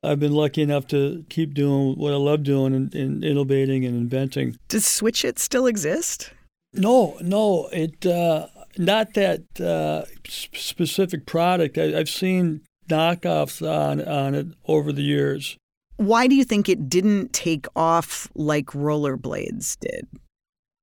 I've 0.02 0.20
been 0.20 0.34
lucky 0.34 0.62
enough 0.62 0.88
to 0.88 1.26
keep 1.30 1.54
doing 1.54 1.96
what 1.96 2.14
I 2.14 2.18
love 2.18 2.44
doing 2.44 2.74
and, 2.74 2.94
and 2.96 3.24
innovating 3.24 3.86
and 3.86 3.96
inventing. 3.96 4.58
Does 4.70 4.86
Switch 4.86 5.26
It 5.26 5.40
still 5.40 5.68
exist? 5.68 6.32
No, 6.74 7.18
no, 7.22 7.68
it 7.74 8.06
uh, 8.06 8.48
not 8.78 9.16
that 9.16 9.60
uh, 9.60 10.06
specific 10.28 11.26
product. 11.26 11.78
I, 11.78 11.88
have 11.92 12.10
seen 12.10 12.62
knockoffs 12.88 13.68
on 13.68 14.02
on 14.08 14.36
it 14.36 14.48
over 14.68 14.92
the 14.92 15.02
years. 15.02 15.58
Why 15.98 16.28
do 16.28 16.36
you 16.36 16.44
think 16.44 16.70
it 16.70 16.88
didn't 16.88 17.34
take 17.34 17.68
off 17.76 18.30
like 18.36 18.68
rollerblades 18.68 19.78
did? 19.80 20.08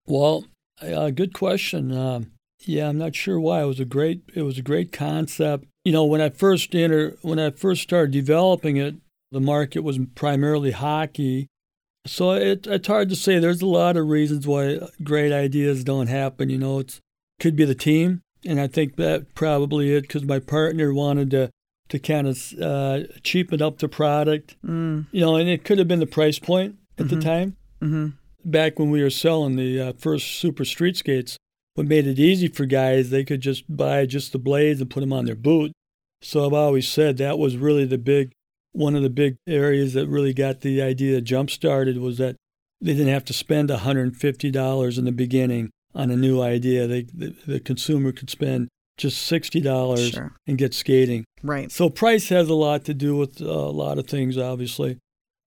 Well, 0.07 0.45
uh, 0.83 1.11
good 1.11 1.33
question. 1.33 1.97
Um, 1.97 2.33
yeah, 2.61 2.89
I'm 2.89 2.99
not 2.99 3.15
sure 3.15 3.39
why. 3.39 3.63
It 3.63 3.67
was 3.67 3.81
a 3.81 3.85
great 3.85 4.23
it 4.35 4.43
was 4.43 4.59
a 4.59 4.63
great 4.63 4.93
concept. 4.93 5.67
You 5.85 5.93
know, 5.93 6.05
when 6.05 6.21
I 6.21 6.31
first 6.31 6.75
entered, 6.75 7.17
when 7.23 7.39
I 7.39 7.51
first 7.51 7.83
started 7.83 8.11
developing 8.11 8.77
it, 8.77 8.97
the 9.37 9.41
market 9.41 9.81
was 9.81 9.99
primarily 10.15 10.71
hockey. 10.71 11.47
So 12.07 12.31
it, 12.33 12.67
it's 12.67 12.87
hard 12.87 13.11
to 13.11 13.17
say. 13.17 13.39
There's 13.39 13.61
a 13.61 13.67
lot 13.67 13.99
of 13.99 14.09
reasons 14.09 14.47
why 14.47 14.79
great 15.03 15.31
ideas 15.31 15.85
don't 15.85 16.07
happen. 16.07 16.49
You 16.49 16.57
know, 16.57 16.79
it 16.79 17.01
could 17.39 17.55
be 17.55 17.67
the 17.67 17.75
team, 17.75 18.23
and 18.47 18.59
I 18.59 18.67
think 18.67 18.97
that 18.97 19.35
probably 19.35 19.93
it 19.93 20.03
because 20.03 20.25
my 20.25 20.39
partner 20.39 20.95
wanted 20.95 21.31
to 21.33 21.51
to 21.89 21.99
kind 21.99 22.27
of 22.27 22.53
uh, 22.61 23.01
cheapen 23.23 23.61
up 23.61 23.79
the 23.79 23.89
product. 23.89 24.57
Mm. 24.65 25.07
You 25.13 25.21
know, 25.21 25.37
and 25.37 25.51
it 25.51 25.65
could 25.65 25.79
have 25.79 25.87
been 25.87 26.01
the 26.01 26.07
price 26.07 26.39
point 26.39 26.77
at 26.99 27.05
mm-hmm. 27.05 27.15
the 27.15 27.23
time. 27.23 27.57
Mm-hmm. 27.83 28.09
Back 28.51 28.79
when 28.79 28.91
we 28.91 29.03
were 29.03 29.11
selling 29.11 29.57
the 29.57 29.81
uh, 29.81 29.93
first 29.99 30.39
super 30.39 30.65
street 30.65 30.97
skates, 30.97 31.37
what 31.75 31.87
made 31.87 32.07
it 32.07 32.19
easy 32.19 32.49
for 32.49 32.65
guys, 32.65 33.11
they 33.11 33.23
could 33.23 33.43
just 33.43 33.65
buy 33.69 34.07
just 34.07 34.33
the 34.33 34.39
blades 34.39 34.81
and 34.81 34.89
put 34.89 35.01
them 35.01 35.13
on 35.13 35.27
their 35.27 35.35
boot. 35.35 35.73
So 36.23 36.47
I've 36.47 36.55
always 36.55 36.89
said 36.89 37.19
that 37.19 37.39
was 37.39 37.57
really 37.57 37.85
the 37.85 37.99
big, 37.99 38.33
one 38.77 38.95
of 38.95 39.03
the 39.03 39.11
big 39.11 39.37
areas 39.47 39.95
that 39.95 40.07
really 40.07 40.35
got 40.35 40.61
the 40.61 40.83
idea 40.83 41.21
jump 41.21 41.51
started 41.51 41.99
was 41.99 42.19
that 42.19 42.37
they 42.81 42.93
didn't 42.93 43.13
have 43.13 43.25
to 43.25 43.33
spend 43.33 43.71
$150 43.71 44.99
in 44.99 45.05
the 45.05 45.13
beginning 45.13 45.71
on 45.95 46.11
a 46.11 46.17
new 46.17 46.43
idea. 46.43 46.87
They, 46.87 47.03
the, 47.03 47.35
the 47.47 47.61
consumer 47.61 48.13
could 48.13 48.29
spend 48.29 48.69
just 48.99 49.31
$60 49.31 50.13
sure. 50.13 50.33
and 50.47 50.59
get 50.59 50.75
skating. 50.75 51.25
Right. 51.43 51.73
So 51.73 51.89
price 51.89 52.29
has 52.29 52.49
a 52.49 52.55
lot 52.55 52.85
to 52.85 52.95
do 52.95 53.17
with 53.17 53.41
a 53.41 53.45
lot 53.45 53.99
of 53.99 54.07
things, 54.07 54.37
obviously. 54.37 54.99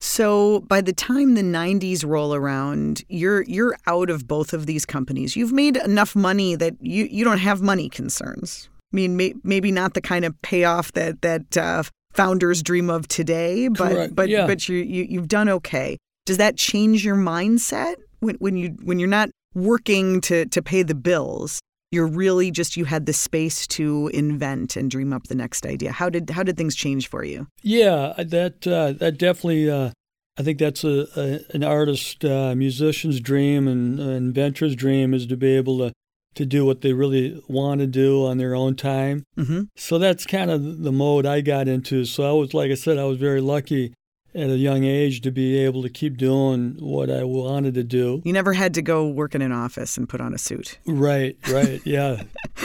So 0.01 0.61
by 0.61 0.81
the 0.81 0.93
time 0.93 1.35
the 1.35 1.41
90s 1.43 2.05
roll 2.05 2.33
around, 2.33 3.03
you're 3.09 3.41
you're 3.43 3.75
out 3.85 4.09
of 4.09 4.27
both 4.27 4.53
of 4.53 4.65
these 4.65 4.85
companies. 4.85 5.35
You've 5.35 5.51
made 5.51 5.75
enough 5.77 6.15
money 6.15 6.55
that 6.55 6.75
you, 6.79 7.03
you 7.05 7.25
don't 7.25 7.39
have 7.39 7.61
money 7.61 7.89
concerns. 7.89 8.69
I 8.91 8.95
mean, 8.95 9.17
may, 9.17 9.33
maybe 9.43 9.71
not 9.71 9.93
the 9.93 10.01
kind 10.01 10.23
of 10.23 10.41
payoff 10.41 10.93
that 10.93 11.21
that 11.21 11.57
uh, 11.57 11.83
founders 12.13 12.61
dream 12.63 12.89
of 12.89 13.07
today, 13.07 13.67
but 13.67 13.91
Correct. 13.91 14.15
but 14.15 14.29
yeah. 14.29 14.47
but 14.47 14.67
you, 14.67 14.77
you 14.77 15.03
you've 15.09 15.27
done 15.27 15.49
okay. 15.49 15.97
Does 16.25 16.37
that 16.37 16.57
change 16.57 17.03
your 17.03 17.15
mindset 17.15 17.95
when 18.19 18.35
when 18.35 18.57
you 18.57 18.75
when 18.83 18.99
you're 18.99 19.09
not 19.09 19.29
working 19.55 20.21
to 20.21 20.45
to 20.45 20.61
pay 20.61 20.83
the 20.83 20.95
bills? 20.95 21.59
You're 21.91 22.07
really 22.07 22.51
just 22.51 22.77
you 22.77 22.85
had 22.85 23.07
the 23.07 23.13
space 23.13 23.65
to 23.67 24.11
invent 24.13 24.75
and 24.75 24.91
dream 24.91 25.11
up 25.11 25.23
the 25.23 25.35
next 25.35 25.65
idea. 25.65 25.91
How 25.91 26.09
did 26.09 26.29
how 26.29 26.43
did 26.43 26.55
things 26.55 26.75
change 26.75 27.07
for 27.09 27.23
you? 27.23 27.47
Yeah, 27.63 28.13
that 28.17 28.67
uh, 28.67 28.93
that 28.93 29.17
definitely. 29.17 29.69
Uh, 29.69 29.91
I 30.37 30.41
think 30.41 30.57
that's 30.57 30.85
a, 30.85 31.07
a 31.17 31.39
an 31.53 31.65
artist, 31.65 32.23
uh, 32.23 32.55
musician's 32.55 33.19
dream 33.19 33.67
and 33.67 33.99
an 33.99 34.09
inventor's 34.09 34.73
dream 34.73 35.13
is 35.13 35.25
to 35.27 35.35
be 35.35 35.57
able 35.57 35.79
to 35.79 35.91
to 36.39 36.45
do 36.45 36.65
what 36.65 36.79
they 36.79 36.93
really 36.93 37.43
want 37.49 37.81
to 37.81 37.85
do 37.85 38.25
on 38.25 38.37
their 38.37 38.55
own 38.55 38.73
time. 38.73 39.25
Mm-hmm. 39.37 39.63
So 39.75 39.99
that's 39.99 40.25
kind 40.25 40.49
of 40.49 40.83
the 40.83 40.91
mode 40.91 41.25
I 41.25 41.41
got 41.41 41.67
into. 41.67 42.05
So 42.05 42.23
I 42.23 42.31
was, 42.31 42.53
like 42.53 42.71
I 42.71 42.75
said, 42.75 42.97
I 42.97 43.03
was 43.03 43.17
very 43.17 43.41
lucky 43.41 43.93
at 44.33 44.49
a 44.49 44.55
young 44.55 44.85
age 44.85 45.19
to 45.21 45.31
be 45.31 45.57
able 45.57 45.83
to 45.83 45.89
keep 45.89 46.15
doing 46.17 46.77
what 46.79 47.11
I 47.11 47.25
wanted 47.25 47.73
to 47.73 47.83
do. 47.83 48.21
You 48.23 48.31
never 48.31 48.53
had 48.53 48.73
to 48.75 48.81
go 48.81 49.05
work 49.05 49.35
in 49.35 49.41
an 49.41 49.51
office 49.51 49.97
and 49.97 50.07
put 50.07 50.21
on 50.21 50.33
a 50.33 50.37
suit. 50.37 50.79
Right, 50.85 51.35
right, 51.49 51.81
yeah. 51.85 52.23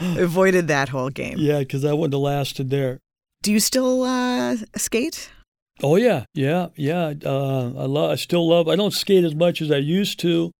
Avoided 0.00 0.68
that 0.68 0.90
whole 0.90 1.10
game. 1.10 1.34
Yeah, 1.36 1.58
because 1.58 1.84
I 1.84 1.92
wouldn't 1.92 2.14
have 2.14 2.20
lasted 2.20 2.70
there. 2.70 3.00
Do 3.42 3.50
you 3.50 3.58
still 3.58 4.04
uh, 4.04 4.56
skate? 4.76 5.30
Oh 5.82 5.96
yeah, 5.96 6.26
yeah, 6.32 6.68
yeah. 6.76 7.14
Uh, 7.24 7.72
I 7.76 7.86
love. 7.86 8.10
I 8.10 8.14
still 8.14 8.46
love. 8.46 8.68
I 8.68 8.76
don't 8.76 8.92
skate 8.92 9.24
as 9.24 9.34
much 9.34 9.60
as 9.62 9.72
I 9.72 9.78
used 9.78 10.20
to, 10.20 10.52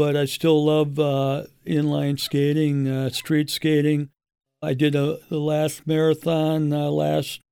but 0.00 0.16
I 0.16 0.24
still 0.24 0.64
love 0.64 0.98
uh, 0.98 1.44
inline 1.66 2.18
skating, 2.18 2.88
uh, 2.88 3.10
street 3.10 3.50
skating. 3.50 4.08
I 4.62 4.72
did 4.72 4.94
a, 4.94 5.18
the 5.28 5.38
last 5.38 5.86
marathon 5.86 6.72
uh, 6.72 6.88
last 6.88 7.42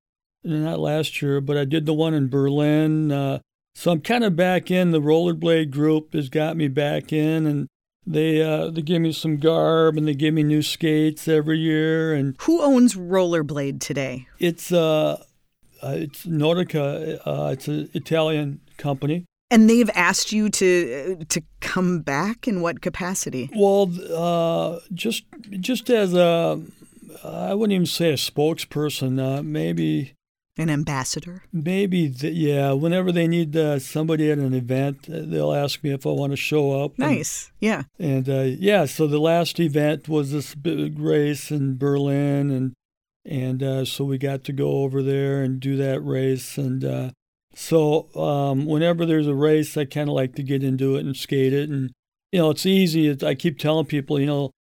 not 0.42 0.80
last 0.80 1.20
year, 1.20 1.42
but 1.42 1.58
I 1.58 1.66
did 1.66 1.84
the 1.84 1.92
one 1.92 2.14
in 2.14 2.30
Berlin. 2.30 3.12
Uh, 3.12 3.40
so 3.74 3.90
I'm 3.90 4.00
kind 4.00 4.24
of 4.24 4.34
back 4.34 4.70
in. 4.70 4.92
The 4.92 5.00
rollerblade 5.00 5.70
group 5.70 6.14
has 6.14 6.30
got 6.30 6.56
me 6.56 6.68
back 6.68 7.12
in, 7.12 7.46
and 7.46 7.68
they 8.06 8.40
uh, 8.40 8.70
they 8.70 8.80
give 8.80 9.02
me 9.02 9.12
some 9.12 9.36
garb 9.36 9.98
and 9.98 10.08
they 10.08 10.14
give 10.14 10.32
me 10.32 10.42
new 10.42 10.62
skates 10.62 11.28
every 11.28 11.58
year. 11.58 12.14
And 12.14 12.34
who 12.40 12.62
owns 12.62 12.94
Rollerblade 12.94 13.78
today? 13.78 14.26
It's 14.38 14.72
uh, 14.72 15.22
uh 15.82 15.96
it's 15.96 16.24
Nordica. 16.24 17.20
Uh, 17.26 17.50
it's 17.52 17.68
an 17.68 17.90
Italian 17.92 18.62
company. 18.78 19.26
And 19.50 19.68
they've 19.68 19.90
asked 19.94 20.30
you 20.32 20.50
to 20.50 21.16
uh, 21.20 21.24
to 21.30 21.42
come 21.60 22.00
back 22.00 22.46
in 22.46 22.60
what 22.60 22.82
capacity? 22.82 23.48
Well, 23.56 23.90
uh, 24.14 24.80
just 24.92 25.24
just 25.58 25.88
as 25.88 26.12
a, 26.12 26.60
I 27.24 27.54
wouldn't 27.54 27.74
even 27.74 27.86
say 27.86 28.10
a 28.10 28.16
spokesperson. 28.16 29.18
Uh, 29.18 29.42
maybe 29.42 30.14
an 30.58 30.70
ambassador? 30.70 31.44
Maybe, 31.52 32.08
the, 32.08 32.30
yeah. 32.30 32.72
Whenever 32.72 33.12
they 33.12 33.28
need 33.28 33.56
uh, 33.56 33.78
somebody 33.78 34.30
at 34.30 34.38
an 34.38 34.52
event, 34.52 35.08
uh, 35.08 35.20
they'll 35.24 35.54
ask 35.54 35.82
me 35.84 35.92
if 35.92 36.04
I 36.04 36.10
want 36.10 36.32
to 36.32 36.36
show 36.36 36.82
up. 36.82 36.98
Nice, 36.98 37.46
and, 37.46 37.54
yeah. 37.60 37.82
And 37.98 38.28
uh, 38.28 38.42
yeah, 38.58 38.84
so 38.84 39.06
the 39.06 39.20
last 39.20 39.60
event 39.60 40.08
was 40.08 40.32
this 40.32 40.54
big 40.56 40.98
race 40.98 41.50
in 41.50 41.78
Berlin, 41.78 42.50
and 42.50 42.74
and 43.24 43.62
uh, 43.62 43.84
so 43.84 44.04
we 44.04 44.18
got 44.18 44.42
to 44.44 44.52
go 44.52 44.82
over 44.82 45.02
there 45.02 45.42
and 45.42 45.60
do 45.60 45.76
that 45.76 46.00
race. 46.00 46.58
And 46.58 46.84
uh, 46.84 47.10
so 47.58 48.08
um, 48.14 48.66
whenever 48.66 49.04
there's 49.04 49.26
a 49.26 49.34
race, 49.34 49.76
I 49.76 49.84
kind 49.84 50.08
of 50.08 50.14
like 50.14 50.36
to 50.36 50.44
get 50.44 50.62
into 50.62 50.94
it 50.94 51.04
and 51.04 51.16
skate 51.16 51.52
it. 51.52 51.68
And 51.68 51.90
you 52.30 52.38
know, 52.38 52.50
it's 52.50 52.64
easy. 52.64 53.16
I 53.26 53.34
keep 53.34 53.58
telling 53.58 53.84
people, 53.84 54.20
you 54.20 54.26
know, 54.26 54.52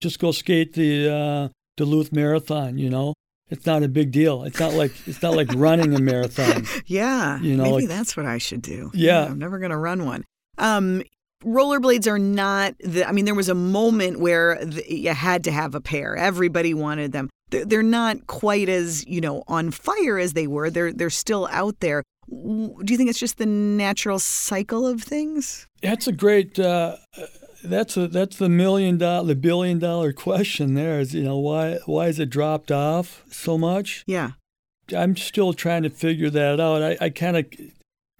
just 0.00 0.18
go 0.18 0.32
skate 0.32 0.72
the 0.72 1.08
uh, 1.08 1.48
Duluth 1.76 2.12
Marathon. 2.12 2.76
You 2.76 2.90
know, 2.90 3.14
it's 3.50 3.66
not 3.66 3.84
a 3.84 3.88
big 3.88 4.10
deal. 4.10 4.42
It's 4.42 4.58
not 4.58 4.72
like 4.72 4.92
it's 5.06 5.22
not 5.22 5.36
like 5.36 5.48
running 5.54 5.94
a 5.94 6.00
marathon. 6.00 6.66
Yeah, 6.86 7.40
you 7.40 7.56
know, 7.56 7.62
maybe 7.62 7.86
like, 7.86 7.88
that's 7.88 8.16
what 8.16 8.26
I 8.26 8.38
should 8.38 8.62
do. 8.62 8.90
Yeah, 8.94 9.22
yeah 9.22 9.30
I'm 9.30 9.38
never 9.38 9.60
going 9.60 9.70
to 9.70 9.76
run 9.76 10.04
one. 10.04 10.24
Um, 10.58 11.04
rollerblades 11.44 12.08
are 12.08 12.18
not. 12.18 12.74
The, 12.80 13.08
I 13.08 13.12
mean, 13.12 13.26
there 13.26 13.34
was 13.34 13.48
a 13.48 13.54
moment 13.54 14.18
where 14.18 14.58
the, 14.64 14.84
you 14.92 15.14
had 15.14 15.44
to 15.44 15.52
have 15.52 15.76
a 15.76 15.80
pair. 15.80 16.16
Everybody 16.16 16.74
wanted 16.74 17.12
them. 17.12 17.30
They're, 17.50 17.64
they're 17.64 17.82
not 17.84 18.26
quite 18.26 18.68
as 18.68 19.06
you 19.06 19.20
know 19.20 19.44
on 19.46 19.70
fire 19.70 20.18
as 20.18 20.32
they 20.32 20.48
were. 20.48 20.68
They're 20.68 20.92
they're 20.92 21.10
still 21.10 21.48
out 21.52 21.78
there. 21.78 22.02
Do 22.28 22.86
you 22.88 22.96
think 22.96 23.10
it's 23.10 23.18
just 23.18 23.38
the 23.38 23.46
natural 23.46 24.18
cycle 24.18 24.86
of 24.86 25.02
things? 25.02 25.66
That's 25.82 26.06
a 26.06 26.12
great. 26.12 26.58
Uh, 26.58 26.96
that's 27.64 27.96
a 27.96 28.06
that's 28.06 28.36
the 28.36 28.48
million 28.48 28.98
dollar 28.98 29.26
the 29.26 29.34
billion 29.34 29.78
dollar 29.78 30.12
question 30.12 30.74
there 30.74 31.00
is 31.00 31.14
you 31.14 31.22
know 31.22 31.38
why 31.38 31.78
why 31.86 32.06
has 32.06 32.18
it 32.18 32.28
dropped 32.28 32.70
off 32.70 33.24
so 33.30 33.56
much 33.56 34.04
yeah 34.06 34.32
i'm 34.94 35.16
still 35.16 35.52
trying 35.52 35.82
to 35.82 35.90
figure 35.90 36.30
that 36.30 36.60
out 36.60 36.82
i 37.00 37.08
kind 37.08 37.36
of 37.36 37.46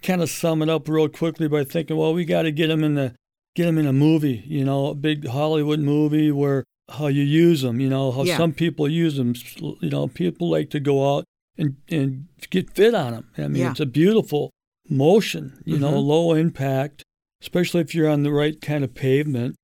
kind 0.03 0.23
of 0.23 0.31
sum 0.31 0.63
it 0.63 0.69
up 0.69 0.89
real 0.89 1.09
quickly 1.09 1.47
by 1.47 1.63
thinking 1.63 1.97
well 1.97 2.15
we 2.15 2.25
got 2.25 2.43
to 2.43 2.53
get 2.53 2.69
them 2.69 2.83
in 2.83 2.95
the 2.95 3.15
get 3.55 3.67
them 3.67 3.79
in 3.79 3.87
a 3.87 3.93
movie 3.93 4.43
you 4.47 4.65
know 4.65 4.87
a 4.87 4.95
big 4.95 5.29
hollywood 5.29 5.81
movie 5.81 6.33
where 6.33 6.65
how 6.91 7.07
you 7.07 7.23
use 7.23 7.63
them 7.63 7.81
you 7.81 7.89
know 7.89 8.11
how 8.13 8.23
yeah. 8.23 8.37
some 8.37 8.53
people 8.53 8.89
use 8.89 9.17
them 9.17 9.35
you 9.81 9.91
know 9.91 10.09
people 10.09 10.51
like 10.51 10.71
to 10.71 10.81
go 10.81 11.17
out 11.17 11.25
and 11.57 11.77
and 11.89 12.27
get 12.51 12.71
fit 12.71 12.95
on 12.95 13.13
them 13.13 13.31
i 13.39 13.43
mean 13.43 13.63
yeah. 13.63 13.71
it's 13.71 13.81
a 13.81 13.87
beautiful 13.87 14.51
motion 14.89 15.63
you 15.65 15.75
mm-hmm. 15.75 15.83
know 15.83 15.99
low 15.99 16.35
impact 16.35 17.05
especially 17.45 17.83
if 17.83 17.95
you're 17.95 18.09
on 18.09 18.23
the 18.23 18.33
right 18.33 18.63
kind 18.63 18.83
of 18.83 18.95
pavement. 18.95 19.55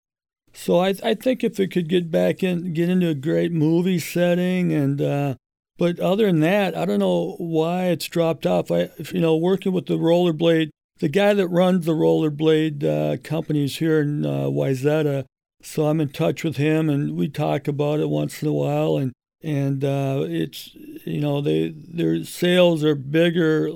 So 0.53 0.81
I, 0.81 0.95
I 1.03 1.15
think 1.15 1.43
if 1.43 1.59
it 1.59 1.69
could 1.69 1.89
get 1.89 2.11
back 2.11 2.43
in, 2.43 2.75
get 2.75 2.91
into 2.91 3.09
a 3.09 3.15
great 3.15 3.53
movie 3.53 3.99
setting, 3.99 4.71
and 4.71 5.01
uh, 5.01 5.35
but 5.79 5.99
other 5.99 6.27
than 6.27 6.41
that, 6.41 6.77
I 6.77 6.85
don't 6.85 6.99
know 6.99 7.37
why 7.39 7.87
it's 7.87 8.07
dropped 8.07 8.45
off. 8.45 8.71
I, 8.71 8.91
you 9.13 9.21
know, 9.21 9.35
working 9.35 9.73
with 9.73 9.87
the 9.87 9.97
rollerblade 9.97 10.69
the 10.99 11.09
guy 11.09 11.33
that 11.33 11.49
runs 11.49 11.87
the 11.87 11.93
rollerblade 11.93 12.85
uh, 12.85 13.17
companies 13.23 13.79
here 13.79 14.03
in 14.03 14.27
uh, 14.27 14.51
Wayzata. 14.51 15.25
So 15.63 15.87
I'm 15.87 16.01
in 16.01 16.11
touch 16.11 16.45
with 16.45 16.59
him, 16.59 16.91
and 16.91 17.17
we 17.17 17.29
talk 17.29 17.67
about 17.67 18.01
it 18.01 18.11
once 18.11 18.43
in 18.43 18.49
a 18.49 18.53
while. 18.53 18.99
And 18.99 19.13
and 19.43 19.85
uh, 19.85 20.25
it's 20.27 20.75
you 20.75 21.21
know 21.21 21.41
they 21.41 21.69
their 21.71 22.25
sales 22.25 22.85
are 22.85 22.95
bigger 22.95 23.71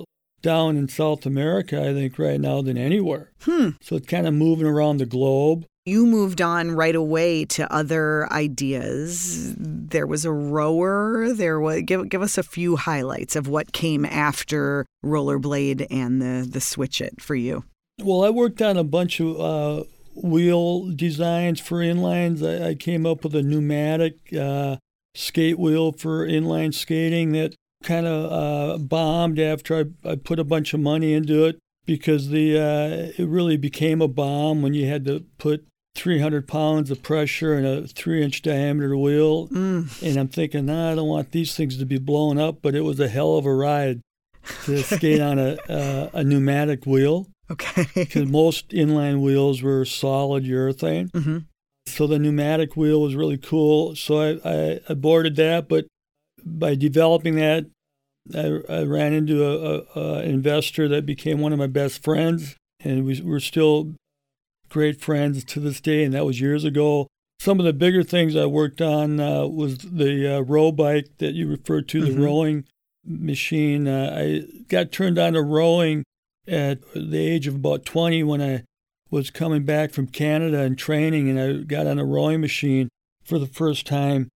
down 0.45 0.77
in 0.77 0.89
South 0.89 1.25
America, 1.25 1.81
I 1.81 1.95
think, 1.95 2.19
right 2.19 2.41
now 2.41 2.61
than 2.63 2.77
anywhere. 2.77 3.33
Hmm. 3.43 3.71
So 3.81 3.97
it's 3.97 4.07
kind 4.07 4.29
of 4.29 4.35
moving 4.35 4.67
around 4.67 4.99
the 4.99 5.07
globe. 5.07 5.65
You 5.87 6.07
moved 6.07 6.41
on 6.41 6.71
right 6.71 6.95
away 6.95 7.45
to 7.47 7.71
other 7.73 8.31
ideas. 8.33 9.55
There 9.59 10.07
was 10.07 10.25
a 10.25 10.33
rower. 10.33 11.33
There 11.33 11.61
was 11.61 11.83
give 11.83 12.09
give 12.09 12.23
us 12.23 12.39
a 12.39 12.43
few 12.43 12.77
highlights 12.77 13.37
of 13.37 13.49
what 13.49 13.73
came 13.73 14.05
after 14.05 14.87
rollerblade 15.05 15.87
and 15.91 16.23
the 16.23 16.49
the 16.49 16.61
switch 16.61 17.01
it 17.01 17.21
for 17.21 17.35
you. 17.35 17.65
Well, 18.03 18.25
I 18.25 18.31
worked 18.31 18.61
on 18.61 18.77
a 18.77 18.85
bunch 18.85 19.21
of 19.21 19.41
uh, 19.41 19.85
wheel 20.15 20.91
designs 20.91 21.61
for 21.61 21.79
inlines. 21.79 22.43
I, 22.43 22.71
I, 22.71 22.75
came 22.75 23.07
up 23.07 23.23
with 23.23 23.35
a 23.35 23.43
pneumatic 23.43 24.33
uh, 24.35 24.77
skate 25.15 25.59
wheel 25.59 25.93
for 25.93 26.27
inline 26.27 26.75
skating 26.75 27.33
that 27.33 27.55
kind 27.83 28.07
of 28.07 28.33
uh, 28.33 28.79
bombed 28.79 29.39
after 29.39 29.93
I, 30.05 30.11
I 30.11 30.17
put 30.17 30.39
a 30.39 30.45
bunch 30.45 30.75
of 30.75 30.81
money 30.81 31.13
into 31.13 31.45
it 31.45 31.59
because 31.87 32.31
the 32.31 32.59
uh, 32.59 33.13
it 33.23 33.29
really 33.29 33.57
became 33.57 34.01
a 34.01 34.09
bomb 34.09 34.63
when 34.63 34.75
you 34.75 34.87
had 34.87 35.05
to 35.05 35.25
put 35.39 35.67
300 35.95 36.49
pounds 36.49 36.91
of 36.91 37.03
pressure 37.03 37.57
in 37.57 37.65
a 37.65 37.87
three 37.87 38.23
inch 38.23 38.43
diameter 38.43 38.97
wheel. 38.97 39.49
Mm. 39.49 40.03
And 40.03 40.17
I'm 40.17 40.29
thinking, 40.29 40.67
nah, 40.67 40.93
I 40.93 40.95
don't 40.95 41.09
want 41.09 41.33
these 41.33 41.55
things 41.55 41.79
to 41.79 41.87
be 41.87 41.99
blown 41.99 42.39
up, 42.39 42.59
but 42.63 42.75
it 42.75 42.81
was 42.81 42.99
a 42.99 43.09
hell 43.09 43.37
of 43.37 43.47
a 43.47 43.55
ride 43.55 44.01
to 44.65 44.83
skate 44.83 45.21
on 45.21 45.39
a, 45.39 45.57
uh, 45.69 46.11
a 46.13 46.25
pneumatic 46.25 46.85
wheel. 46.87 47.29
Okay. 47.51 47.87
Because 47.95 48.27
most 48.27 48.71
inline 48.71 49.21
wheels 49.21 49.63
were 49.63 49.85
solid 49.85 50.45
urethane. 50.45 51.11
Mm-hmm. 51.11 51.39
So 51.87 52.07
the 52.07 52.19
pneumatic 52.19 52.77
wheel 52.77 53.01
was 53.01 53.15
really 53.15 53.39
cool. 53.39 53.95
So 53.95 54.21
I, 54.45 54.81
I, 54.89 54.95
boarded 54.95 55.37
that, 55.37 55.69
but 55.69 55.87
by 56.45 56.75
developing 56.75 57.37
that, 57.37 57.67
I, 58.35 58.61
I 58.69 58.83
ran 58.85 59.13
into 59.13 59.45
a, 59.45 59.77
a, 59.77 60.01
a, 60.01 60.23
investor 60.23 60.89
that 60.89 61.05
became 61.05 61.41
one 61.41 61.53
of 61.53 61.59
my 61.59 61.67
best 61.67 62.03
friends, 62.03 62.57
and 62.81 63.05
we, 63.05 63.21
we're 63.21 63.41
still 63.41 63.95
great 64.71 65.01
friends 65.01 65.45
to 65.45 65.61
this 65.61 65.81
day, 65.81 66.05
and 66.05 66.15
that 66.15 66.25
was 66.25 66.41
years 66.41 66.65
ago. 66.65 67.07
Some 67.39 67.61
of 67.61 67.67
the 67.67 67.75
bigger 67.75 68.03
things 68.03 68.35
I 68.35 68.47
worked 68.47 68.81
on 68.81 69.21
uh, 69.21 69.47
was 69.47 69.79
the 69.79 70.37
uh, 70.37 70.41
row 70.41 70.73
bike 70.73 71.19
that 71.19 71.35
you 71.35 71.49
referred 71.49 71.89
to, 71.89 72.01
Mhm. 72.01 72.07
the 72.07 72.21
rowing 72.21 72.65
machine. 73.05 73.87
Uh, 73.87 74.17
I 74.17 74.63
got 74.69 74.91
turned 74.91 75.19
on 75.19 75.35
to 75.35 75.43
rowing 75.43 76.05
at 76.49 76.79
the 76.95 77.19
age 77.19 77.47
of 77.47 77.57
about 77.57 77.85
20 77.85 78.23
when 78.23 78.41
I 78.41 78.65
was 79.15 79.31
coming 79.31 79.65
back 79.65 79.93
from 79.93 80.09
Canada 80.09 80.61
and 80.61 80.77
training, 80.77 81.31
and 81.31 81.41
I 81.41 81.53
got 81.63 81.87
on 81.87 82.01
a 82.01 82.05
rowing 82.05 82.41
machine 82.41 82.89
for 83.23 83.39
the 83.39 83.47
first 83.47 83.87
time, 83.87 84.29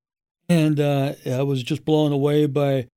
and 0.47 0.79
uh, 0.79 1.13
I 1.25 1.41
was 1.41 1.63
just 1.63 1.83
blown 1.83 2.11
away 2.11 2.45
by 2.45 2.87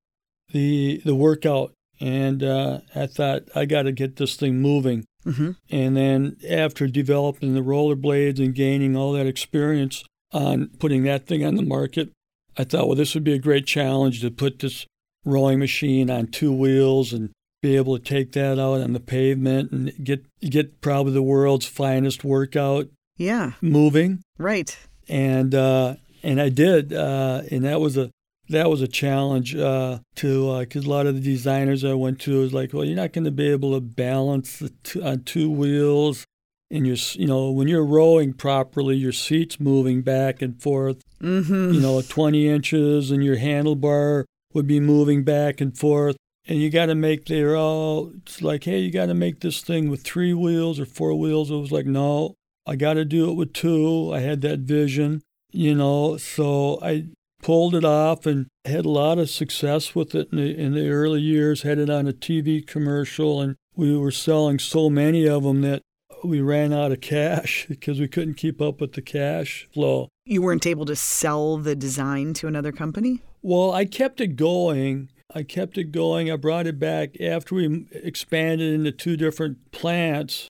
the 0.51 1.01
the 1.03 1.15
workout. 1.15 1.73
And 1.99 2.41
uh, 2.43 2.79
I 2.95 3.05
thought 3.05 3.43
I 3.55 3.65
got 3.65 3.83
to 3.83 3.91
get 3.91 4.15
this 4.15 4.35
thing 4.35 4.59
moving. 4.59 5.05
Mm-hmm. 5.23 5.51
And 5.69 5.95
then 5.95 6.37
after 6.49 6.87
developing 6.87 7.53
the 7.53 7.61
rollerblades 7.61 8.39
and 8.39 8.55
gaining 8.55 8.95
all 8.95 9.11
that 9.13 9.27
experience 9.27 10.03
on 10.31 10.71
putting 10.79 11.03
that 11.03 11.27
thing 11.27 11.45
on 11.45 11.55
the 11.55 11.61
market, 11.61 12.09
I 12.57 12.63
thought, 12.63 12.87
well, 12.87 12.95
this 12.95 13.13
would 13.13 13.23
be 13.23 13.33
a 13.33 13.39
great 13.39 13.67
challenge 13.67 14.21
to 14.21 14.31
put 14.31 14.59
this 14.59 14.87
rowing 15.25 15.59
machine 15.59 16.09
on 16.09 16.25
two 16.25 16.51
wheels 16.51 17.13
and 17.13 17.29
be 17.61 17.75
able 17.75 17.97
to 17.97 18.03
take 18.03 18.31
that 18.33 18.59
out 18.59 18.81
on 18.81 18.93
the 18.93 18.99
pavement 18.99 19.71
and 19.71 19.91
get 20.03 20.25
get 20.41 20.81
probably 20.81 21.13
the 21.13 21.21
world's 21.21 21.65
finest 21.67 22.23
workout 22.23 22.87
Yeah. 23.17 23.53
moving. 23.61 24.21
Right. 24.37 24.77
And 25.07 25.53
uh, 25.53 25.95
and 26.23 26.39
I 26.41 26.49
did, 26.49 26.93
uh, 26.93 27.41
and 27.51 27.63
that 27.65 27.79
was 27.79 27.97
a 27.97 28.09
that 28.49 28.69
was 28.69 28.81
a 28.81 28.87
challenge 28.87 29.55
uh, 29.55 29.99
to 30.17 30.59
because 30.59 30.85
a 30.85 30.89
lot 30.89 31.05
of 31.05 31.15
the 31.15 31.21
designers 31.21 31.83
I 31.85 31.93
went 31.93 32.19
to 32.21 32.39
was 32.41 32.53
like, 32.53 32.73
well, 32.73 32.83
you're 32.83 32.95
not 32.95 33.13
going 33.13 33.23
to 33.25 33.31
be 33.31 33.47
able 33.49 33.73
to 33.73 33.81
balance 33.81 34.59
the 34.59 34.69
two, 34.83 35.03
on 35.03 35.23
two 35.23 35.49
wheels, 35.49 36.25
and 36.69 36.85
you're 36.87 36.97
you 37.13 37.27
know 37.27 37.51
when 37.51 37.67
you're 37.67 37.85
rowing 37.85 38.33
properly, 38.33 38.95
your 38.97 39.11
seat's 39.11 39.59
moving 39.59 40.01
back 40.01 40.41
and 40.41 40.61
forth, 40.61 41.01
Mm-hmm. 41.21 41.73
you 41.73 41.79
know, 41.79 42.01
20 42.01 42.47
inches, 42.49 43.11
and 43.11 43.23
your 43.23 43.37
handlebar 43.37 44.25
would 44.53 44.65
be 44.67 44.79
moving 44.79 45.23
back 45.23 45.61
and 45.61 45.77
forth. 45.77 46.17
And 46.51 46.59
you 46.59 46.69
got 46.69 46.87
to 46.87 46.95
make 46.95 47.27
they're 47.27 47.55
all 47.55 48.11
it's 48.17 48.41
like, 48.41 48.65
hey, 48.65 48.79
you 48.79 48.91
got 48.91 49.05
to 49.05 49.13
make 49.13 49.39
this 49.39 49.61
thing 49.61 49.89
with 49.89 50.01
three 50.01 50.33
wheels 50.33 50.81
or 50.81 50.85
four 50.85 51.13
wheels. 51.13 51.49
It 51.49 51.55
was 51.55 51.71
like, 51.71 51.85
no, 51.85 52.35
I 52.67 52.75
got 52.75 52.95
to 52.95 53.05
do 53.05 53.31
it 53.31 53.35
with 53.35 53.53
two. 53.53 54.11
I 54.13 54.19
had 54.19 54.41
that 54.41 54.59
vision, 54.59 55.21
you 55.53 55.73
know. 55.73 56.17
So 56.17 56.77
I 56.81 57.05
pulled 57.41 57.73
it 57.73 57.85
off 57.85 58.25
and 58.25 58.47
had 58.65 58.83
a 58.83 58.89
lot 58.89 59.17
of 59.17 59.29
success 59.29 59.95
with 59.95 60.13
it 60.13 60.27
in 60.33 60.39
the, 60.39 60.53
in 60.53 60.73
the 60.73 60.89
early 60.89 61.21
years. 61.21 61.61
Had 61.61 61.77
it 61.77 61.89
on 61.89 62.05
a 62.05 62.11
TV 62.11 62.67
commercial, 62.67 63.39
and 63.39 63.55
we 63.77 63.97
were 63.97 64.11
selling 64.11 64.59
so 64.59 64.89
many 64.89 65.25
of 65.25 65.43
them 65.43 65.61
that 65.61 65.81
we 66.21 66.41
ran 66.41 66.73
out 66.73 66.91
of 66.91 66.99
cash 66.99 67.65
because 67.69 67.97
we 67.97 68.09
couldn't 68.09 68.33
keep 68.33 68.59
up 68.59 68.81
with 68.81 68.91
the 68.91 69.01
cash 69.01 69.69
flow. 69.73 70.09
You 70.25 70.41
weren't 70.41 70.67
able 70.67 70.83
to 70.87 70.97
sell 70.97 71.55
the 71.55 71.77
design 71.77 72.33
to 72.33 72.47
another 72.47 72.73
company? 72.73 73.21
Well, 73.41 73.71
I 73.71 73.85
kept 73.85 74.19
it 74.19 74.35
going. 74.35 75.07
I 75.33 75.43
kept 75.43 75.77
it 75.77 75.91
going. 75.91 76.31
I 76.31 76.35
brought 76.35 76.67
it 76.67 76.79
back 76.79 77.19
after 77.21 77.55
we 77.55 77.87
expanded 77.91 78.73
into 78.73 78.91
two 78.91 79.17
different 79.17 79.71
plants. 79.71 80.47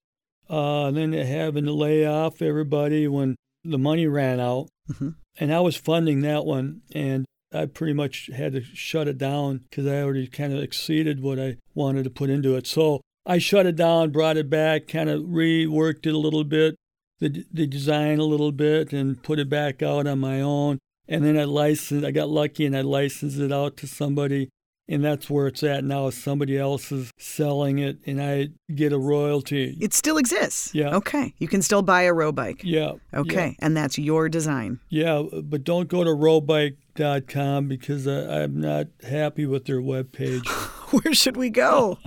Uh, 0.50 0.88
and 0.88 0.98
then 0.98 1.14
having 1.14 1.66
to 1.66 1.72
lay 1.74 2.06
off 2.06 2.42
everybody 2.42 3.08
when 3.08 3.36
the 3.64 3.78
money 3.78 4.08
ran 4.08 4.40
out. 4.40 4.68
Mhm. 4.92 5.16
And 5.40 5.54
I 5.54 5.62
was 5.62 5.76
funding 5.78 6.22
that 6.22 6.46
one. 6.46 6.82
And 6.94 7.26
I 7.54 7.66
pretty 7.66 7.94
much 7.94 8.30
had 8.34 8.54
to 8.54 8.62
shut 8.62 9.08
it 9.08 9.18
down 9.18 9.62
because 9.70 9.86
I 9.86 10.02
already 10.02 10.28
kind 10.28 10.54
of 10.54 10.62
exceeded 10.62 11.22
what 11.22 11.40
I 11.40 11.58
wanted 11.74 12.04
to 12.04 12.10
put 12.10 12.30
into 12.30 12.56
it. 12.56 12.68
So 12.68 13.02
I 13.26 13.38
shut 13.38 13.66
it 13.66 13.76
down, 13.76 14.12
brought 14.12 14.38
it 14.38 14.50
back, 14.50 14.88
kind 14.88 15.10
of 15.10 15.22
reworked 15.22 16.06
it 16.06 16.14
a 16.14 16.18
little 16.18 16.44
bit, 16.44 16.76
the, 17.20 17.46
the 17.52 17.68
design 17.68 18.20
a 18.20 18.26
little 18.26 18.52
bit, 18.52 18.94
and 18.94 19.22
put 19.22 19.40
it 19.40 19.50
back 19.50 19.84
out 19.84 20.08
on 20.08 20.20
my 20.20 20.42
own. 20.42 20.80
And 21.08 21.24
then 21.26 21.38
I 21.38 21.44
licensed, 21.44 22.06
I 22.06 22.12
got 22.12 22.30
lucky 22.30 22.66
and 22.66 22.76
I 22.76 22.82
licensed 22.82 23.38
it 23.38 23.52
out 23.52 23.78
to 23.78 23.88
somebody. 23.88 24.50
And 24.88 25.04
that's 25.06 25.30
where 25.30 25.48
it's 25.48 25.64
at 25.64 25.84
now. 25.86 26.10
Somebody 26.10 26.58
else 26.58 26.92
is 26.92 27.12
selling 27.18 27.80
it 27.80 28.00
and 28.06 28.22
I 28.22 28.50
get 28.74 28.92
a 28.92 28.98
royalty. 28.98 29.78
It 29.80 29.94
still 29.94 30.18
exists. 30.18 30.76
Yeah. 30.76 30.96
Okay. 30.96 31.34
You 31.38 31.48
can 31.48 31.62
still 31.62 31.82
buy 31.82 32.02
a 32.04 32.14
row 32.14 32.32
bike. 32.32 32.62
Yeah. 32.64 32.94
Okay. 33.14 33.56
And 33.60 33.78
that's 33.78 33.98
your 33.98 34.28
design. 34.28 34.80
Yeah, 34.90 35.24
but 35.44 35.64
don't 35.64 35.88
go 35.88 36.04
to 36.04 36.10
rowbike.com 36.10 37.68
because 37.68 38.06
I, 38.08 38.42
I'm 38.44 38.60
not 38.60 38.88
happy 39.08 39.46
with 39.46 39.66
their 39.66 39.82
webpage. 39.82 40.46
Where 40.92 41.14
should 41.14 41.38
we 41.38 41.50
go? 41.50 41.98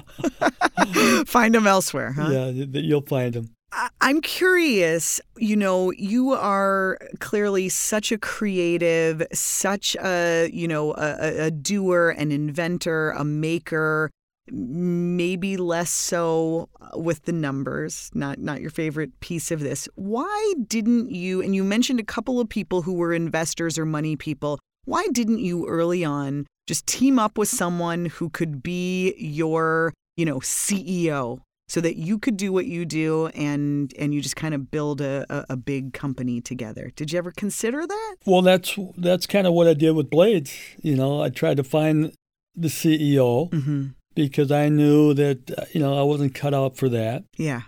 Find 1.26 1.54
them 1.54 1.66
elsewhere, 1.66 2.12
huh? 2.12 2.28
Yeah, 2.30 2.48
you'll 2.48 3.00
find 3.00 3.32
them. 3.32 3.53
I'm 4.00 4.20
curious, 4.20 5.20
you 5.36 5.56
know, 5.56 5.90
you 5.92 6.32
are 6.32 6.98
clearly 7.20 7.68
such 7.68 8.12
a 8.12 8.18
creative, 8.18 9.22
such 9.32 9.96
a, 10.02 10.48
you 10.52 10.68
know, 10.68 10.92
a, 10.94 11.16
a- 11.20 11.46
a 11.46 11.50
doer, 11.50 12.10
an 12.16 12.30
inventor, 12.30 13.10
a 13.12 13.24
maker, 13.24 14.10
maybe 14.50 15.56
less 15.56 15.90
so 15.90 16.68
uh, 16.80 16.98
with 16.98 17.24
the 17.24 17.32
numbers, 17.32 18.10
not 18.14 18.38
not 18.38 18.60
your 18.60 18.70
favorite 18.70 19.18
piece 19.20 19.50
of 19.50 19.60
this. 19.60 19.88
Why 19.94 20.54
didn't 20.66 21.10
you 21.10 21.42
and 21.42 21.54
you 21.54 21.64
mentioned 21.64 21.98
a 22.00 22.04
couple 22.04 22.40
of 22.40 22.48
people 22.48 22.82
who 22.82 22.92
were 22.94 23.12
investors 23.12 23.78
or 23.78 23.86
money 23.86 24.16
people. 24.16 24.58
Why 24.84 25.06
didn't 25.12 25.38
you 25.38 25.66
early 25.66 26.04
on 26.04 26.46
just 26.66 26.86
team 26.86 27.18
up 27.18 27.38
with 27.38 27.48
someone 27.48 28.06
who 28.06 28.28
could 28.28 28.62
be 28.62 29.14
your, 29.16 29.94
you 30.16 30.26
know, 30.26 30.40
CEO 30.40 31.40
so 31.68 31.80
that 31.80 31.96
you 31.96 32.18
could 32.18 32.36
do 32.36 32.52
what 32.52 32.66
you 32.66 32.84
do 32.84 33.28
and 33.28 33.92
and 33.98 34.14
you 34.14 34.20
just 34.20 34.36
kind 34.36 34.54
of 34.54 34.70
build 34.70 35.00
a, 35.00 35.24
a, 35.30 35.46
a 35.50 35.56
big 35.56 35.92
company 35.92 36.40
together. 36.40 36.92
Did 36.96 37.12
you 37.12 37.18
ever 37.18 37.30
consider 37.32 37.86
that? 37.86 38.16
Well, 38.26 38.42
that's 38.42 38.78
that's 38.96 39.26
kind 39.26 39.46
of 39.46 39.54
what 39.54 39.66
I 39.68 39.74
did 39.74 39.92
with 39.92 40.10
Blades. 40.10 40.52
You 40.82 40.96
know, 40.96 41.22
I 41.22 41.30
tried 41.30 41.56
to 41.56 41.64
find 41.64 42.12
the 42.54 42.68
CEO 42.68 43.50
Mm-hmm. 43.50 43.86
because 44.14 44.50
I 44.52 44.68
knew 44.68 45.14
that 45.14 45.68
you 45.72 45.80
know 45.80 45.98
I 45.98 46.02
wasn't 46.02 46.34
cut 46.34 46.54
out 46.54 46.76
for 46.76 46.88
that. 46.90 47.24
Yeah. 47.36 47.62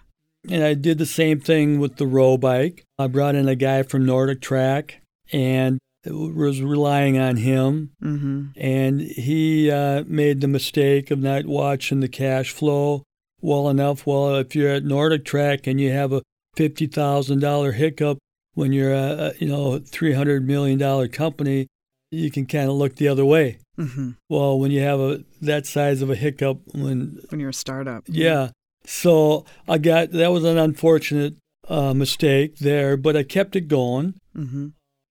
And 0.48 0.62
I 0.62 0.74
did 0.74 0.98
the 0.98 1.06
same 1.06 1.40
thing 1.40 1.80
with 1.80 1.96
the 1.96 2.06
row 2.06 2.36
bike. 2.36 2.84
I 3.00 3.08
brought 3.08 3.34
in 3.34 3.48
a 3.48 3.56
guy 3.56 3.82
from 3.82 4.06
Nordic 4.06 4.40
Track 4.40 5.00
and 5.32 5.80
was 6.08 6.62
relying 6.62 7.18
on 7.18 7.38
him. 7.38 7.90
Mm-hmm. 8.00 8.44
And 8.54 9.00
he 9.00 9.68
uh, 9.72 10.04
made 10.06 10.40
the 10.40 10.46
mistake 10.46 11.10
of 11.10 11.18
not 11.18 11.46
watching 11.46 11.98
the 11.98 12.06
cash 12.08 12.52
flow 12.52 13.02
well 13.40 13.68
enough. 13.68 14.06
Well, 14.06 14.36
if 14.36 14.54
you're 14.54 14.70
at 14.70 14.84
Nordic 14.84 15.24
Track 15.24 15.66
and 15.66 15.80
you 15.80 15.92
have 15.92 16.12
a 16.12 16.22
fifty 16.54 16.86
thousand 16.86 17.40
dollar 17.40 17.72
hiccup 17.72 18.18
when 18.54 18.72
you're 18.72 18.94
a, 18.94 19.32
you 19.38 19.48
know 19.48 19.78
three 19.78 20.14
hundred 20.14 20.46
million 20.46 20.78
dollar 20.78 21.08
company, 21.08 21.66
you 22.10 22.30
can 22.30 22.46
kind 22.46 22.68
of 22.68 22.76
look 22.76 22.96
the 22.96 23.08
other 23.08 23.24
way. 23.24 23.58
Mm-hmm. 23.78 24.12
Well, 24.28 24.58
when 24.58 24.70
you 24.70 24.80
have 24.80 25.00
a 25.00 25.24
that 25.42 25.66
size 25.66 26.00
of 26.02 26.10
a 26.10 26.16
hiccup, 26.16 26.60
when 26.74 27.20
When 27.28 27.40
you're 27.40 27.50
a 27.50 27.54
startup. 27.54 28.04
yeah. 28.06 28.50
So 28.84 29.44
I 29.68 29.78
got 29.78 30.12
that 30.12 30.30
was 30.32 30.44
an 30.44 30.58
unfortunate 30.58 31.34
uh, 31.68 31.92
mistake 31.92 32.58
there, 32.58 32.96
but 32.96 33.16
I 33.16 33.24
kept 33.24 33.56
it 33.56 33.62
going. 33.68 34.14
Mm-hmm. 34.36 34.68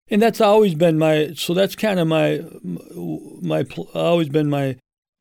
And 0.09 0.21
that's 0.21 0.39
always 0.39 0.75
been 0.75 0.97
my 0.97 1.33
so 1.35 1.53
that's 1.53 1.75
kind 1.75 1.99
of 1.99 2.07
my 2.07 2.43
my 3.41 3.65
always 3.93 4.29
been 4.29 4.49
my 4.49 4.77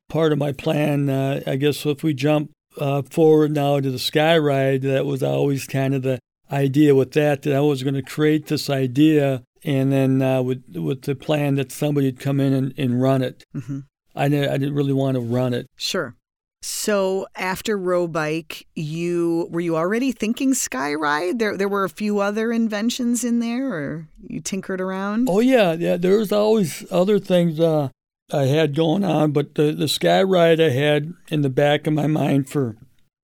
part 0.09 0.31
of 0.31 0.37
my 0.37 0.51
plan. 0.53 1.09
Uh, 1.09 1.41
I 1.45 1.55
guess 1.57 1.85
if 1.85 2.01
we 2.01 2.13
jump 2.13 2.51
uh, 2.77 3.01
forward 3.03 3.51
now 3.51 3.79
to 3.79 3.91
the 3.91 3.99
sky 3.99 4.37
ride, 4.37 4.81
that 4.83 5.05
was 5.05 5.23
always 5.23 5.65
kind 5.65 5.93
of 5.93 6.01
the 6.01 6.19
idea 6.51 6.93
with 6.93 7.11
that 7.13 7.41
that 7.41 7.55
I 7.55 7.59
was 7.59 7.83
going 7.83 7.95
to 7.95 8.01
create 8.01 8.47
this 8.47 8.69
idea 8.69 9.43
and 9.63 9.91
then 9.91 10.21
uh, 10.21 10.41
with 10.41 10.63
with 10.75 11.01
the 11.03 11.15
plan 11.15 11.55
that 11.55 11.71
somebody 11.71 12.07
would 12.07 12.19
come 12.19 12.39
in 12.39 12.53
and, 12.53 12.73
and 12.77 13.01
run 13.01 13.21
it. 13.21 13.43
Mm-hmm. 13.55 13.79
I 14.15 14.29
didn't 14.29 14.49
I 14.49 14.57
didn't 14.57 14.75
really 14.75 14.93
want 14.93 15.15
to 15.15 15.21
run 15.21 15.53
it. 15.53 15.67
Sure. 15.75 16.15
So 16.61 17.27
after 17.35 17.77
row 17.77 18.07
bike, 18.07 18.65
you 18.75 19.47
were 19.51 19.59
you 19.59 19.75
already 19.75 20.11
thinking 20.11 20.53
sky 20.53 20.93
ride? 20.93 21.39
There 21.39 21.57
there 21.57 21.67
were 21.67 21.83
a 21.83 21.89
few 21.89 22.19
other 22.19 22.51
inventions 22.51 23.23
in 23.23 23.39
there, 23.39 23.71
or 23.71 24.07
you 24.27 24.39
tinkered 24.39 24.81
around. 24.81 25.27
Oh 25.29 25.39
yeah, 25.39 25.73
yeah. 25.73 25.97
There 25.97 26.17
was 26.17 26.31
always 26.31 26.85
other 26.91 27.19
things 27.19 27.59
uh, 27.59 27.89
I 28.31 28.45
had 28.45 28.75
going 28.75 29.03
on, 29.03 29.31
but 29.31 29.55
the 29.55 29.71
the 29.71 29.87
sky 29.87 30.23
ride 30.23 30.59
I 30.59 30.69
had 30.69 31.13
in 31.29 31.41
the 31.41 31.49
back 31.49 31.87
of 31.87 31.93
my 31.93 32.07
mind 32.07 32.49
for 32.49 32.75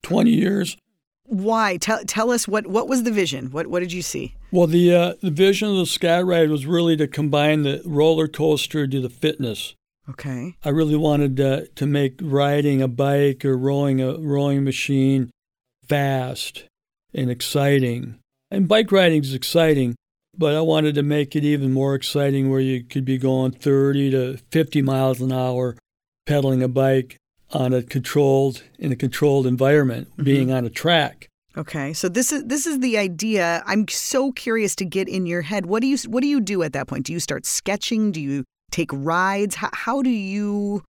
twenty 0.04 0.32
years. 0.32 0.78
Why? 1.24 1.78
Tell 1.78 2.04
tell 2.06 2.32
us 2.32 2.47
what 2.47 2.68
what 2.68 2.88
was 2.88 3.04
the 3.04 3.12
vision? 3.12 3.52
What 3.52 3.68
what 3.68 3.80
did 3.80 3.93
you 3.93 4.02
see? 4.02 4.36
Well, 4.52 4.68
the 4.68 4.93
uh, 4.93 5.14
the 5.22 5.32
vision 5.32 5.70
of 5.70 5.78
the 5.78 5.86
sky 5.86 6.22
ride 6.22 6.49
was 6.49 6.66
really 6.66 6.97
to 6.97 7.08
combine 7.08 7.64
the 7.64 7.82
roller 7.86 8.28
coaster 8.28 8.86
to 8.86 8.99
the 9.02 9.10
fitness. 9.10 9.74
Okay. 10.10 10.56
I 10.66 10.70
really 10.70 10.97
wanted 10.97 11.38
to, 11.38 11.68
to 11.68 11.86
make 11.86 12.20
riding 12.22 12.82
a 12.82 12.88
bike 12.88 13.45
or 13.45 13.56
rowing 13.56 14.02
a 14.02 14.18
rowing 14.18 14.64
machine 14.64 15.32
fast 15.88 16.66
and 17.14 17.30
exciting. 17.30 18.20
And 18.49 18.68
bike 18.68 18.91
riding 18.91 19.22
is 19.22 19.34
exciting, 19.34 19.95
but 20.38 20.55
I 20.55 20.61
wanted 20.61 20.95
to 20.95 21.03
make 21.03 21.36
it 21.36 21.43
even 21.43 21.73
more 21.73 21.95
exciting 21.95 22.49
where 22.49 22.59
you 22.59 22.84
could 22.84 23.05
be 23.05 23.17
going 23.17 23.51
30 23.51 24.11
to 24.11 24.38
50 24.49 24.82
miles 24.82 25.21
an 25.21 25.32
hour 25.32 25.75
pedaling 26.25 26.63
a 26.63 26.67
bike 26.67 27.17
on 27.51 27.73
a 27.73 27.84
controlled 27.84 28.63
in 28.79 28.91
a 28.91 28.95
controlled 28.95 29.45
environment, 29.45 30.09
mm-hmm. 30.11 30.23
being 30.23 30.51
on 30.51 30.65
a 30.65 30.69
track. 30.69 31.27
Okay, 31.57 31.91
so 31.91 32.07
this 32.07 32.32
is 32.32 32.45
this 32.45 32.65
is 32.65 32.79
the 32.79 32.97
idea. 32.97 33.61
I'm 33.65 33.88
so 33.89 34.32
curious 34.32 34.73
to 34.77 34.86
get 34.86 35.09
in 35.09 35.25
your 35.25 35.41
head. 35.41 35.65
What 35.65 35.82
do 35.82 35.88
you 35.88 35.97
what 36.07 36.21
do 36.21 36.27
you 36.27 36.39
do 36.39 36.63
at 36.63 36.71
that 36.73 36.88
point? 36.88 37.05
Do 37.05 37.13
you 37.13 37.19
start 37.19 37.45
sketching? 37.45 38.13
Do 38.13 38.21
you 38.21 38.45
take 38.71 38.89
rides? 38.93 39.55
How, 39.55 39.69
how 39.73 40.01
do 40.01 40.09
you 40.09 40.84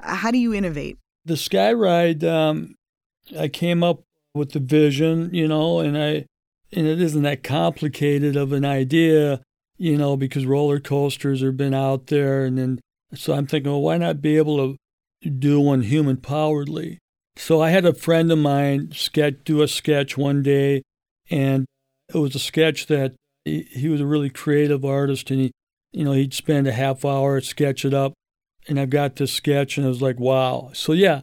how 0.00 0.30
do 0.30 0.38
you 0.38 0.52
innovate? 0.52 0.98
The 1.24 1.36
sky 1.36 1.72
ride, 1.72 2.24
um, 2.24 2.74
I 3.38 3.48
came 3.48 3.82
up 3.82 4.02
with 4.34 4.52
the 4.52 4.60
vision, 4.60 5.30
you 5.32 5.48
know, 5.48 5.78
and 5.78 5.96
I 5.96 6.26
and 6.72 6.86
it 6.86 7.00
isn't 7.00 7.22
that 7.22 7.42
complicated 7.42 8.36
of 8.36 8.52
an 8.52 8.64
idea, 8.64 9.40
you 9.76 9.96
know, 9.96 10.16
because 10.16 10.46
roller 10.46 10.80
coasters 10.80 11.42
have 11.42 11.56
been 11.56 11.74
out 11.74 12.06
there, 12.08 12.44
and 12.44 12.58
then 12.58 12.80
so 13.14 13.34
I'm 13.34 13.46
thinking, 13.46 13.70
well, 13.70 13.82
why 13.82 13.98
not 13.98 14.22
be 14.22 14.36
able 14.36 14.76
to 15.22 15.30
do 15.30 15.60
one 15.60 15.82
human 15.82 16.16
poweredly? 16.16 16.98
So 17.36 17.60
I 17.60 17.70
had 17.70 17.84
a 17.84 17.94
friend 17.94 18.30
of 18.32 18.38
mine 18.38 18.90
sketch 18.92 19.36
do 19.44 19.62
a 19.62 19.68
sketch 19.68 20.16
one 20.16 20.42
day, 20.42 20.82
and 21.30 21.66
it 22.12 22.18
was 22.18 22.34
a 22.34 22.38
sketch 22.38 22.86
that 22.86 23.14
he, 23.44 23.62
he 23.70 23.88
was 23.88 24.00
a 24.00 24.06
really 24.06 24.30
creative 24.30 24.84
artist, 24.84 25.30
and 25.30 25.40
he 25.40 25.52
you 25.92 26.04
know, 26.04 26.12
he'd 26.12 26.34
spend 26.34 26.66
a 26.66 26.72
half 26.72 27.04
hour, 27.04 27.40
sketch 27.40 27.84
it 27.84 27.94
up, 27.94 28.14
and 28.66 28.80
I've 28.80 28.90
got 28.90 29.16
this 29.16 29.32
sketch, 29.32 29.76
and 29.76 29.86
I 29.86 29.88
was 29.88 30.02
like, 30.02 30.18
wow. 30.18 30.70
So, 30.72 30.92
yeah, 30.92 31.22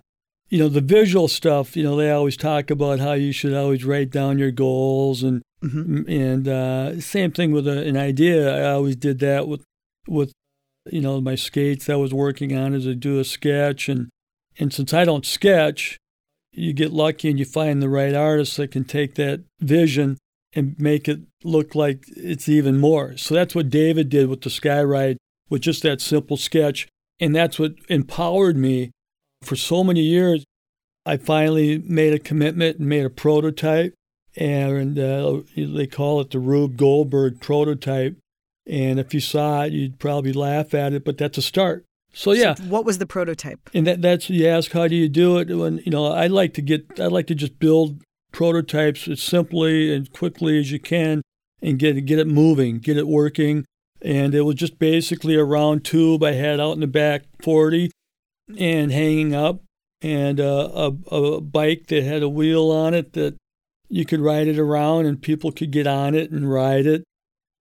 you 0.49 0.57
know, 0.57 0.69
the 0.69 0.81
visual 0.81 1.27
stuff, 1.27 1.77
you 1.77 1.83
know, 1.83 1.95
they 1.95 2.11
always 2.11 2.35
talk 2.35 2.71
about 2.71 2.99
how 2.99 3.13
you 3.13 3.31
should 3.31 3.53
always 3.53 3.85
write 3.85 4.09
down 4.09 4.39
your 4.39 4.51
goals, 4.51 5.21
and 5.23 5.43
mm-hmm. 5.63 6.09
and 6.09 6.47
uh, 6.47 6.99
same 6.99 7.31
thing 7.31 7.51
with 7.51 7.67
a, 7.67 7.83
an 7.83 7.95
idea. 7.95 8.55
I 8.55 8.71
always 8.71 8.95
did 8.95 9.19
that 9.19 9.47
with 9.47 9.63
with 10.07 10.31
you 10.91 11.01
know 11.01 11.21
my 11.21 11.35
skates 11.35 11.89
I 11.89 11.95
was 11.95 12.13
working 12.13 12.57
on 12.57 12.73
as 12.73 12.87
I 12.87 12.93
do 12.93 13.19
a 13.19 13.23
sketch, 13.23 13.87
and 13.87 14.09
and 14.57 14.73
since 14.73 14.93
I 14.93 15.05
don't 15.05 15.25
sketch, 15.25 15.99
you 16.51 16.73
get 16.73 16.91
lucky 16.91 17.29
and 17.29 17.37
you 17.37 17.45
find 17.45 17.81
the 17.81 17.89
right 17.89 18.15
artist 18.15 18.57
that 18.57 18.71
can 18.71 18.85
take 18.85 19.15
that 19.15 19.43
vision 19.59 20.17
and 20.53 20.75
make 20.79 21.07
it 21.07 21.19
look 21.43 21.75
like 21.75 22.05
it's 22.07 22.49
even 22.49 22.79
more. 22.79 23.15
So 23.17 23.35
that's 23.35 23.53
what 23.53 23.69
David 23.69 24.09
did 24.09 24.29
with 24.29 24.41
the 24.41 24.49
Sky 24.49 24.81
Ride, 24.81 25.17
with 25.47 25.61
just 25.61 25.83
that 25.83 26.01
simple 26.01 26.37
sketch. 26.37 26.87
And 27.19 27.35
that's 27.35 27.59
what 27.59 27.73
empowered 27.87 28.57
me 28.57 28.91
for 29.41 29.55
so 29.55 29.83
many 29.83 30.01
years. 30.01 30.45
I 31.05 31.17
finally 31.17 31.79
made 31.79 32.13
a 32.13 32.19
commitment 32.19 32.79
and 32.79 32.87
made 32.87 33.05
a 33.05 33.09
prototype, 33.09 33.93
and 34.35 34.99
uh, 34.99 35.41
they 35.55 35.87
call 35.87 36.21
it 36.21 36.31
the 36.31 36.39
Rube 36.39 36.77
Goldberg 36.77 37.39
prototype. 37.39 38.17
And 38.67 38.99
if 38.99 39.13
you 39.13 39.19
saw 39.19 39.63
it, 39.63 39.73
you'd 39.73 39.97
probably 39.97 40.33
laugh 40.33 40.73
at 40.73 40.93
it, 40.93 41.03
but 41.03 41.17
that's 41.17 41.37
a 41.37 41.41
start. 41.41 41.85
So 42.13 42.33
yeah. 42.33 42.55
So 42.55 42.63
what 42.65 42.85
was 42.85 42.97
the 42.97 43.05
prototype? 43.05 43.69
And 43.73 43.87
that, 43.87 44.01
that's 44.01 44.29
you 44.29 44.47
ask 44.47 44.71
how 44.71 44.87
do 44.87 44.95
you 44.95 45.09
do 45.09 45.37
it? 45.37 45.49
When 45.49 45.77
you 45.79 45.91
know, 45.91 46.07
I 46.07 46.27
like 46.27 46.53
to 46.55 46.61
get 46.61 46.99
I 46.99 47.05
like 47.05 47.27
to 47.27 47.35
just 47.35 47.59
build 47.59 48.01
prototypes 48.31 49.07
as 49.07 49.21
simply 49.21 49.93
and 49.93 50.11
quickly 50.11 50.59
as 50.59 50.71
you 50.71 50.79
can 50.79 51.21
and 51.61 51.79
get 51.79 52.05
get 52.05 52.19
it 52.19 52.27
moving, 52.27 52.79
get 52.79 52.97
it 52.97 53.07
working. 53.07 53.65
And 54.01 54.33
it 54.33 54.41
was 54.41 54.55
just 54.55 54.79
basically 54.79 55.35
a 55.35 55.43
round 55.43 55.83
tube 55.83 56.23
I 56.23 56.33
had 56.33 56.59
out 56.59 56.73
in 56.73 56.79
the 56.79 56.87
back 56.87 57.23
40 57.41 57.91
and 58.57 58.91
hanging 58.91 59.35
up, 59.35 59.61
and 60.01 60.39
uh, 60.39 60.69
a, 60.73 61.15
a 61.15 61.41
bike 61.41 61.87
that 61.87 62.03
had 62.03 62.23
a 62.23 62.29
wheel 62.29 62.71
on 62.71 62.93
it 62.93 63.13
that 63.13 63.35
you 63.89 64.05
could 64.05 64.19
ride 64.19 64.47
it 64.47 64.59
around 64.59 65.05
and 65.05 65.21
people 65.21 65.51
could 65.51 65.71
get 65.71 65.87
on 65.87 66.15
it 66.15 66.31
and 66.31 66.51
ride 66.51 66.85
it. 66.85 67.03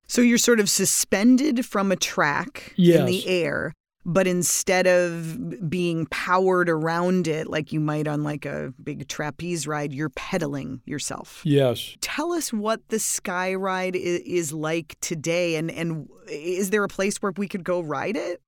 So 0.06 0.20
you're 0.20 0.38
sort 0.38 0.60
of 0.60 0.70
suspended 0.70 1.66
from 1.66 1.92
a 1.92 1.96
track 1.96 2.72
yes. 2.76 3.00
in 3.00 3.06
the 3.06 3.26
air 3.26 3.72
but 4.08 4.26
instead 4.26 4.86
of 4.86 5.68
being 5.68 6.06
powered 6.06 6.70
around 6.70 7.28
it 7.28 7.46
like 7.46 7.74
you 7.74 7.78
might 7.78 8.08
on 8.08 8.24
like 8.24 8.46
a 8.46 8.72
big 8.82 9.06
trapeze 9.06 9.66
ride, 9.66 9.92
you're 9.92 10.08
pedaling 10.08 10.80
yourself. 10.86 11.42
Yes. 11.44 11.94
Tell 12.00 12.32
us 12.32 12.50
what 12.50 12.88
the 12.88 12.98
Sky 12.98 13.54
Ride 13.54 13.94
is 13.94 14.50
like 14.54 14.96
today, 15.00 15.56
and 15.56 15.70
and 15.70 16.08
is 16.26 16.70
there 16.70 16.84
a 16.84 16.88
place 16.88 17.18
where 17.18 17.32
we 17.36 17.48
could 17.48 17.64
go 17.64 17.80
ride 17.80 18.16
it? 18.16 18.40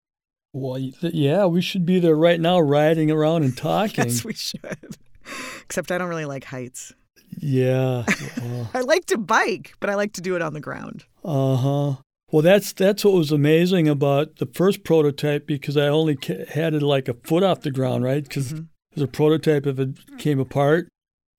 Well, 0.52 0.78
yeah, 0.78 1.46
we 1.46 1.60
should 1.60 1.86
be 1.86 2.00
there 2.00 2.16
right 2.16 2.40
now, 2.40 2.58
riding 2.60 3.10
around 3.10 3.44
and 3.44 3.56
talking. 3.56 4.06
yes, 4.06 4.24
we 4.24 4.34
should. 4.34 4.96
Except 5.62 5.92
I 5.92 5.98
don't 5.98 6.08
really 6.08 6.24
like 6.24 6.44
heights. 6.44 6.92
Yeah. 7.38 8.04
I 8.74 8.80
like 8.80 9.06
to 9.06 9.18
bike, 9.18 9.74
but 9.80 9.90
I 9.90 9.94
like 9.94 10.14
to 10.14 10.20
do 10.20 10.34
it 10.36 10.42
on 10.42 10.52
the 10.52 10.60
ground. 10.60 11.04
Uh 11.24 11.56
huh. 11.56 11.94
Well, 12.32 12.42
that's 12.42 12.72
that's 12.72 13.04
what 13.04 13.14
was 13.14 13.32
amazing 13.32 13.88
about 13.88 14.36
the 14.36 14.46
first 14.46 14.84
prototype 14.84 15.46
because 15.46 15.76
I 15.76 15.88
only 15.88 16.18
had 16.48 16.74
it 16.74 16.82
like 16.82 17.08
a 17.08 17.14
foot 17.14 17.42
off 17.42 17.62
the 17.62 17.70
ground, 17.70 18.04
right? 18.04 18.22
Because 18.22 18.52
mm-hmm. 18.52 18.64
as 18.96 19.02
a 19.02 19.08
prototype, 19.08 19.66
if 19.66 19.78
it 19.78 19.98
came 20.18 20.38
apart, 20.38 20.88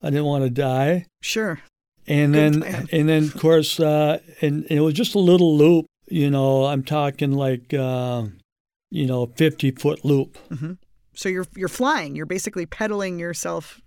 I 0.01 0.09
didn't 0.09 0.26
want 0.26 0.43
to 0.43 0.49
die. 0.49 1.05
Sure. 1.22 1.59
And 2.07 2.34
Good 2.34 2.53
then, 2.53 2.62
plan. 2.62 2.88
and 2.91 3.09
then 3.09 3.24
of 3.24 3.38
course, 3.38 3.80
uh, 3.80 4.20
and, 4.41 4.64
and, 4.64 4.72
it 4.72 4.82
was 4.82 4.93
just 4.93 5.16
a 5.16 5.20
little 5.20 5.55
loop. 5.55 5.86
You 6.07 6.30
know, 6.30 6.66
I'm 6.66 6.84
talking 6.84 7.32
like, 7.32 7.74
uh, 7.74 8.24
you 8.92 9.08
know, 9.08 9.26
50 9.26 9.72
foot 9.72 10.06
loop. 10.06 10.38
Mm-hmm. 10.50 10.74
So 11.14 11.30
you're 11.30 11.48
you're 11.56 11.68
flying. 11.68 12.16
You're 12.16 12.26
basically 12.26 12.66
pedaling 12.66 13.20
yourself 13.20 13.82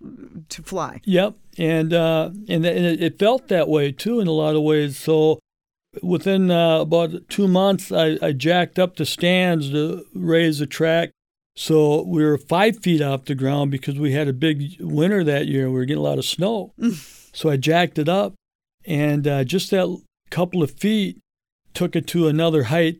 to 0.49 0.61
fly. 0.61 1.01
Yep, 1.05 1.35
and 1.57 1.93
uh, 1.93 2.29
and, 2.47 2.65
and 2.65 3.01
it, 3.01 3.17
felt 3.17 3.47
that 3.47 3.67
way 3.67 3.91
too 3.91 4.19
in 4.19 4.27
a 4.27 4.31
lot 4.31 4.55
of 4.55 4.61
ways. 4.61 4.97
So 4.97 5.39
within 6.03 6.51
uh, 6.51 6.81
about 6.81 7.27
two 7.29 7.47
months, 7.47 7.91
I, 7.91 8.19
I, 8.21 8.31
jacked 8.31 8.77
up 8.77 8.95
the 8.95 9.05
stands 9.05 9.71
to 9.71 10.05
raise 10.13 10.59
the 10.59 10.67
track. 10.67 11.09
So 11.55 12.03
we 12.03 12.23
were 12.23 12.37
five 12.37 12.79
feet 12.79 13.01
off 13.01 13.25
the 13.25 13.33
ground 13.33 13.71
because 13.71 13.97
we 13.97 14.11
had 14.11 14.27
a 14.27 14.33
big 14.33 14.75
winter 14.79 15.23
that 15.23 15.47
year. 15.47 15.67
We 15.69 15.75
were 15.75 15.85
getting 15.85 16.01
a 16.01 16.07
lot 16.07 16.19
of 16.19 16.25
snow. 16.25 16.73
so 17.33 17.49
I 17.49 17.57
jacked 17.57 17.97
it 17.97 18.09
up, 18.09 18.35
and 18.85 19.27
uh, 19.27 19.43
just 19.45 19.71
that 19.71 19.99
couple 20.29 20.61
of 20.61 20.71
feet 20.71 21.17
took 21.73 21.95
it 21.95 22.07
to 22.07 22.27
another 22.27 22.63
height, 22.63 22.97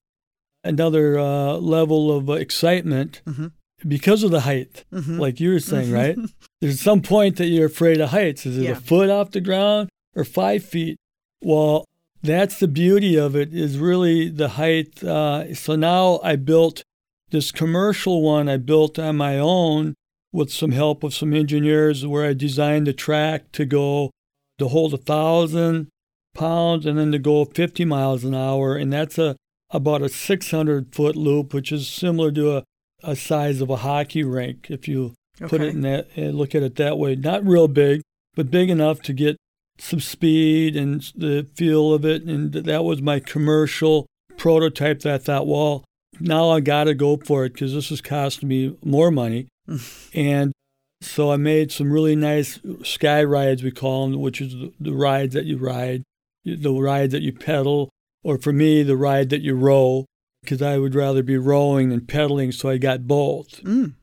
another 0.66 1.18
uh, 1.18 1.54
level 1.54 2.16
of 2.16 2.30
excitement. 2.30 3.22
Mm-hmm. 3.26 3.48
Because 3.88 4.24
of 4.24 4.32
the 4.32 4.42
height, 4.42 4.86
mm-hmm. 4.92 5.20
like 5.20 5.40
you 5.40 5.52
were 5.52 5.60
saying, 5.60 5.92
right? 5.92 6.18
There's 6.62 6.82
some 6.82 7.02
point 7.02 7.36
that 7.36 7.48
you're 7.48 7.68
afraid 7.68 8.02
of 8.02 8.10
heights. 8.10 8.46
Is 8.46 8.58
it 8.58 8.64
yeah. 8.64 8.72
a 8.72 8.76
foot 8.76 9.10
off 9.10 9.32
the 9.32 9.42
ground 9.42 9.90
or 10.16 10.24
five 10.24 10.64
feet? 10.64 10.98
Well, 11.44 11.86
that's 12.24 12.60
the 12.60 12.68
beauty 12.68 13.18
of 13.18 13.36
it 13.36 13.54
is 13.54 13.78
really 13.78 14.30
the 14.30 14.50
height. 14.50 15.04
Uh, 15.04 15.54
so 15.54 15.76
now 15.76 16.20
I 16.24 16.38
built 16.38 16.84
this 17.30 17.52
commercial 17.52 18.22
one 18.22 18.50
I 18.50 18.58
built 18.58 18.98
on 18.98 19.18
my 19.18 19.38
own 19.38 19.96
with 20.32 20.52
some 20.52 20.72
help 20.72 21.04
of 21.04 21.14
some 21.14 21.34
engineers 21.34 22.06
where 22.06 22.26
I 22.26 22.34
designed 22.34 22.88
the 22.88 22.94
track 22.94 23.52
to 23.54 23.66
go 23.66 24.12
to 24.58 24.68
hold 24.68 24.94
a 24.94 24.98
thousand 24.98 25.90
pounds 26.34 26.86
and 26.86 26.98
then 26.98 27.12
to 27.12 27.20
go 27.20 27.46
50 27.46 27.86
miles 27.86 28.24
an 28.24 28.36
hour. 28.36 28.76
And 28.76 28.92
that's 28.92 29.18
a 29.18 29.36
about 29.76 30.02
a 30.02 30.10
600 30.10 30.94
foot 30.94 31.16
loop, 31.16 31.54
which 31.54 31.72
is 31.72 31.88
similar 31.88 32.32
to 32.32 32.58
a, 32.58 32.64
a 33.04 33.16
size 33.16 33.62
of 33.62 33.70
a 33.70 33.78
hockey 33.78 34.24
rink 34.24 34.68
if 34.70 34.88
you 34.88 35.14
okay. 35.42 35.50
put 35.50 35.62
it 35.62 35.76
in 35.76 35.82
that 35.82 36.08
and 36.16 36.36
look 36.36 36.56
at 36.56 36.64
it 36.64 36.76
that 36.76 36.98
way. 36.98 37.16
Not 37.16 37.46
real 37.46 37.68
big, 37.68 38.02
but 38.36 38.52
big 38.52 38.70
enough 38.70 39.02
to 39.04 39.14
get 39.14 39.38
some 39.78 40.00
speed 40.00 40.76
and 40.76 41.02
the 41.16 41.48
feel 41.56 41.94
of 41.94 42.06
it. 42.06 42.24
And 42.24 42.54
that 42.54 42.84
was 42.84 43.02
my 43.02 43.20
commercial 43.20 44.06
prototype 44.38 45.02
that 45.02 45.14
I 45.14 45.18
thought, 45.18 45.48
well, 45.48 45.84
now 46.20 46.50
I 46.50 46.62
got 46.62 46.86
to 46.86 46.94
go 46.94 47.18
for 47.18 47.46
it 47.46 47.54
because 47.54 47.74
this 47.74 47.92
is 47.92 48.02
costing 48.02 48.50
me 48.50 48.78
more 48.84 49.12
money. 49.12 49.48
and 50.14 50.54
so 51.02 51.32
I 51.32 51.38
made 51.38 51.72
some 51.72 51.92
really 51.92 52.16
nice 52.16 52.60
sky 52.84 53.24
rides, 53.24 53.64
we 53.64 53.72
call 53.72 54.10
them, 54.10 54.22
which 54.22 54.42
is 54.42 54.54
the, 54.54 54.74
the 54.80 54.94
rides 54.94 55.34
that 55.34 55.46
you 55.46 55.58
ride, 55.58 56.04
the 56.46 56.72
rides 56.72 57.12
that 57.12 57.22
you 57.22 57.34
pedal, 57.34 57.90
or 58.26 58.40
for 58.40 58.52
me, 58.52 58.82
the 58.82 58.98
ride 58.98 59.30
that 59.30 59.42
you 59.42 59.54
row, 59.54 60.08
because 60.42 60.60
I 60.60 60.80
would 60.80 60.96
rather 60.96 61.22
be 61.22 61.38
rowing 61.38 61.90
than 61.90 62.08
pedaling, 62.08 62.52
so 62.52 62.70
I 62.70 62.80
got 62.80 63.06
both. 63.06 63.62
Mm. 63.64 63.94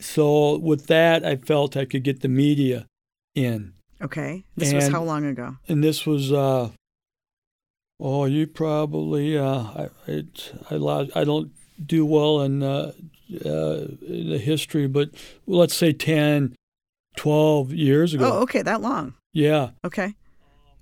So 0.00 0.56
with 0.58 0.86
that, 0.86 1.26
I 1.26 1.34
felt 1.34 1.76
I 1.76 1.84
could 1.84 2.04
get 2.04 2.20
the 2.20 2.28
media 2.28 2.86
in. 3.34 3.72
Okay. 4.00 4.44
This 4.56 4.72
was 4.72 4.86
how 4.86 5.02
long 5.02 5.26
ago? 5.26 5.56
And 5.66 5.82
this 5.82 6.06
was, 6.06 6.32
uh, 6.32 6.70
oh, 7.98 8.24
you 8.26 8.46
probably, 8.46 9.36
uh, 9.36 9.62
I, 9.62 9.88
it, 10.06 10.52
I, 10.70 11.08
I 11.16 11.24
don't 11.24 11.50
do 11.84 12.06
well 12.06 12.40
in, 12.42 12.62
uh, 12.62 12.92
uh, 13.44 13.86
in 14.06 14.30
the 14.30 14.38
history, 14.38 14.86
but 14.86 15.10
let's 15.48 15.74
say 15.74 15.92
10, 15.92 16.54
12 17.16 17.72
years 17.72 18.14
ago. 18.14 18.30
Oh, 18.32 18.42
okay, 18.42 18.62
that 18.62 18.80
long. 18.80 19.14
Yeah. 19.32 19.70
Okay. 19.84 20.14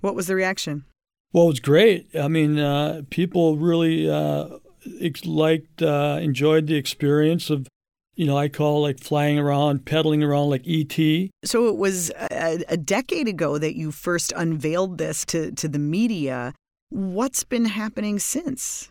What 0.03 0.15
was 0.15 0.27
the 0.27 0.35
reaction? 0.35 0.85
Well, 1.33 1.45
it 1.45 1.49
was 1.49 1.61
great. 1.61 2.09
I 2.19 2.29
mean, 2.29 2.59
uh, 2.59 3.03
people 3.11 3.57
really 3.57 4.11
uh, 4.11 4.59
liked, 5.25 5.83
uh, 5.83 6.19
enjoyed 6.21 6.67
the 6.67 6.75
experience 6.75 7.51
of, 7.51 7.69
you 8.17 8.27
know, 8.27 8.37
I 8.37 8.49
call 8.49 8.83
like 8.83 8.99
flying 8.99 9.39
around, 9.39 9.87
pedaling 9.87 10.23
around 10.23 10.51
like 10.51 10.67
ET. 10.67 11.31
So 11.45 11.69
it 11.69 11.77
was 11.77 12.11
a, 12.11 12.65
a 12.69 12.77
decade 12.77 13.29
ago 13.29 13.59
that 13.59 13.77
you 13.77 13.93
first 13.93 14.33
unveiled 14.37 14.99
this 14.99 15.25
to, 15.27 15.53
to 15.53 15.69
the 15.69 15.79
media. 15.79 16.53
What's 16.89 17.45
been 17.45 17.67
happening 17.67 18.19
since? 18.19 18.89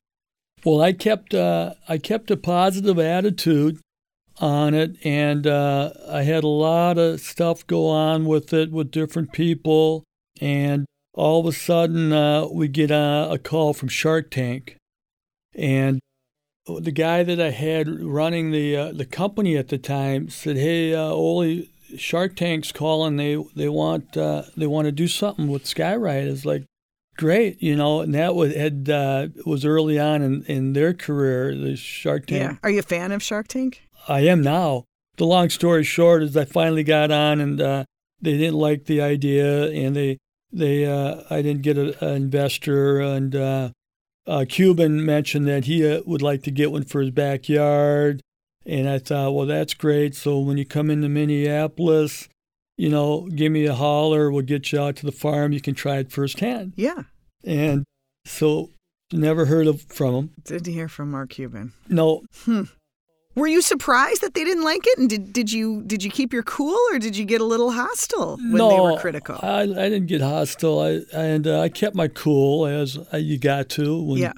Well, 0.64 0.82
I 0.82 0.94
kept 0.94 1.34
uh, 1.34 1.74
I 1.88 1.98
kept 1.98 2.32
a 2.32 2.38
positive 2.38 3.00
attitude 3.00 3.80
on 4.40 4.74
it, 4.74 4.98
and 5.06 5.48
uh, 5.48 5.92
I 6.10 6.24
had 6.24 6.44
a 6.44 6.48
lot 6.48 6.98
of 6.98 7.22
stuff 7.22 7.66
go 7.66 7.88
on 7.88 8.26
with 8.26 8.54
it 8.54 8.72
with 8.72 8.92
different 8.92 9.32
people, 9.32 10.04
and 10.42 10.86
all 11.20 11.42
of 11.42 11.46
a 11.46 11.52
sudden 11.52 12.14
uh, 12.14 12.48
we 12.48 12.68
get 12.68 12.92
a, 12.92 13.28
a 13.32 13.38
call 13.38 13.74
from 13.74 13.90
Shark 13.90 14.32
Tank, 14.32 14.78
and 15.54 16.00
the 16.66 16.92
guy 16.92 17.24
that 17.24 17.42
I 17.42 17.50
had 17.50 18.02
running 18.02 18.52
the 18.52 18.76
uh, 18.76 18.92
the 18.94 19.06
company 19.06 19.58
at 19.58 19.68
the 19.68 19.78
time 19.78 20.30
said, 20.30 20.56
"Hey, 20.56 20.94
uh, 20.94 21.04
Oli, 21.04 21.70
Shark 21.98 22.36
Tank's 22.36 22.72
calling. 22.72 23.18
They 23.18 23.44
they 23.56 23.70
want 23.70 24.16
uh, 24.16 24.44
they 24.56 24.68
want 24.68 24.86
to 24.86 24.92
do 24.92 25.08
something 25.08 25.50
with 25.50 25.66
Skyride." 25.66 26.28
It's 26.28 26.46
like 26.46 26.64
great, 27.18 27.62
you 27.62 27.76
know, 27.76 28.00
and 28.00 28.16
that 28.16 28.34
was 28.34 28.56
had 28.56 28.90
uh, 28.90 29.28
was 29.46 29.66
early 29.66 30.00
on 30.00 30.22
in, 30.22 30.44
in 30.44 30.74
their 30.74 30.94
career, 30.94 31.54
the 31.56 31.76
Shark 31.76 32.28
Tank. 32.28 32.42
Yeah. 32.42 32.58
Are 32.64 32.70
you 32.70 32.80
a 32.80 32.84
fan 32.84 33.12
of 33.12 33.22
Shark 33.22 33.50
Tank? 33.50 33.82
I 34.08 34.22
am 34.22 34.42
now. 34.42 34.86
The 35.18 35.26
long 35.26 35.50
story 35.50 35.84
short 35.84 36.24
is 36.24 36.38
I 36.38 36.46
finally 36.46 36.84
got 36.84 37.12
on, 37.12 37.42
and 37.42 37.60
uh, 37.60 37.84
they 38.22 38.38
didn't 38.38 38.56
like 38.56 38.86
the 38.86 39.02
idea, 39.02 39.70
and 39.70 39.96
they 39.96 40.18
they 40.52 40.86
uh, 40.86 41.24
I 41.30 41.42
didn't 41.42 41.62
get 41.62 41.78
an 41.78 41.96
investor, 42.02 43.00
and 43.00 43.36
uh, 43.36 43.70
uh, 44.28 44.46
Cuban 44.48 45.06
mentioned 45.06 45.48
that 45.48 45.66
he 45.66 45.88
uh, 45.90 46.02
would 46.06 46.22
like 46.22 46.44
to 46.44 46.52
get 46.52 46.72
one 46.72 46.86
for 46.86 47.02
his 47.02 47.12
backyard, 47.12 48.22
and 48.66 48.90
I 48.90 49.00
thought, 49.00 49.34
well, 49.34 49.46
that's 49.46 49.74
great. 49.74 50.16
So 50.16 50.40
when 50.40 50.58
you 50.58 50.66
come 50.66 50.90
into 50.90 51.10
Minneapolis, 51.10 52.28
you 52.78 52.90
know, 52.90 53.28
give 53.36 53.52
me 53.52 53.66
a 53.66 53.76
holler. 53.76 54.32
We'll 54.32 54.46
get 54.46 54.72
you 54.72 54.80
out 54.80 54.96
to 54.98 55.06
the 55.06 55.12
farm. 55.12 55.52
You 55.52 55.62
can 55.62 55.76
try 55.76 55.98
it 55.98 56.12
firsthand. 56.12 56.74
Yeah. 56.76 57.04
And 57.44 57.84
so 58.26 58.70
never 59.12 59.46
heard 59.46 59.68
of 59.68 59.82
from 59.82 60.16
him. 60.16 60.30
Didn't 60.46 60.74
hear 60.74 60.88
from 60.88 61.12
Mark 61.12 61.32
Cuban. 61.32 61.74
No, 61.90 62.22
Were 63.40 63.48
you 63.48 63.62
surprised 63.62 64.22
that 64.22 64.34
they 64.34 64.44
didn't 64.44 64.64
like 64.64 64.86
it? 64.86 64.98
And 64.98 65.10
did, 65.10 65.34
did 65.34 65.52
you 65.52 65.84
did 65.84 66.04
you 66.04 66.12
keep 66.12 66.34
your 66.34 66.44
cool 66.44 66.78
or 66.92 67.00
did 67.00 67.16
you 67.18 67.26
get 67.26 67.42
a 67.42 67.46
little 67.46 67.72
hostile 67.72 68.38
when 68.38 68.52
no, 68.54 68.70
they 68.70 68.80
were 68.80 68.98
critical? 69.00 69.40
I, 69.42 69.62
I 69.62 69.66
didn't 69.66 70.08
get 70.08 70.22
hostile. 70.22 70.80
I 70.80 71.02
and 71.14 71.48
uh, 71.48 71.62
I 71.62 71.70
kept 71.70 71.96
my 71.96 72.08
cool 72.08 72.66
as 72.66 72.98
uh, 73.14 73.18
you 73.18 73.38
got 73.38 73.70
to. 73.70 74.02
When, 74.04 74.18
yeah. 74.20 74.34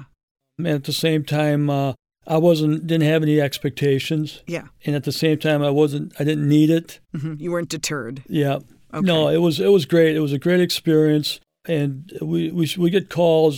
And 0.57 0.67
at 0.67 0.83
the 0.83 0.93
same 0.93 1.23
time, 1.23 1.69
uh, 1.69 1.93
I 2.27 2.37
wasn't 2.37 2.85
didn't 2.85 3.07
have 3.07 3.23
any 3.23 3.41
expectations, 3.41 4.43
Yeah. 4.45 4.67
and 4.85 4.95
at 4.95 5.03
the 5.05 5.11
same 5.11 5.39
time, 5.39 5.63
I 5.63 5.71
wasn't. 5.71 6.13
I 6.19 6.23
didn't 6.23 6.47
need 6.47 6.69
it. 6.69 6.99
hmm 7.15 7.33
You 7.39 7.51
weren't 7.51 7.69
deterred. 7.69 8.21
Yeah. 8.27 8.59
Okay. 8.93 9.05
No, 9.05 9.29
it 9.29 9.37
was 9.37 9.59
it 9.59 9.69
was 9.69 9.85
great. 9.85 10.15
It 10.15 10.19
was 10.19 10.33
a 10.33 10.37
great 10.37 10.59
experience, 10.59 11.39
and 11.65 12.11
we 12.21 12.51
we 12.51 12.69
we 12.77 12.89
get 12.89 13.09
calls. 13.09 13.57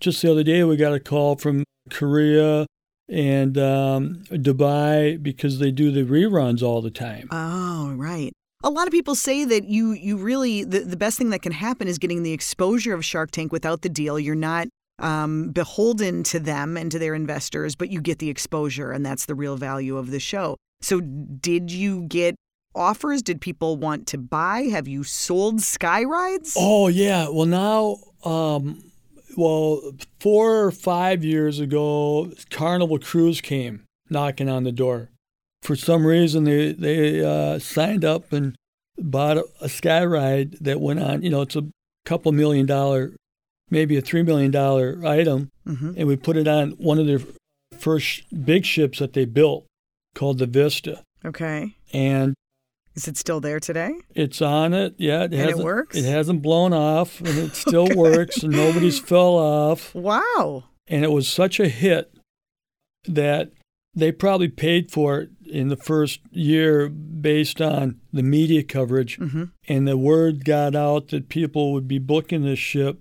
Just 0.00 0.22
the 0.22 0.30
other 0.30 0.44
day, 0.44 0.62
we 0.62 0.76
got 0.76 0.92
a 0.92 1.00
call 1.00 1.34
from 1.36 1.64
Korea 1.90 2.66
and 3.08 3.56
um, 3.56 4.22
Dubai 4.30 5.22
because 5.22 5.58
they 5.58 5.70
do 5.70 5.90
the 5.90 6.04
reruns 6.04 6.62
all 6.62 6.82
the 6.82 6.90
time. 6.90 7.28
Oh, 7.30 7.92
right. 7.96 8.32
A 8.64 8.70
lot 8.70 8.86
of 8.86 8.92
people 8.92 9.14
say 9.14 9.44
that 9.44 9.64
you 9.64 9.92
you 9.92 10.16
really 10.16 10.64
the, 10.64 10.80
the 10.80 10.96
best 10.96 11.16
thing 11.16 11.30
that 11.30 11.42
can 11.42 11.52
happen 11.52 11.86
is 11.86 11.98
getting 11.98 12.22
the 12.22 12.32
exposure 12.32 12.92
of 12.92 13.04
Shark 13.04 13.30
Tank 13.30 13.52
without 13.52 13.82
the 13.82 13.88
deal. 13.88 14.18
You're 14.18 14.34
not 14.34 14.68
um, 14.98 15.50
beholden 15.50 16.24
to 16.24 16.40
them 16.40 16.76
and 16.76 16.90
to 16.90 16.98
their 16.98 17.14
investors, 17.14 17.76
but 17.76 17.90
you 17.90 18.00
get 18.00 18.18
the 18.18 18.28
exposure, 18.28 18.90
and 18.90 19.06
that's 19.06 19.26
the 19.26 19.34
real 19.34 19.56
value 19.56 19.96
of 19.96 20.10
the 20.10 20.18
show. 20.18 20.56
So, 20.80 21.00
did 21.00 21.70
you 21.70 22.02
get 22.02 22.34
offers? 22.74 23.22
Did 23.22 23.40
people 23.40 23.76
want 23.76 24.06
to 24.08 24.18
buy? 24.18 24.62
Have 24.62 24.88
you 24.88 25.04
sold 25.04 25.60
sky 25.60 26.04
rides? 26.04 26.54
Oh 26.58 26.88
yeah. 26.88 27.28
Well 27.28 27.46
now, 27.46 27.98
um, 28.24 28.87
well, 29.36 29.80
four 30.20 30.64
or 30.64 30.70
five 30.70 31.24
years 31.24 31.60
ago, 31.60 32.30
Carnival 32.50 32.98
Cruise 32.98 33.40
came 33.40 33.84
knocking 34.10 34.48
on 34.48 34.64
the 34.64 34.72
door. 34.72 35.10
For 35.62 35.76
some 35.76 36.06
reason, 36.06 36.44
they 36.44 36.72
they 36.72 37.24
uh, 37.24 37.58
signed 37.58 38.04
up 38.04 38.32
and 38.32 38.54
bought 38.96 39.36
a, 39.38 39.44
a 39.60 39.68
sky 39.68 40.04
ride 40.04 40.52
that 40.60 40.80
went 40.80 41.00
on. 41.00 41.22
You 41.22 41.30
know, 41.30 41.42
it's 41.42 41.56
a 41.56 41.66
couple 42.04 42.30
million 42.32 42.64
dollar, 42.66 43.12
maybe 43.70 43.96
a 43.96 44.00
three 44.00 44.22
million 44.22 44.50
dollar 44.50 45.00
item, 45.04 45.50
hmm 45.66 45.92
and 45.96 46.06
we 46.08 46.16
put 46.16 46.36
it 46.36 46.48
on 46.48 46.70
one 46.72 46.98
of 46.98 47.06
their 47.06 47.20
first 47.76 48.22
big 48.44 48.64
ships 48.64 48.98
that 48.98 49.12
they 49.12 49.24
built, 49.24 49.66
called 50.14 50.38
the 50.38 50.46
Vista, 50.46 51.02
Okay. 51.24 51.76
and 51.92 52.34
Is 52.98 53.06
it 53.06 53.16
still 53.16 53.40
there 53.40 53.60
today? 53.60 53.92
it's 54.16 54.42
on 54.42 54.74
it. 54.74 54.96
Yeah, 54.98 55.22
it 55.22 55.32
it 55.32 55.38
hasn't. 55.38 55.62
works? 55.64 55.96
It 55.96 56.04
hasn't 56.04 56.42
blown 56.42 56.72
off, 56.72 57.20
and 57.20 57.38
it 57.38 57.54
still 57.64 57.84
Okay. 57.84 57.94
works, 57.94 58.42
and 58.42 58.52
nobody's 58.52 58.98
fell 59.12 59.36
off. 59.38 59.94
Wow. 59.94 60.64
And 60.88 61.04
it 61.04 61.12
was 61.12 61.28
such 61.28 61.60
a 61.60 61.68
hit 61.68 62.12
that 63.06 63.52
they 63.94 64.10
probably 64.10 64.48
paid 64.48 64.90
for 64.90 65.20
it 65.20 65.30
in 65.46 65.68
the 65.68 65.76
first 65.76 66.18
year 66.32 66.88
based 66.88 67.60
on 67.62 68.00
the 68.12 68.24
media 68.24 68.64
coverage, 68.64 69.16
hmm 69.16 69.44
and 69.68 69.86
the 69.86 69.96
word 69.96 70.44
got 70.44 70.74
out 70.74 71.08
that 71.08 71.28
people 71.28 71.72
would 71.72 71.86
be 71.86 72.00
booking 72.00 72.42
this 72.42 72.58
ship 72.58 72.98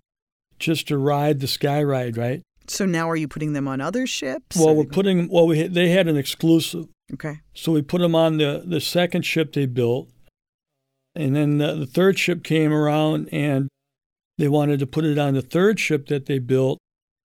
just 0.59 0.87
to 0.89 0.97
ride 0.99 1.39
the 1.39 1.47
sky 1.47 1.81
ride, 1.81 2.17
right? 2.17 2.43
So 2.67 2.85
now, 2.85 3.09
are 3.09 3.15
you 3.15 3.27
putting 3.27 3.53
them 3.53 3.67
on 3.67 3.81
other 3.81 4.05
ships? 4.05 4.57
Well, 4.57 4.75
we're 4.75 4.83
putting 4.83 5.27
well, 5.29 5.47
we 5.47 5.63
they 5.67 5.89
had 5.89 6.07
an 6.07 6.17
exclusive, 6.17 6.85
Okay. 7.13 7.39
so 7.53 7.71
we 7.71 7.81
put 7.81 8.01
them 8.01 8.15
on 8.15 8.37
the 8.37 8.63
the 8.65 8.81
second 8.81 9.23
ship 9.23 9.53
they 9.53 9.65
built, 9.65 10.09
and 11.15 11.35
then 11.35 11.57
the, 11.57 11.73
the 11.75 11.85
third 11.85 12.19
ship 12.19 12.43
came 12.43 12.73
around 12.73 13.29
and 13.31 13.69
they 14.37 14.47
wanted 14.47 14.79
to 14.79 14.87
put 14.87 15.05
it 15.05 15.17
on 15.17 15.33
the 15.33 15.41
third 15.41 15.79
ship 15.79 16.07
that 16.07 16.25
they 16.25 16.39
built, 16.39 16.79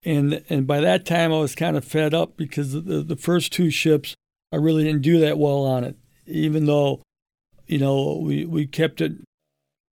and 0.04 0.42
and 0.48 0.66
by 0.66 0.80
that 0.80 1.04
time 1.04 1.32
I 1.32 1.38
was 1.38 1.54
kind 1.54 1.76
of 1.76 1.84
fed 1.84 2.14
up 2.14 2.36
because 2.36 2.72
the 2.72 3.02
the 3.02 3.16
first 3.16 3.52
two 3.52 3.70
ships 3.70 4.14
I 4.52 4.56
really 4.56 4.84
didn't 4.84 5.02
do 5.02 5.18
that 5.20 5.38
well 5.38 5.64
on 5.64 5.82
it, 5.84 5.96
even 6.26 6.66
though, 6.66 7.00
you 7.66 7.78
know, 7.78 8.18
we 8.22 8.44
we 8.44 8.66
kept 8.66 9.00
it, 9.00 9.12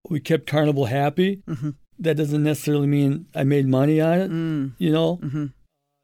we 0.09 0.20
kept 0.20 0.47
Carnival 0.47 0.86
happy. 0.86 1.43
hmm 1.49 1.70
That 1.99 2.16
doesn't 2.16 2.43
necessarily 2.45 2.86
mean 2.86 3.26
I 3.34 3.43
made 3.45 3.66
money 3.66 4.01
on 4.01 4.18
it, 4.20 4.30
Mm. 4.30 4.72
you 4.78 4.93
know. 4.93 5.16
hmm 5.16 5.47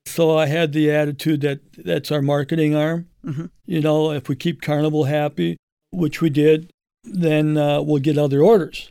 So 0.06 0.36
I 0.36 0.46
had 0.46 0.72
the 0.72 0.90
attitude 0.90 1.40
that 1.42 1.60
that's 1.84 2.10
our 2.10 2.22
marketing 2.22 2.74
arm. 2.74 3.08
Mhm. 3.26 3.50
You 3.66 3.80
know, 3.80 4.12
if 4.12 4.28
we 4.28 4.36
keep 4.36 4.62
Carnival 4.62 5.04
happy, 5.04 5.56
which 5.90 6.20
we 6.20 6.30
did, 6.30 6.70
then 7.04 7.56
uh, 7.56 7.82
we'll 7.82 8.00
get 8.02 8.18
other 8.18 8.42
orders. 8.42 8.90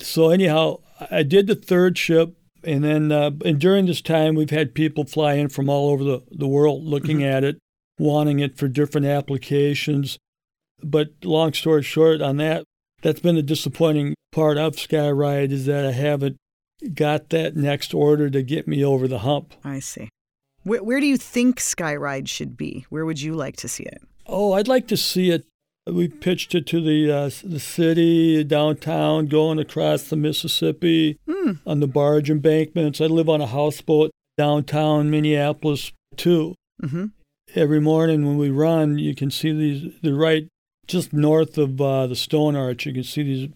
So 0.00 0.30
anyhow, 0.30 0.80
I 1.10 1.22
did 1.22 1.46
the 1.46 1.54
third 1.54 1.96
ship, 1.98 2.34
and 2.64 2.82
then 2.82 3.12
uh, 3.12 3.30
and 3.44 3.60
during 3.60 3.86
this 3.86 4.00
time, 4.02 4.34
we've 4.34 4.50
had 4.50 4.74
people 4.74 5.04
fly 5.04 5.34
in 5.34 5.48
from 5.48 5.68
all 5.68 5.90
over 5.90 6.02
the, 6.04 6.22
the 6.30 6.48
world 6.48 6.84
looking 6.84 7.22
at 7.22 7.44
it, 7.44 7.58
wanting 7.98 8.40
it 8.40 8.56
for 8.56 8.68
different 8.68 9.06
applications. 9.06 10.18
But 10.82 11.10
long 11.22 11.52
story 11.52 11.82
short, 11.82 12.22
on 12.22 12.38
that, 12.38 12.64
that's 13.02 13.20
been 13.20 13.36
the 13.36 13.42
disappointing 13.42 14.14
part 14.32 14.56
of 14.58 14.76
Skyride 14.76 15.52
is 15.52 15.66
that 15.66 15.84
I 15.84 15.92
haven't 15.92 16.36
got 16.94 17.28
that 17.30 17.56
next 17.56 17.92
order 17.92 18.30
to 18.30 18.42
get 18.42 18.66
me 18.66 18.82
over 18.84 19.06
the 19.06 19.18
hump. 19.20 19.52
I 19.64 19.80
see. 19.80 20.08
Where, 20.62 20.82
where 20.82 21.00
do 21.00 21.06
you 21.06 21.16
think 21.16 21.58
Skyride 21.58 22.28
should 22.28 22.56
be? 22.56 22.86
Where 22.90 23.04
would 23.04 23.20
you 23.20 23.34
like 23.34 23.56
to 23.58 23.68
see 23.68 23.84
it? 23.84 24.02
Oh, 24.26 24.52
I'd 24.52 24.68
like 24.68 24.86
to 24.88 24.96
see 24.96 25.30
it 25.30 25.44
we 25.86 26.06
pitched 26.08 26.54
it 26.54 26.66
to 26.68 26.80
the 26.80 27.10
uh, 27.10 27.30
the 27.42 27.58
city 27.58 28.44
downtown, 28.44 29.26
going 29.26 29.58
across 29.58 30.04
the 30.04 30.16
Mississippi 30.16 31.18
Mm. 31.28 31.58
on 31.66 31.80
the 31.80 31.88
barge 31.88 32.30
embankments. 32.30 33.00
I 33.00 33.06
live 33.06 33.28
on 33.28 33.40
a 33.40 33.46
houseboat 33.46 34.10
downtown 34.38 35.10
Minneapolis 35.10 35.90
too. 36.16 36.54
hmm 36.80 37.06
Every 37.56 37.80
morning 37.80 38.24
when 38.26 38.36
we 38.36 38.50
run, 38.50 38.98
you 38.98 39.14
can 39.16 39.30
see 39.30 39.52
these. 39.52 39.92
They're 40.02 40.14
right 40.14 40.46
just 40.86 41.12
north 41.12 41.58
of 41.58 41.80
uh, 41.80 42.06
the 42.06 42.14
Stone 42.14 42.54
Arch. 42.54 42.86
You 42.86 42.92
can 42.92 43.02
see 43.04 43.22
these 43.24 43.48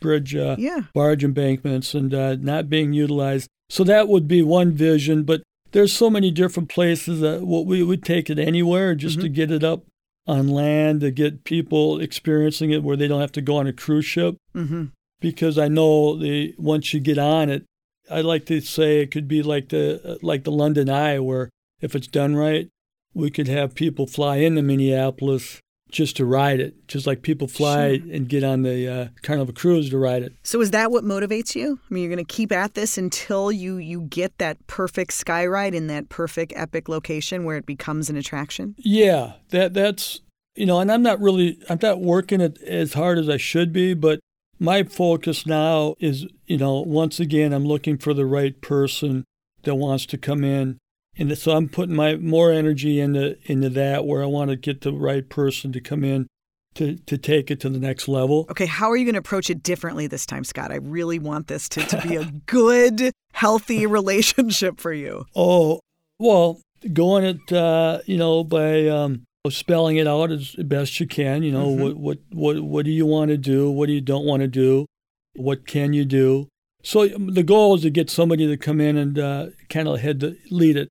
bridge 0.00 0.34
uh, 0.34 0.56
Yeah. 0.58 0.82
barge 0.94 1.24
embankments 1.24 1.94
and 1.94 2.14
uh, 2.14 2.36
not 2.36 2.70
being 2.70 2.92
utilized. 2.94 3.48
So 3.68 3.84
that 3.84 4.08
would 4.08 4.26
be 4.28 4.40
one 4.42 4.72
vision. 4.72 5.24
But 5.24 5.42
there's 5.72 5.92
so 5.92 6.08
many 6.08 6.30
different 6.30 6.68
places 6.68 7.20
that 7.20 7.42
what 7.42 7.66
we 7.66 7.82
would 7.82 8.02
take 8.02 8.30
it 8.30 8.38
anywhere 8.38 8.94
just 8.94 9.20
to 9.20 9.28
get 9.28 9.50
it 9.50 9.64
up 9.64 9.84
on 10.26 10.48
land 10.48 11.00
to 11.00 11.10
get 11.10 11.44
people 11.44 12.00
experiencing 12.00 12.70
it 12.70 12.82
where 12.82 12.96
they 12.96 13.08
don't 13.08 13.20
have 13.20 13.32
to 13.32 13.42
go 13.42 13.56
on 13.56 13.66
a 13.66 13.72
cruise 13.72 14.04
ship. 14.04 14.36
Hmm 14.52 14.86
because 15.22 15.56
I 15.56 15.68
know 15.68 16.18
the 16.18 16.54
once 16.58 16.92
you 16.92 17.00
get 17.00 17.16
on 17.16 17.48
it, 17.48 17.64
I 18.10 18.20
like 18.20 18.44
to 18.46 18.60
say 18.60 19.00
it 19.00 19.10
could 19.10 19.28
be 19.28 19.42
like 19.42 19.70
the 19.70 20.18
like 20.20 20.44
the 20.44 20.50
London 20.50 20.90
Eye, 20.90 21.18
where 21.20 21.48
if 21.80 21.94
it's 21.94 22.08
done 22.08 22.36
right, 22.36 22.68
we 23.14 23.30
could 23.30 23.48
have 23.48 23.74
people 23.74 24.06
fly 24.06 24.36
into 24.36 24.60
Minneapolis 24.60 25.60
just 25.92 26.16
to 26.16 26.24
ride 26.24 26.58
it, 26.58 26.88
just 26.88 27.06
like 27.06 27.22
people 27.22 27.46
fly 27.46 27.98
Sure. 27.98 28.14
and 28.14 28.28
get 28.28 28.42
on 28.42 28.62
the 28.62 28.88
uh, 28.88 29.08
Carnival 29.22 29.54
Cruise 29.54 29.90
to 29.90 29.98
ride 29.98 30.22
it. 30.22 30.32
So 30.42 30.60
is 30.60 30.70
that 30.72 30.90
what 30.90 31.04
motivates 31.04 31.54
you? 31.54 31.78
I 31.88 31.94
mean, 31.94 32.02
you're 32.02 32.12
going 32.14 32.24
to 32.26 32.32
keep 32.34 32.50
at 32.50 32.74
this 32.74 32.98
until 32.98 33.52
you 33.52 33.76
you 33.76 34.02
get 34.02 34.38
that 34.38 34.66
perfect 34.66 35.12
sky 35.12 35.46
ride 35.46 35.74
in 35.74 35.86
that 35.88 36.08
perfect 36.08 36.52
epic 36.56 36.88
location 36.88 37.44
where 37.44 37.56
it 37.56 37.66
becomes 37.66 38.10
an 38.10 38.16
attraction. 38.16 38.74
Yeah, 38.78 39.34
that 39.50 39.74
that's 39.74 40.20
you 40.56 40.66
know, 40.66 40.80
and 40.80 40.90
I'm 40.90 41.02
not 41.02 41.20
really 41.20 41.58
I'm 41.68 41.78
not 41.80 42.00
working 42.00 42.40
it 42.40 42.60
as 42.62 42.94
hard 42.94 43.18
as 43.18 43.28
I 43.28 43.36
should 43.36 43.72
be, 43.72 43.94
but 43.94 44.18
my 44.58 44.82
focus 44.84 45.44
now 45.46 45.94
is, 45.98 46.26
you 46.46 46.56
know, 46.56 46.80
once 46.80 47.20
again 47.20 47.52
I'm 47.52 47.64
looking 47.66 47.98
for 47.98 48.14
the 48.14 48.26
right 48.26 48.58
person 48.60 49.24
that 49.64 49.74
wants 49.74 50.06
to 50.06 50.18
come 50.18 50.42
in. 50.44 50.78
And 51.18 51.36
so 51.36 51.52
I'm 51.52 51.68
putting 51.68 51.94
my 51.94 52.16
more 52.16 52.50
energy 52.50 52.98
into 53.00 53.36
into 53.50 53.68
that 53.70 54.06
where 54.06 54.22
I 54.22 54.26
want 54.26 54.50
to 54.50 54.56
get 54.56 54.80
the 54.80 54.92
right 54.92 55.28
person 55.28 55.72
to 55.72 55.80
come 55.80 56.04
in 56.04 56.26
to, 56.74 56.96
to 56.96 57.18
take 57.18 57.50
it 57.50 57.60
to 57.60 57.68
the 57.68 57.78
next 57.78 58.08
level. 58.08 58.46
Okay, 58.50 58.64
how 58.66 58.90
are 58.90 58.96
you 58.96 59.04
going 59.04 59.12
to 59.14 59.18
approach 59.18 59.50
it 59.50 59.62
differently 59.62 60.06
this 60.06 60.24
time, 60.24 60.42
Scott? 60.42 60.72
I 60.72 60.76
really 60.76 61.18
want 61.18 61.48
this 61.48 61.68
to, 61.70 61.84
to 61.84 62.00
be 62.00 62.16
a 62.16 62.24
good, 62.46 63.12
healthy 63.34 63.86
relationship 63.86 64.80
for 64.80 64.92
you. 64.92 65.26
Oh, 65.36 65.80
well, 66.18 66.60
going 66.94 67.24
it, 67.24 67.52
uh, 67.52 67.98
you 68.06 68.16
know, 68.16 68.42
by 68.42 68.86
um, 68.88 69.24
spelling 69.50 69.98
it 69.98 70.06
out 70.06 70.30
as 70.32 70.54
best 70.54 70.98
you 70.98 71.06
can. 71.06 71.42
You 71.42 71.52
know, 71.52 71.66
Mhm. 71.66 71.78
what, 71.78 71.96
what, 71.98 72.18
what, 72.30 72.60
what 72.62 72.84
do 72.86 72.90
you 72.90 73.04
want 73.04 73.30
to 73.30 73.36
do? 73.36 73.70
What 73.70 73.86
do 73.86 73.92
you 73.92 74.00
don't 74.00 74.24
want 74.24 74.40
to 74.40 74.48
do? 74.48 74.86
What 75.34 75.66
can 75.66 75.92
you 75.92 76.06
do? 76.06 76.48
So 76.82 77.02
um, 77.14 77.34
the 77.34 77.42
goal 77.42 77.74
is 77.74 77.82
to 77.82 77.90
get 77.90 78.08
somebody 78.08 78.46
to 78.46 78.56
come 78.56 78.80
in 78.80 78.96
and 78.96 79.18
uh, 79.18 79.46
kind 79.68 79.88
of 79.88 80.00
head 80.00 80.20
to 80.20 80.36
lead 80.50 80.76
it. 80.76 80.88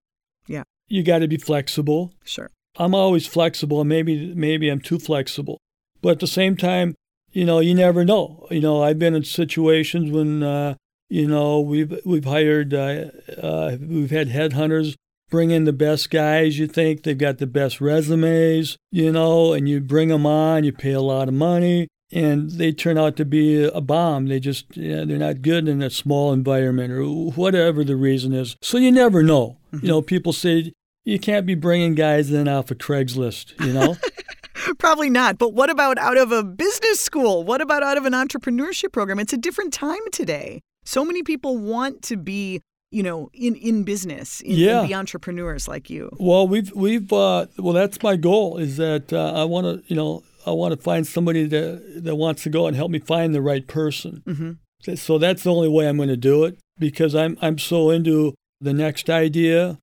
You 0.91 1.03
got 1.03 1.19
to 1.19 1.27
be 1.27 1.37
flexible. 1.37 2.11
Sure. 2.25 2.49
I'm 2.75 2.93
always 2.93 3.25
flexible, 3.25 3.79
and 3.79 3.87
maybe 3.87 4.33
maybe 4.35 4.67
I'm 4.67 4.81
too 4.81 4.99
flexible. 4.99 5.57
But 6.01 6.09
at 6.09 6.19
the 6.19 6.27
same 6.27 6.57
time, 6.57 6.95
you 7.31 7.45
know, 7.45 7.59
you 7.59 7.73
never 7.73 8.03
know. 8.03 8.45
You 8.51 8.59
know, 8.59 8.83
I've 8.83 8.99
been 8.99 9.15
in 9.15 9.23
situations 9.23 10.11
when 10.11 10.43
uh, 10.43 10.75
you 11.09 11.27
know 11.27 11.61
we've 11.61 11.97
we've 12.05 12.25
hired 12.25 12.73
uh, 12.73 13.05
uh, 13.41 13.77
we've 13.79 14.11
had 14.11 14.27
headhunters 14.27 14.95
bring 15.29 15.51
in 15.51 15.63
the 15.63 15.71
best 15.73 16.09
guys. 16.09 16.59
You 16.59 16.67
think 16.67 17.03
they've 17.03 17.17
got 17.17 17.37
the 17.37 17.47
best 17.47 17.79
resumes, 17.79 18.77
you 18.91 19.13
know, 19.13 19.53
and 19.53 19.69
you 19.69 19.79
bring 19.79 20.09
them 20.09 20.25
on. 20.25 20.65
You 20.65 20.73
pay 20.73 20.91
a 20.91 20.99
lot 20.99 21.29
of 21.29 21.33
money, 21.33 21.87
and 22.11 22.51
they 22.51 22.73
turn 22.73 22.97
out 22.97 23.15
to 23.15 23.23
be 23.23 23.63
a 23.63 23.79
bomb. 23.79 24.27
They 24.27 24.41
just 24.41 24.75
yeah, 24.75 25.05
they're 25.05 25.17
not 25.17 25.41
good 25.41 25.69
in 25.69 25.81
a 25.81 25.89
small 25.89 26.33
environment 26.33 26.91
or 26.91 27.05
whatever 27.05 27.85
the 27.85 27.95
reason 27.95 28.33
is. 28.33 28.57
So 28.61 28.77
you 28.77 28.91
never 28.91 29.23
know. 29.23 29.57
You 29.71 29.87
know, 29.87 30.01
people 30.01 30.33
say 30.33 30.73
you 31.05 31.19
can't 31.19 31.45
be 31.45 31.55
bringing 31.55 31.95
guys 31.95 32.31
in 32.31 32.47
off 32.47 32.71
of 32.71 32.77
Craigslist, 32.77 33.59
you 33.65 33.73
know? 33.73 33.97
Probably 34.77 35.09
not. 35.09 35.37
But 35.37 35.53
what 35.53 35.69
about 35.69 35.97
out 35.97 36.17
of 36.17 36.31
a 36.31 36.43
business 36.43 36.99
school? 36.99 37.43
What 37.43 37.61
about 37.61 37.83
out 37.83 37.97
of 37.97 38.05
an 38.05 38.13
entrepreneurship 38.13 38.91
program? 38.91 39.19
It's 39.19 39.33
a 39.33 39.37
different 39.37 39.73
time 39.73 39.99
today. 40.11 40.61
So 40.85 41.03
many 41.03 41.23
people 41.23 41.57
want 41.57 42.01
to 42.03 42.17
be, 42.17 42.61
you 42.91 43.01
know, 43.03 43.29
in, 43.33 43.55
in 43.55 43.83
business, 43.83 44.41
in, 44.41 44.57
Yeah. 44.57 44.79
and 44.81 44.87
be 44.89 44.93
entrepreneurs 44.95 45.67
like 45.67 45.89
you. 45.89 46.09
well, 46.19 46.47
we've 46.47 46.71
we've 46.75 47.11
uh, 47.11 47.47
well, 47.57 47.73
that's 47.73 48.01
my 48.03 48.15
goal 48.15 48.57
is 48.57 48.77
that 48.77 49.11
uh, 49.13 49.33
I 49.33 49.43
want 49.45 49.65
to, 49.65 49.83
you 49.87 49.95
know, 49.95 50.23
I 50.45 50.51
want 50.51 50.73
to 50.75 50.81
find 50.81 51.05
somebody 51.07 51.45
that 51.45 52.03
that 52.03 52.15
wants 52.15 52.43
to 52.43 52.49
go 52.49 52.67
and 52.67 52.75
help 52.75 52.91
me 52.91 52.99
find 52.99 53.33
the 53.33 53.41
right 53.41 53.65
person. 53.67 54.21
hmm 54.25 54.51
So 54.95 55.17
that's 55.17 55.43
the 55.43 55.51
only 55.53 55.69
way 55.69 55.87
I'm 55.87 55.97
going 55.97 56.09
to 56.09 56.17
do 56.17 56.43
it 56.45 56.57
because 56.79 57.15
I'm 57.15 57.37
I'm 57.41 57.57
so 57.57 57.89
into 57.89 58.33
the 58.59 58.73
next 58.73 59.09
idea. 59.09 59.77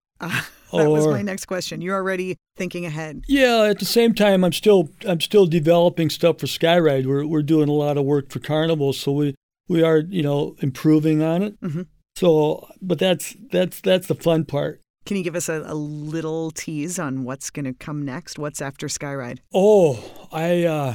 That 0.72 0.88
was 0.90 1.06
my 1.06 1.22
next 1.22 1.46
question. 1.46 1.80
You're 1.80 1.96
already 1.96 2.36
thinking 2.56 2.84
ahead. 2.86 3.24
Yeah, 3.28 3.62
at 3.64 3.78
the 3.78 3.84
same 3.84 4.14
time, 4.14 4.44
I'm 4.44 4.52
still 4.52 4.90
I'm 5.06 5.20
still 5.20 5.46
developing 5.46 6.10
stuff 6.10 6.38
for 6.38 6.46
Skyride. 6.46 7.06
We're 7.06 7.26
we're 7.26 7.42
doing 7.42 7.68
a 7.68 7.72
lot 7.72 7.96
of 7.96 8.04
work 8.04 8.30
for 8.30 8.38
Carnival, 8.40 8.92
so 8.92 9.12
we 9.12 9.34
we 9.68 9.82
are 9.82 9.98
you 9.98 10.22
know 10.22 10.56
improving 10.60 11.22
on 11.22 11.42
it. 11.42 11.60
Mhm. 11.60 11.86
So, 12.16 12.66
but 12.82 12.98
that's 12.98 13.36
that's 13.52 13.80
that's 13.80 14.08
the 14.08 14.14
fun 14.14 14.44
part. 14.44 14.80
Can 15.06 15.16
you 15.16 15.22
give 15.22 15.36
us 15.36 15.48
a, 15.48 15.62
a 15.66 15.74
little 15.74 16.50
tease 16.50 16.98
on 16.98 17.24
what's 17.24 17.48
going 17.48 17.64
to 17.64 17.72
come 17.72 18.04
next? 18.04 18.38
What's 18.38 18.60
after 18.60 18.88
Skyride? 18.88 19.38
Oh, 19.54 19.98
I 20.32 20.64
uh, 20.64 20.94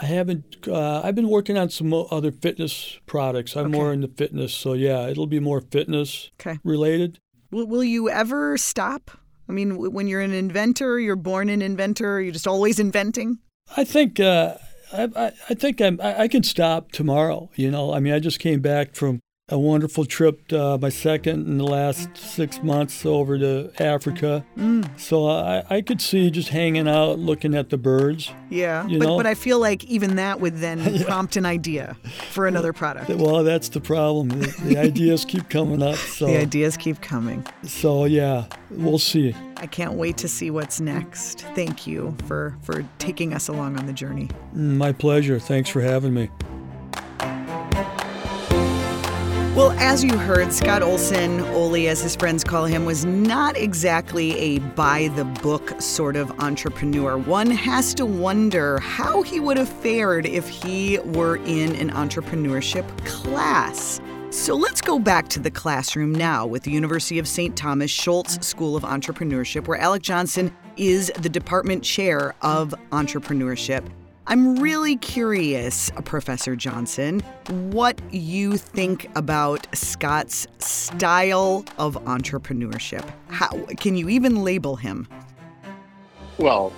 I 0.00 0.06
haven't. 0.06 0.66
Uh, 0.66 1.02
I've 1.04 1.14
been 1.14 1.28
working 1.28 1.58
on 1.58 1.68
some 1.68 1.92
other 1.92 2.30
fitness 2.32 2.98
products. 3.06 3.56
I'm 3.56 3.66
Okay. 3.66 3.72
more 3.78 3.92
into 3.92 4.08
fitness, 4.08 4.54
so 4.54 4.72
yeah, 4.72 5.06
it'll 5.08 5.26
be 5.26 5.40
more 5.40 5.60
fitness 5.60 6.30
Okay. 6.40 6.58
related. 6.64 7.18
Will, 7.52 7.66
will 7.66 7.84
you 7.84 8.08
ever 8.08 8.56
stop? 8.56 9.10
I 9.48 9.52
mean, 9.52 9.76
when 9.92 10.08
you're 10.08 10.22
an 10.22 10.32
inventor, 10.32 10.98
you're 10.98 11.16
born 11.16 11.50
an 11.50 11.60
inventor, 11.62 12.20
you're 12.20 12.32
just 12.32 12.46
always 12.46 12.80
inventing? 12.80 13.38
I 13.76 13.84
think 13.84 14.18
uh, 14.18 14.54
I, 14.92 15.02
I, 15.14 15.32
I 15.50 15.54
think 15.54 15.80
I'm, 15.80 16.00
I, 16.00 16.22
I 16.22 16.28
can 16.28 16.42
stop 16.42 16.92
tomorrow. 16.92 17.50
You 17.54 17.70
know, 17.70 17.92
I 17.92 18.00
mean, 18.00 18.14
I 18.14 18.18
just 18.18 18.40
came 18.40 18.60
back 18.60 18.94
from 18.94 19.20
a 19.52 19.58
wonderful 19.58 20.06
trip, 20.06 20.50
uh, 20.50 20.78
my 20.80 20.88
second 20.88 21.46
in 21.46 21.58
the 21.58 21.64
last 21.64 22.08
six 22.16 22.62
months 22.62 23.04
over 23.04 23.38
to 23.38 23.70
Africa. 23.78 24.44
Mm, 24.56 24.98
So 24.98 25.26
I, 25.28 25.62
I 25.68 25.82
could 25.82 26.00
see 26.00 26.30
just 26.30 26.48
hanging 26.48 26.88
out, 26.88 27.18
looking 27.18 27.54
at 27.54 27.68
the 27.68 27.76
birds. 27.76 28.30
yeah. 28.48 28.84
But, 28.84 28.92
know? 28.98 29.16
but 29.18 29.26
I 29.26 29.34
feel 29.34 29.58
like 29.60 29.84
even 29.84 30.16
that 30.16 30.40
would 30.40 30.56
then 30.56 31.04
prompt 31.04 31.36
an 31.36 31.44
idea 31.44 31.96
for 32.30 32.46
another 32.46 32.72
product. 32.72 33.10
Well, 33.10 33.44
that's 33.44 33.68
the 33.68 33.80
problem. 33.80 34.30
The, 34.30 34.46
the 34.64 34.78
ideas 34.88 35.26
keep 35.26 35.50
coming 35.50 35.82
up. 35.82 35.96
So, 35.96 36.26
The 36.28 36.38
ideas 36.38 36.78
keep 36.78 37.02
coming. 37.02 37.44
so 37.62 38.06
yeah, 38.06 38.46
we'll 38.70 38.98
see. 38.98 39.34
I 39.58 39.66
can't 39.66 39.92
wait 39.94 40.16
to 40.18 40.28
see 40.28 40.50
what's 40.50 40.80
next. 40.80 41.42
Thank 41.54 41.86
you 41.86 42.16
for, 42.26 42.56
for 42.62 42.84
taking 42.98 43.34
us 43.34 43.48
along 43.48 43.78
on 43.78 43.84
the 43.84 43.92
journey. 43.92 44.28
Mm, 44.56 44.76
My 44.78 44.92
pleasure. 44.92 45.38
Thanks 45.38 45.68
for 45.68 45.82
having 45.82 46.14
me. 46.14 46.30
Well, 49.54 49.72
as 49.72 50.02
you 50.02 50.16
heard, 50.16 50.50
Scott 50.50 50.80
Olson, 50.80 51.40
Oli 51.50 51.86
as 51.86 52.00
his 52.00 52.16
friends 52.16 52.42
call 52.42 52.64
him, 52.64 52.86
was 52.86 53.04
not 53.04 53.54
exactly 53.54 54.34
a 54.38 54.60
by 54.60 55.08
the 55.08 55.26
book 55.26 55.78
sort 55.78 56.16
of 56.16 56.30
entrepreneur. 56.40 57.18
One 57.18 57.50
has 57.50 57.92
to 57.96 58.06
wonder 58.06 58.78
how 58.78 59.20
he 59.20 59.40
would 59.40 59.58
have 59.58 59.68
fared 59.68 60.24
if 60.24 60.48
he 60.48 61.00
were 61.00 61.36
in 61.36 61.76
an 61.76 61.90
entrepreneurship 61.90 62.86
class. 63.04 64.00
So 64.30 64.54
let's 64.54 64.80
go 64.80 64.98
back 64.98 65.28
to 65.28 65.38
the 65.38 65.50
classroom 65.50 66.14
now 66.14 66.46
with 66.46 66.62
the 66.62 66.70
University 66.70 67.18
of 67.18 67.28
St. 67.28 67.54
Thomas 67.54 67.90
Schulze 67.90 68.38
School 68.40 68.74
of 68.74 68.84
Entrepreneurship, 68.84 69.68
where 69.68 69.78
Alec 69.78 70.00
Johnson 70.00 70.50
is 70.78 71.12
the 71.18 71.28
department 71.28 71.84
chair 71.84 72.34
of 72.40 72.74
entrepreneurship. 72.90 73.86
I'm 74.32 74.56
really 74.56 74.96
curious, 74.96 75.90
Professor 76.06 76.56
Johnson, 76.56 77.20
what 77.70 78.00
you 78.10 78.56
think 78.56 79.10
about 79.14 79.66
Scott's 79.76 80.46
style 80.56 81.66
of 81.76 82.02
entrepreneurship. 82.04 83.06
How 83.28 83.50
can 83.76 83.94
you 83.94 84.08
even 84.08 84.42
label 84.42 84.74
him? 84.74 85.06
Well, 86.38 86.72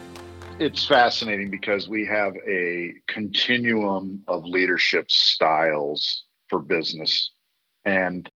it's 0.58 0.84
fascinating 0.84 1.48
because 1.48 1.88
we 1.88 2.04
have 2.06 2.34
a 2.44 2.94
continuum 3.06 4.24
of 4.26 4.44
leadership 4.44 5.08
styles 5.08 6.24
for 6.48 6.58
business. 6.58 7.30
And 7.84 8.28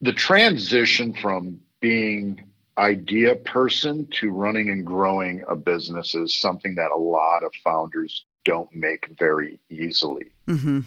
the 0.00 0.12
transition 0.12 1.14
from 1.14 1.60
being 1.80 2.44
idea 2.78 3.34
person 3.36 4.06
to 4.12 4.30
running 4.30 4.70
and 4.70 4.84
growing 4.84 5.42
a 5.48 5.56
business 5.56 6.14
is 6.14 6.38
something 6.38 6.74
that 6.74 6.90
a 6.90 6.98
lot 6.98 7.42
of 7.42 7.52
founders 7.64 8.26
don't 8.44 8.74
make 8.74 9.08
very 9.18 9.58
easily. 9.70 10.32
Mm-hmm. 10.46 10.80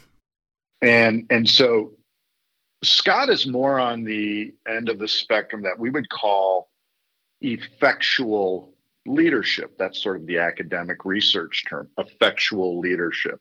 And 0.81 1.25
and 1.29 1.49
so 1.49 1.91
Scott 2.83 3.29
is 3.29 3.45
more 3.45 3.79
on 3.79 4.03
the 4.03 4.53
end 4.67 4.89
of 4.89 4.99
the 4.99 5.07
spectrum 5.07 5.63
that 5.63 5.77
we 5.77 5.89
would 5.89 6.09
call 6.09 6.69
effectual 7.41 8.73
leadership. 9.05 9.77
That's 9.77 10.01
sort 10.01 10.17
of 10.17 10.27
the 10.27 10.37
academic 10.37 11.03
research 11.03 11.65
term, 11.67 11.89
effectual 11.97 12.79
leadership, 12.79 13.39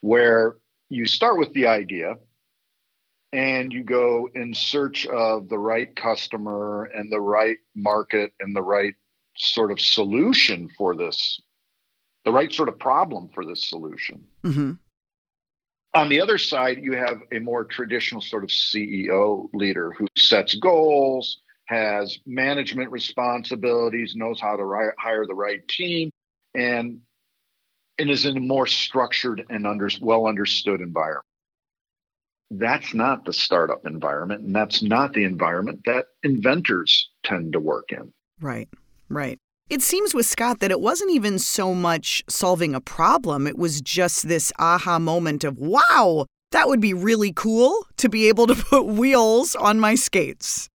where 0.00 0.56
you 0.88 1.06
start 1.06 1.38
with 1.38 1.52
the 1.52 1.66
idea 1.66 2.14
and 3.32 3.72
you 3.72 3.84
go 3.84 4.28
in 4.34 4.54
search 4.54 5.06
of 5.06 5.48
the 5.48 5.58
right 5.58 5.94
customer 5.94 6.84
and 6.84 7.12
the 7.12 7.20
right 7.20 7.58
market 7.74 8.32
and 8.40 8.56
the 8.56 8.62
right 8.62 8.94
sort 9.36 9.70
of 9.70 9.80
solution 9.80 10.68
for 10.76 10.96
this, 10.96 11.40
the 12.24 12.32
right 12.32 12.52
sort 12.52 12.68
of 12.68 12.78
problem 12.78 13.28
for 13.34 13.44
this 13.44 13.68
solution. 13.68 14.24
Mm-hmm. 14.44 14.72
On 15.94 16.08
the 16.08 16.20
other 16.20 16.38
side, 16.38 16.78
you 16.82 16.92
have 16.92 17.18
a 17.32 17.38
more 17.38 17.64
traditional 17.64 18.20
sort 18.20 18.44
of 18.44 18.50
CEO 18.50 19.48
leader 19.52 19.92
who 19.92 20.06
sets 20.16 20.54
goals, 20.54 21.40
has 21.66 22.18
management 22.26 22.90
responsibilities, 22.90 24.14
knows 24.14 24.40
how 24.40 24.56
to 24.56 24.64
ri- 24.64 24.92
hire 24.98 25.26
the 25.26 25.34
right 25.34 25.66
team, 25.68 26.10
and 26.54 27.00
and 27.98 28.10
is 28.10 28.26
in 28.26 28.36
a 28.36 28.40
more 28.40 28.66
structured 28.66 29.44
and 29.50 29.66
under, 29.66 29.88
well 30.00 30.26
understood 30.26 30.80
environment. 30.80 31.24
That's 32.50 32.94
not 32.94 33.24
the 33.24 33.32
startup 33.32 33.86
environment, 33.86 34.42
and 34.42 34.56
that's 34.56 34.82
not 34.82 35.12
the 35.12 35.24
environment 35.24 35.80
that 35.84 36.06
inventors 36.22 37.10
tend 37.22 37.52
to 37.52 37.60
work 37.60 37.92
in. 37.92 38.12
Right, 38.40 38.68
right. 39.08 39.38
It 39.68 39.82
seems 39.82 40.14
with 40.14 40.24
Scott 40.24 40.60
that 40.60 40.70
it 40.70 40.80
wasn't 40.80 41.10
even 41.10 41.38
so 41.38 41.74
much 41.74 42.24
solving 42.28 42.74
a 42.74 42.80
problem, 42.80 43.46
it 43.46 43.58
was 43.58 43.82
just 43.82 44.26
this 44.26 44.50
aha 44.58 44.98
moment 44.98 45.44
of, 45.44 45.58
wow, 45.58 46.24
that 46.52 46.68
would 46.68 46.80
be 46.80 46.94
really 46.94 47.32
cool 47.32 47.86
to 47.98 48.08
be 48.08 48.28
able 48.28 48.46
to 48.46 48.54
put 48.70 48.86
wheels 48.86 49.54
on 49.54 49.78
my 49.78 49.94
skates. 49.94 50.68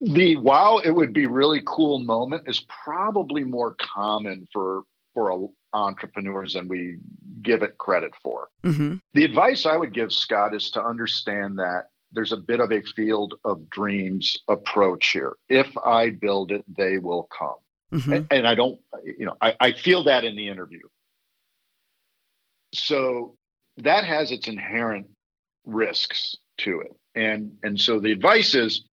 The 0.00 0.36
wow, 0.36 0.80
it 0.82 0.92
would 0.92 1.12
be 1.12 1.26
really 1.26 1.60
cool 1.66 1.98
moment 1.98 2.44
is 2.46 2.64
probably 2.84 3.44
more 3.44 3.76
common 3.78 4.48
for 4.50 4.84
for 5.12 5.30
entrepreneurs 5.72 6.54
than 6.54 6.68
we 6.68 6.98
give 7.42 7.62
it 7.62 7.78
credit 7.78 8.12
for. 8.22 8.48
Mm-hmm. 8.64 8.96
The 9.14 9.24
advice 9.24 9.66
I 9.66 9.76
would 9.76 9.94
give 9.94 10.12
Scott 10.12 10.54
is 10.54 10.70
to 10.72 10.84
understand 10.84 11.58
that 11.58 11.88
there's 12.12 12.32
a 12.32 12.36
bit 12.36 12.60
of 12.60 12.72
a 12.72 12.82
field 12.82 13.34
of 13.44 13.68
dreams 13.70 14.36
approach 14.48 15.08
here. 15.08 15.36
If 15.48 15.68
I 15.78 16.10
build 16.10 16.50
it, 16.50 16.64
they 16.76 16.98
will 16.98 17.28
come. 17.36 17.54
Mm-hmm. 17.92 18.12
And, 18.12 18.26
and, 18.30 18.46
I 18.46 18.54
don't, 18.54 18.78
you 19.04 19.26
know, 19.26 19.36
I, 19.40 19.54
I 19.60 19.72
feel 19.72 20.04
that 20.04 20.24
in 20.24 20.36
the 20.36 20.48
interview. 20.48 20.82
So 22.72 23.36
that 23.78 24.04
has 24.04 24.30
its 24.30 24.46
inherent 24.46 25.08
risks 25.64 26.36
to 26.58 26.80
it. 26.80 26.96
And 27.14 27.56
and 27.64 27.80
so 27.80 27.98
the 27.98 28.12
advice 28.12 28.54
is 28.54 28.84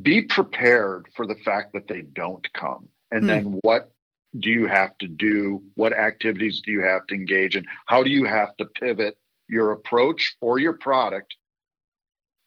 be 0.00 0.22
prepared 0.22 1.06
for 1.14 1.26
the 1.26 1.36
fact 1.36 1.74
that 1.74 1.86
they 1.86 2.02
don't 2.02 2.52
come. 2.52 2.88
And 3.12 3.24
mm. 3.24 3.26
then 3.28 3.44
what 3.62 3.91
do 4.38 4.50
you 4.50 4.66
have 4.66 4.96
to 4.98 5.08
do? 5.08 5.62
What 5.74 5.92
activities 5.92 6.62
do 6.64 6.72
you 6.72 6.82
have 6.82 7.06
to 7.08 7.14
engage 7.14 7.56
in? 7.56 7.64
How 7.86 8.02
do 8.02 8.10
you 8.10 8.24
have 8.24 8.56
to 8.56 8.64
pivot 8.64 9.16
your 9.48 9.72
approach 9.72 10.36
or 10.40 10.58
your 10.58 10.74
product 10.74 11.34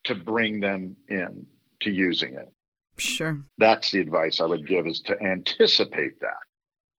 to 0.05 0.15
bring 0.15 0.59
them 0.59 0.95
in 1.07 1.45
to 1.81 1.91
using 1.91 2.35
it? 2.35 2.51
Sure. 2.97 3.37
That's 3.57 3.91
the 3.91 3.99
advice 3.99 4.39
I 4.39 4.45
would 4.45 4.67
give 4.67 4.87
is 4.87 5.01
to 5.01 5.21
anticipate 5.21 6.19
that. 6.21 6.37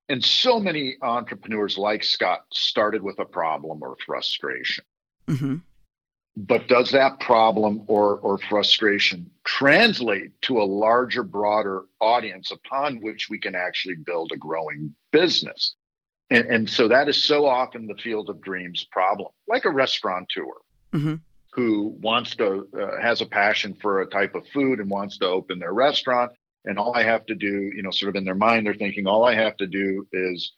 And 0.08 0.22
so 0.24 0.60
many 0.60 0.96
entrepreneurs 1.02 1.78
like 1.78 2.04
Scott 2.04 2.42
started 2.52 3.02
with 3.02 3.18
a 3.18 3.24
problem 3.24 3.82
or 3.82 3.96
frustration. 4.04 4.84
Mm-hmm 5.26 5.56
but 6.36 6.68
does 6.68 6.90
that 6.90 7.18
problem 7.18 7.82
or, 7.86 8.18
or 8.18 8.36
frustration 8.36 9.30
translate 9.44 10.38
to 10.42 10.60
a 10.60 10.64
larger, 10.64 11.22
broader 11.22 11.84
audience 12.00 12.50
upon 12.50 13.00
which 13.00 13.28
we 13.30 13.38
can 13.38 13.54
actually 13.54 13.94
build 13.94 14.32
a 14.32 14.36
growing 14.36 14.94
business? 15.12 15.74
And, 16.28 16.46
and 16.46 16.70
so 16.70 16.88
that 16.88 17.08
is 17.08 17.22
so 17.22 17.46
often 17.46 17.86
the 17.86 17.94
field 17.94 18.28
of 18.28 18.42
dreams 18.42 18.86
problem, 18.90 19.30
like 19.48 19.64
a 19.64 19.70
restaurateur 19.70 20.44
mm-hmm. 20.92 21.14
who 21.52 21.96
wants 22.00 22.36
to, 22.36 22.68
uh, 22.78 23.00
has 23.00 23.22
a 23.22 23.26
passion 23.26 23.74
for 23.80 24.02
a 24.02 24.06
type 24.06 24.34
of 24.34 24.46
food 24.48 24.78
and 24.78 24.90
wants 24.90 25.16
to 25.18 25.26
open 25.26 25.58
their 25.58 25.72
restaurant. 25.72 26.32
And 26.66 26.78
all 26.78 26.94
I 26.94 27.04
have 27.04 27.24
to 27.26 27.34
do, 27.34 27.70
you 27.74 27.82
know, 27.82 27.92
sort 27.92 28.10
of 28.10 28.16
in 28.16 28.24
their 28.24 28.34
mind, 28.34 28.66
they're 28.66 28.74
thinking, 28.74 29.06
all 29.06 29.24
I 29.24 29.36
have 29.36 29.56
to 29.58 29.66
do 29.66 30.06
is 30.12 30.52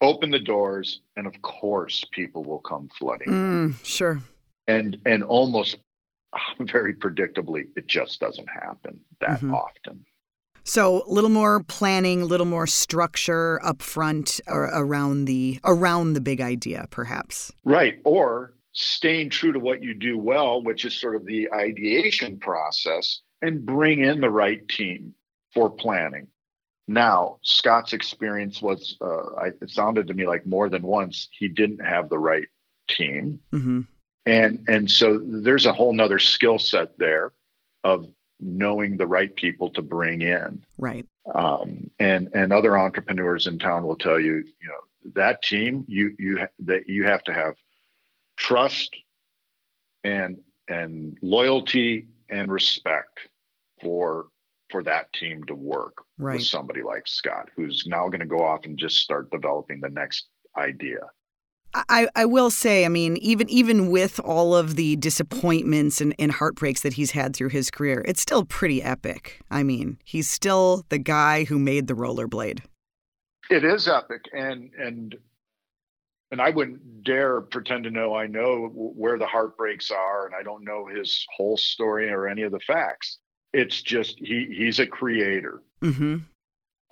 open 0.00 0.30
the 0.30 0.38
doors, 0.38 1.00
and 1.16 1.26
of 1.26 1.40
course, 1.42 2.04
people 2.12 2.44
will 2.44 2.58
come 2.58 2.88
flooding. 2.98 3.28
Mm, 3.28 3.84
sure 3.84 4.22
and 4.66 4.98
and 5.06 5.22
almost 5.22 5.78
very 6.60 6.94
predictably 6.94 7.66
it 7.76 7.86
just 7.86 8.20
doesn't 8.20 8.48
happen 8.48 8.98
that 9.20 9.38
mm-hmm. 9.38 9.54
often. 9.54 10.04
So 10.64 11.02
a 11.06 11.10
little 11.10 11.30
more 11.30 11.62
planning 11.64 12.22
a 12.22 12.24
little 12.24 12.46
more 12.46 12.66
structure 12.66 13.60
up 13.64 13.82
front 13.82 14.40
or 14.46 14.64
around 14.64 15.24
the 15.24 15.58
around 15.64 16.12
the 16.12 16.20
big 16.20 16.40
idea 16.40 16.86
perhaps. 16.90 17.52
Right. 17.64 18.00
Or 18.04 18.54
staying 18.72 19.30
true 19.30 19.52
to 19.52 19.58
what 19.58 19.82
you 19.82 19.94
do 19.94 20.16
well 20.16 20.62
which 20.62 20.84
is 20.84 20.94
sort 20.94 21.16
of 21.16 21.26
the 21.26 21.52
ideation 21.52 22.38
process 22.38 23.20
and 23.42 23.66
bring 23.66 24.00
in 24.00 24.20
the 24.20 24.30
right 24.30 24.66
team 24.68 25.14
for 25.52 25.68
planning. 25.68 26.28
Now 26.88 27.38
scott's 27.42 27.92
experience 27.92 28.62
was 28.62 28.96
uh, 29.00 29.50
it 29.60 29.70
sounded 29.70 30.06
to 30.06 30.14
me 30.14 30.26
like 30.26 30.46
more 30.46 30.68
than 30.68 30.82
once 30.82 31.28
he 31.32 31.48
didn't 31.48 31.84
have 31.84 32.08
the 32.08 32.18
right 32.18 32.48
team. 32.88 33.40
Mm-hmm 33.52 33.82
and 34.26 34.64
and 34.68 34.90
so 34.90 35.20
there's 35.22 35.66
a 35.66 35.72
whole 35.72 35.92
nother 35.92 36.18
skill 36.18 36.58
set 36.58 36.96
there 36.98 37.32
of 37.84 38.08
knowing 38.40 38.96
the 38.96 39.06
right 39.06 39.34
people 39.34 39.70
to 39.70 39.82
bring 39.82 40.22
in. 40.22 40.64
Right. 40.78 41.06
Um, 41.34 41.90
and 41.98 42.28
and 42.34 42.52
other 42.52 42.76
entrepreneurs 42.76 43.46
in 43.46 43.58
town 43.58 43.86
will 43.86 43.96
tell 43.96 44.18
you 44.18 44.36
you 44.36 44.68
know 44.68 45.10
that 45.14 45.42
team 45.42 45.84
you 45.88 46.14
you 46.18 46.46
that 46.60 46.88
you 46.88 47.04
have 47.04 47.22
to 47.24 47.34
have 47.34 47.54
trust 48.36 48.96
and 50.04 50.38
and 50.68 51.18
loyalty 51.22 52.08
and 52.28 52.50
respect 52.50 53.20
for 53.80 54.26
for 54.70 54.82
that 54.82 55.12
team 55.12 55.44
to 55.44 55.54
work 55.54 56.04
right. 56.18 56.34
with 56.34 56.44
somebody 56.44 56.82
like 56.82 57.06
Scott 57.06 57.50
who's 57.54 57.84
now 57.86 58.08
going 58.08 58.20
to 58.20 58.26
go 58.26 58.42
off 58.44 58.64
and 58.64 58.78
just 58.78 58.96
start 58.96 59.30
developing 59.30 59.80
the 59.80 59.90
next 59.90 60.28
idea 60.56 61.00
I, 61.74 62.08
I 62.14 62.26
will 62.26 62.50
say, 62.50 62.84
I 62.84 62.88
mean, 62.88 63.16
even 63.18 63.48
even 63.48 63.90
with 63.90 64.20
all 64.20 64.54
of 64.54 64.76
the 64.76 64.96
disappointments 64.96 66.00
and, 66.00 66.14
and 66.18 66.30
heartbreaks 66.30 66.82
that 66.82 66.94
he's 66.94 67.12
had 67.12 67.34
through 67.34 67.48
his 67.48 67.70
career, 67.70 68.04
it's 68.06 68.20
still 68.20 68.44
pretty 68.44 68.82
epic. 68.82 69.40
I 69.50 69.62
mean, 69.62 69.98
he's 70.04 70.28
still 70.28 70.84
the 70.90 70.98
guy 70.98 71.44
who 71.44 71.58
made 71.58 71.86
the 71.86 71.94
rollerblade. 71.94 72.60
It 73.50 73.64
is 73.64 73.88
epic, 73.88 74.22
and 74.32 74.70
and 74.78 75.16
and 76.30 76.40
I 76.40 76.50
wouldn't 76.50 77.04
dare 77.04 77.40
pretend 77.40 77.84
to 77.84 77.90
know 77.90 78.14
I 78.14 78.26
know 78.26 78.68
where 78.74 79.18
the 79.18 79.26
heartbreaks 79.26 79.90
are, 79.90 80.26
and 80.26 80.34
I 80.34 80.42
don't 80.42 80.64
know 80.64 80.86
his 80.86 81.26
whole 81.34 81.56
story 81.56 82.10
or 82.10 82.28
any 82.28 82.42
of 82.42 82.52
the 82.52 82.60
facts. 82.60 83.18
It's 83.52 83.80
just 83.82 84.18
he 84.18 84.46
he's 84.54 84.78
a 84.78 84.86
creator, 84.86 85.62
mm-hmm. 85.82 86.18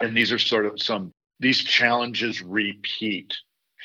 and 0.00 0.16
these 0.16 0.32
are 0.32 0.38
sort 0.38 0.64
of 0.64 0.80
some 0.80 1.12
these 1.38 1.62
challenges 1.64 2.42
repeat 2.42 3.34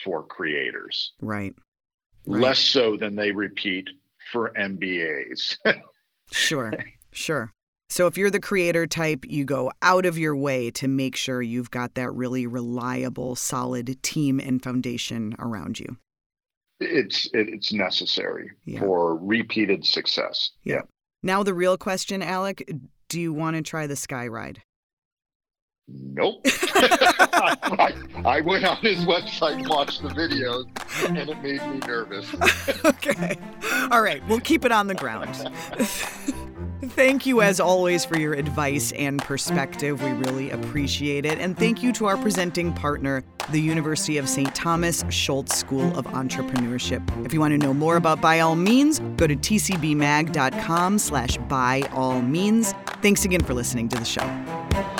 for 0.03 0.23
creators. 0.23 1.13
Right. 1.21 1.55
right. 2.25 2.41
Less 2.41 2.59
so 2.59 2.97
than 2.97 3.15
they 3.15 3.31
repeat 3.31 3.89
for 4.31 4.51
MBAs. 4.57 5.57
sure. 6.31 6.73
Sure. 7.11 7.51
So 7.89 8.07
if 8.07 8.17
you're 8.17 8.31
the 8.31 8.39
creator 8.39 8.87
type, 8.87 9.25
you 9.27 9.45
go 9.45 9.71
out 9.81 10.05
of 10.05 10.17
your 10.17 10.35
way 10.35 10.71
to 10.71 10.87
make 10.87 11.15
sure 11.15 11.41
you've 11.41 11.71
got 11.71 11.93
that 11.95 12.11
really 12.11 12.47
reliable, 12.47 13.35
solid 13.35 14.01
team 14.01 14.39
and 14.39 14.61
foundation 14.61 15.35
around 15.39 15.79
you. 15.79 15.97
It's 16.79 17.29
it's 17.33 17.71
necessary 17.71 18.51
yeah. 18.65 18.79
for 18.79 19.15
repeated 19.15 19.85
success. 19.85 20.51
Yeah. 20.63 20.75
yeah. 20.75 20.81
Now 21.23 21.43
the 21.43 21.53
real 21.53 21.77
question, 21.77 22.21
Alec, 22.21 22.69
do 23.07 23.21
you 23.21 23.33
want 23.33 23.55
to 23.55 23.61
try 23.61 23.87
the 23.87 23.95
sky 23.95 24.27
ride? 24.27 24.61
Nope. 25.87 26.41
I, 26.45 27.93
I, 28.25 28.41
went 28.41 28.65
on 28.65 28.77
his 28.77 29.05
website 29.05 29.59
and 29.59 29.67
watched 29.67 30.01
the 30.01 30.09
videos, 30.09 30.65
and 31.07 31.17
it 31.17 31.27
made 31.43 31.61
me 31.67 31.79
nervous. 31.85 32.33
okay. 32.85 33.37
All 33.91 34.01
right. 34.01 34.25
We'll 34.27 34.39
keep 34.39 34.65
it 34.65 34.71
on 34.71 34.87
the 34.87 34.95
ground. 34.95 35.35
Thank 36.91 37.25
you, 37.25 37.41
as 37.41 37.59
always, 37.59 38.03
for 38.03 38.17
your 38.17 38.33
advice 38.33 38.93
and 38.93 39.21
perspective. 39.21 40.01
We 40.01 40.11
really 40.11 40.51
appreciate 40.51 41.25
it. 41.25 41.39
And 41.39 41.57
thank 41.57 41.81
you 41.81 41.91
to 41.93 42.05
our 42.05 42.15
presenting 42.15 42.73
partner, 42.73 43.23
the 43.51 43.59
University 43.59 44.17
of 44.17 44.29
St. 44.29 44.53
Thomas 44.53 45.03
Schulze 45.09 45.53
School 45.53 45.97
of 45.97 46.05
Entrepreneurship. 46.07 47.25
If 47.25 47.33
you 47.33 47.39
want 47.39 47.53
to 47.53 47.57
know 47.57 47.73
more 47.73 47.97
about 47.97 48.21
By 48.21 48.41
All 48.41 48.55
Means, 48.55 48.99
go 49.17 49.25
to 49.25 49.35
tcbmag.com 49.35 50.99
slash 50.99 51.37
by 51.49 51.81
all 51.91 52.21
means. 52.21 52.73
Thanks 53.01 53.25
again 53.25 53.41
for 53.41 53.53
listening 53.53 53.89
to 53.89 53.97
the 53.97 54.05
show. 54.05 54.94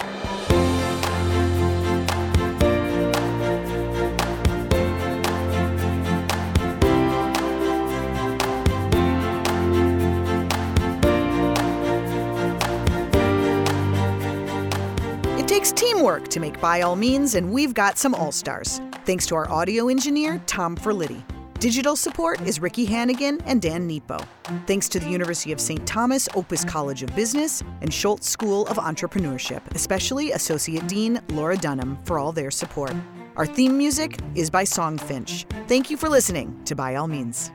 Work 16.03 16.27
to 16.27 16.39
make 16.39 16.61
By 16.61 16.81
All 16.81 16.95
Means, 16.95 17.33
and 17.33 17.51
we've 17.51 17.73
got 17.73 17.97
some 17.97 18.13
all 18.13 18.31
stars. 18.31 18.79
Thanks 19.03 19.25
to 19.27 19.35
our 19.35 19.49
audio 19.49 19.87
engineer, 19.87 20.39
Tom 20.45 20.77
Ferlitti. 20.77 21.23
Digital 21.59 21.95
support 21.95 22.39
is 22.41 22.59
Ricky 22.59 22.85
Hannigan 22.85 23.41
and 23.45 23.63
Dan 23.63 23.87
Nepo. 23.87 24.19
Thanks 24.67 24.87
to 24.89 24.99
the 24.99 25.09
University 25.09 25.51
of 25.51 25.59
St. 25.59 25.85
Thomas 25.87 26.29
Opus 26.35 26.63
College 26.63 27.01
of 27.01 27.15
Business 27.15 27.63
and 27.81 27.91
Schulze 27.91 28.25
School 28.27 28.67
of 28.67 28.77
Entrepreneurship, 28.77 29.61
especially 29.73 30.33
Associate 30.33 30.85
Dean 30.87 31.19
Laura 31.29 31.57
Dunham, 31.57 31.97
for 32.03 32.19
all 32.19 32.31
their 32.31 32.51
support. 32.51 32.93
Our 33.35 33.47
theme 33.47 33.75
music 33.75 34.19
is 34.35 34.51
by 34.51 34.65
Songfinch. 34.65 35.45
Thank 35.67 35.89
you 35.89 35.97
for 35.97 36.09
listening 36.09 36.63
to 36.65 36.75
By 36.75 36.95
All 36.95 37.07
Means. 37.07 37.51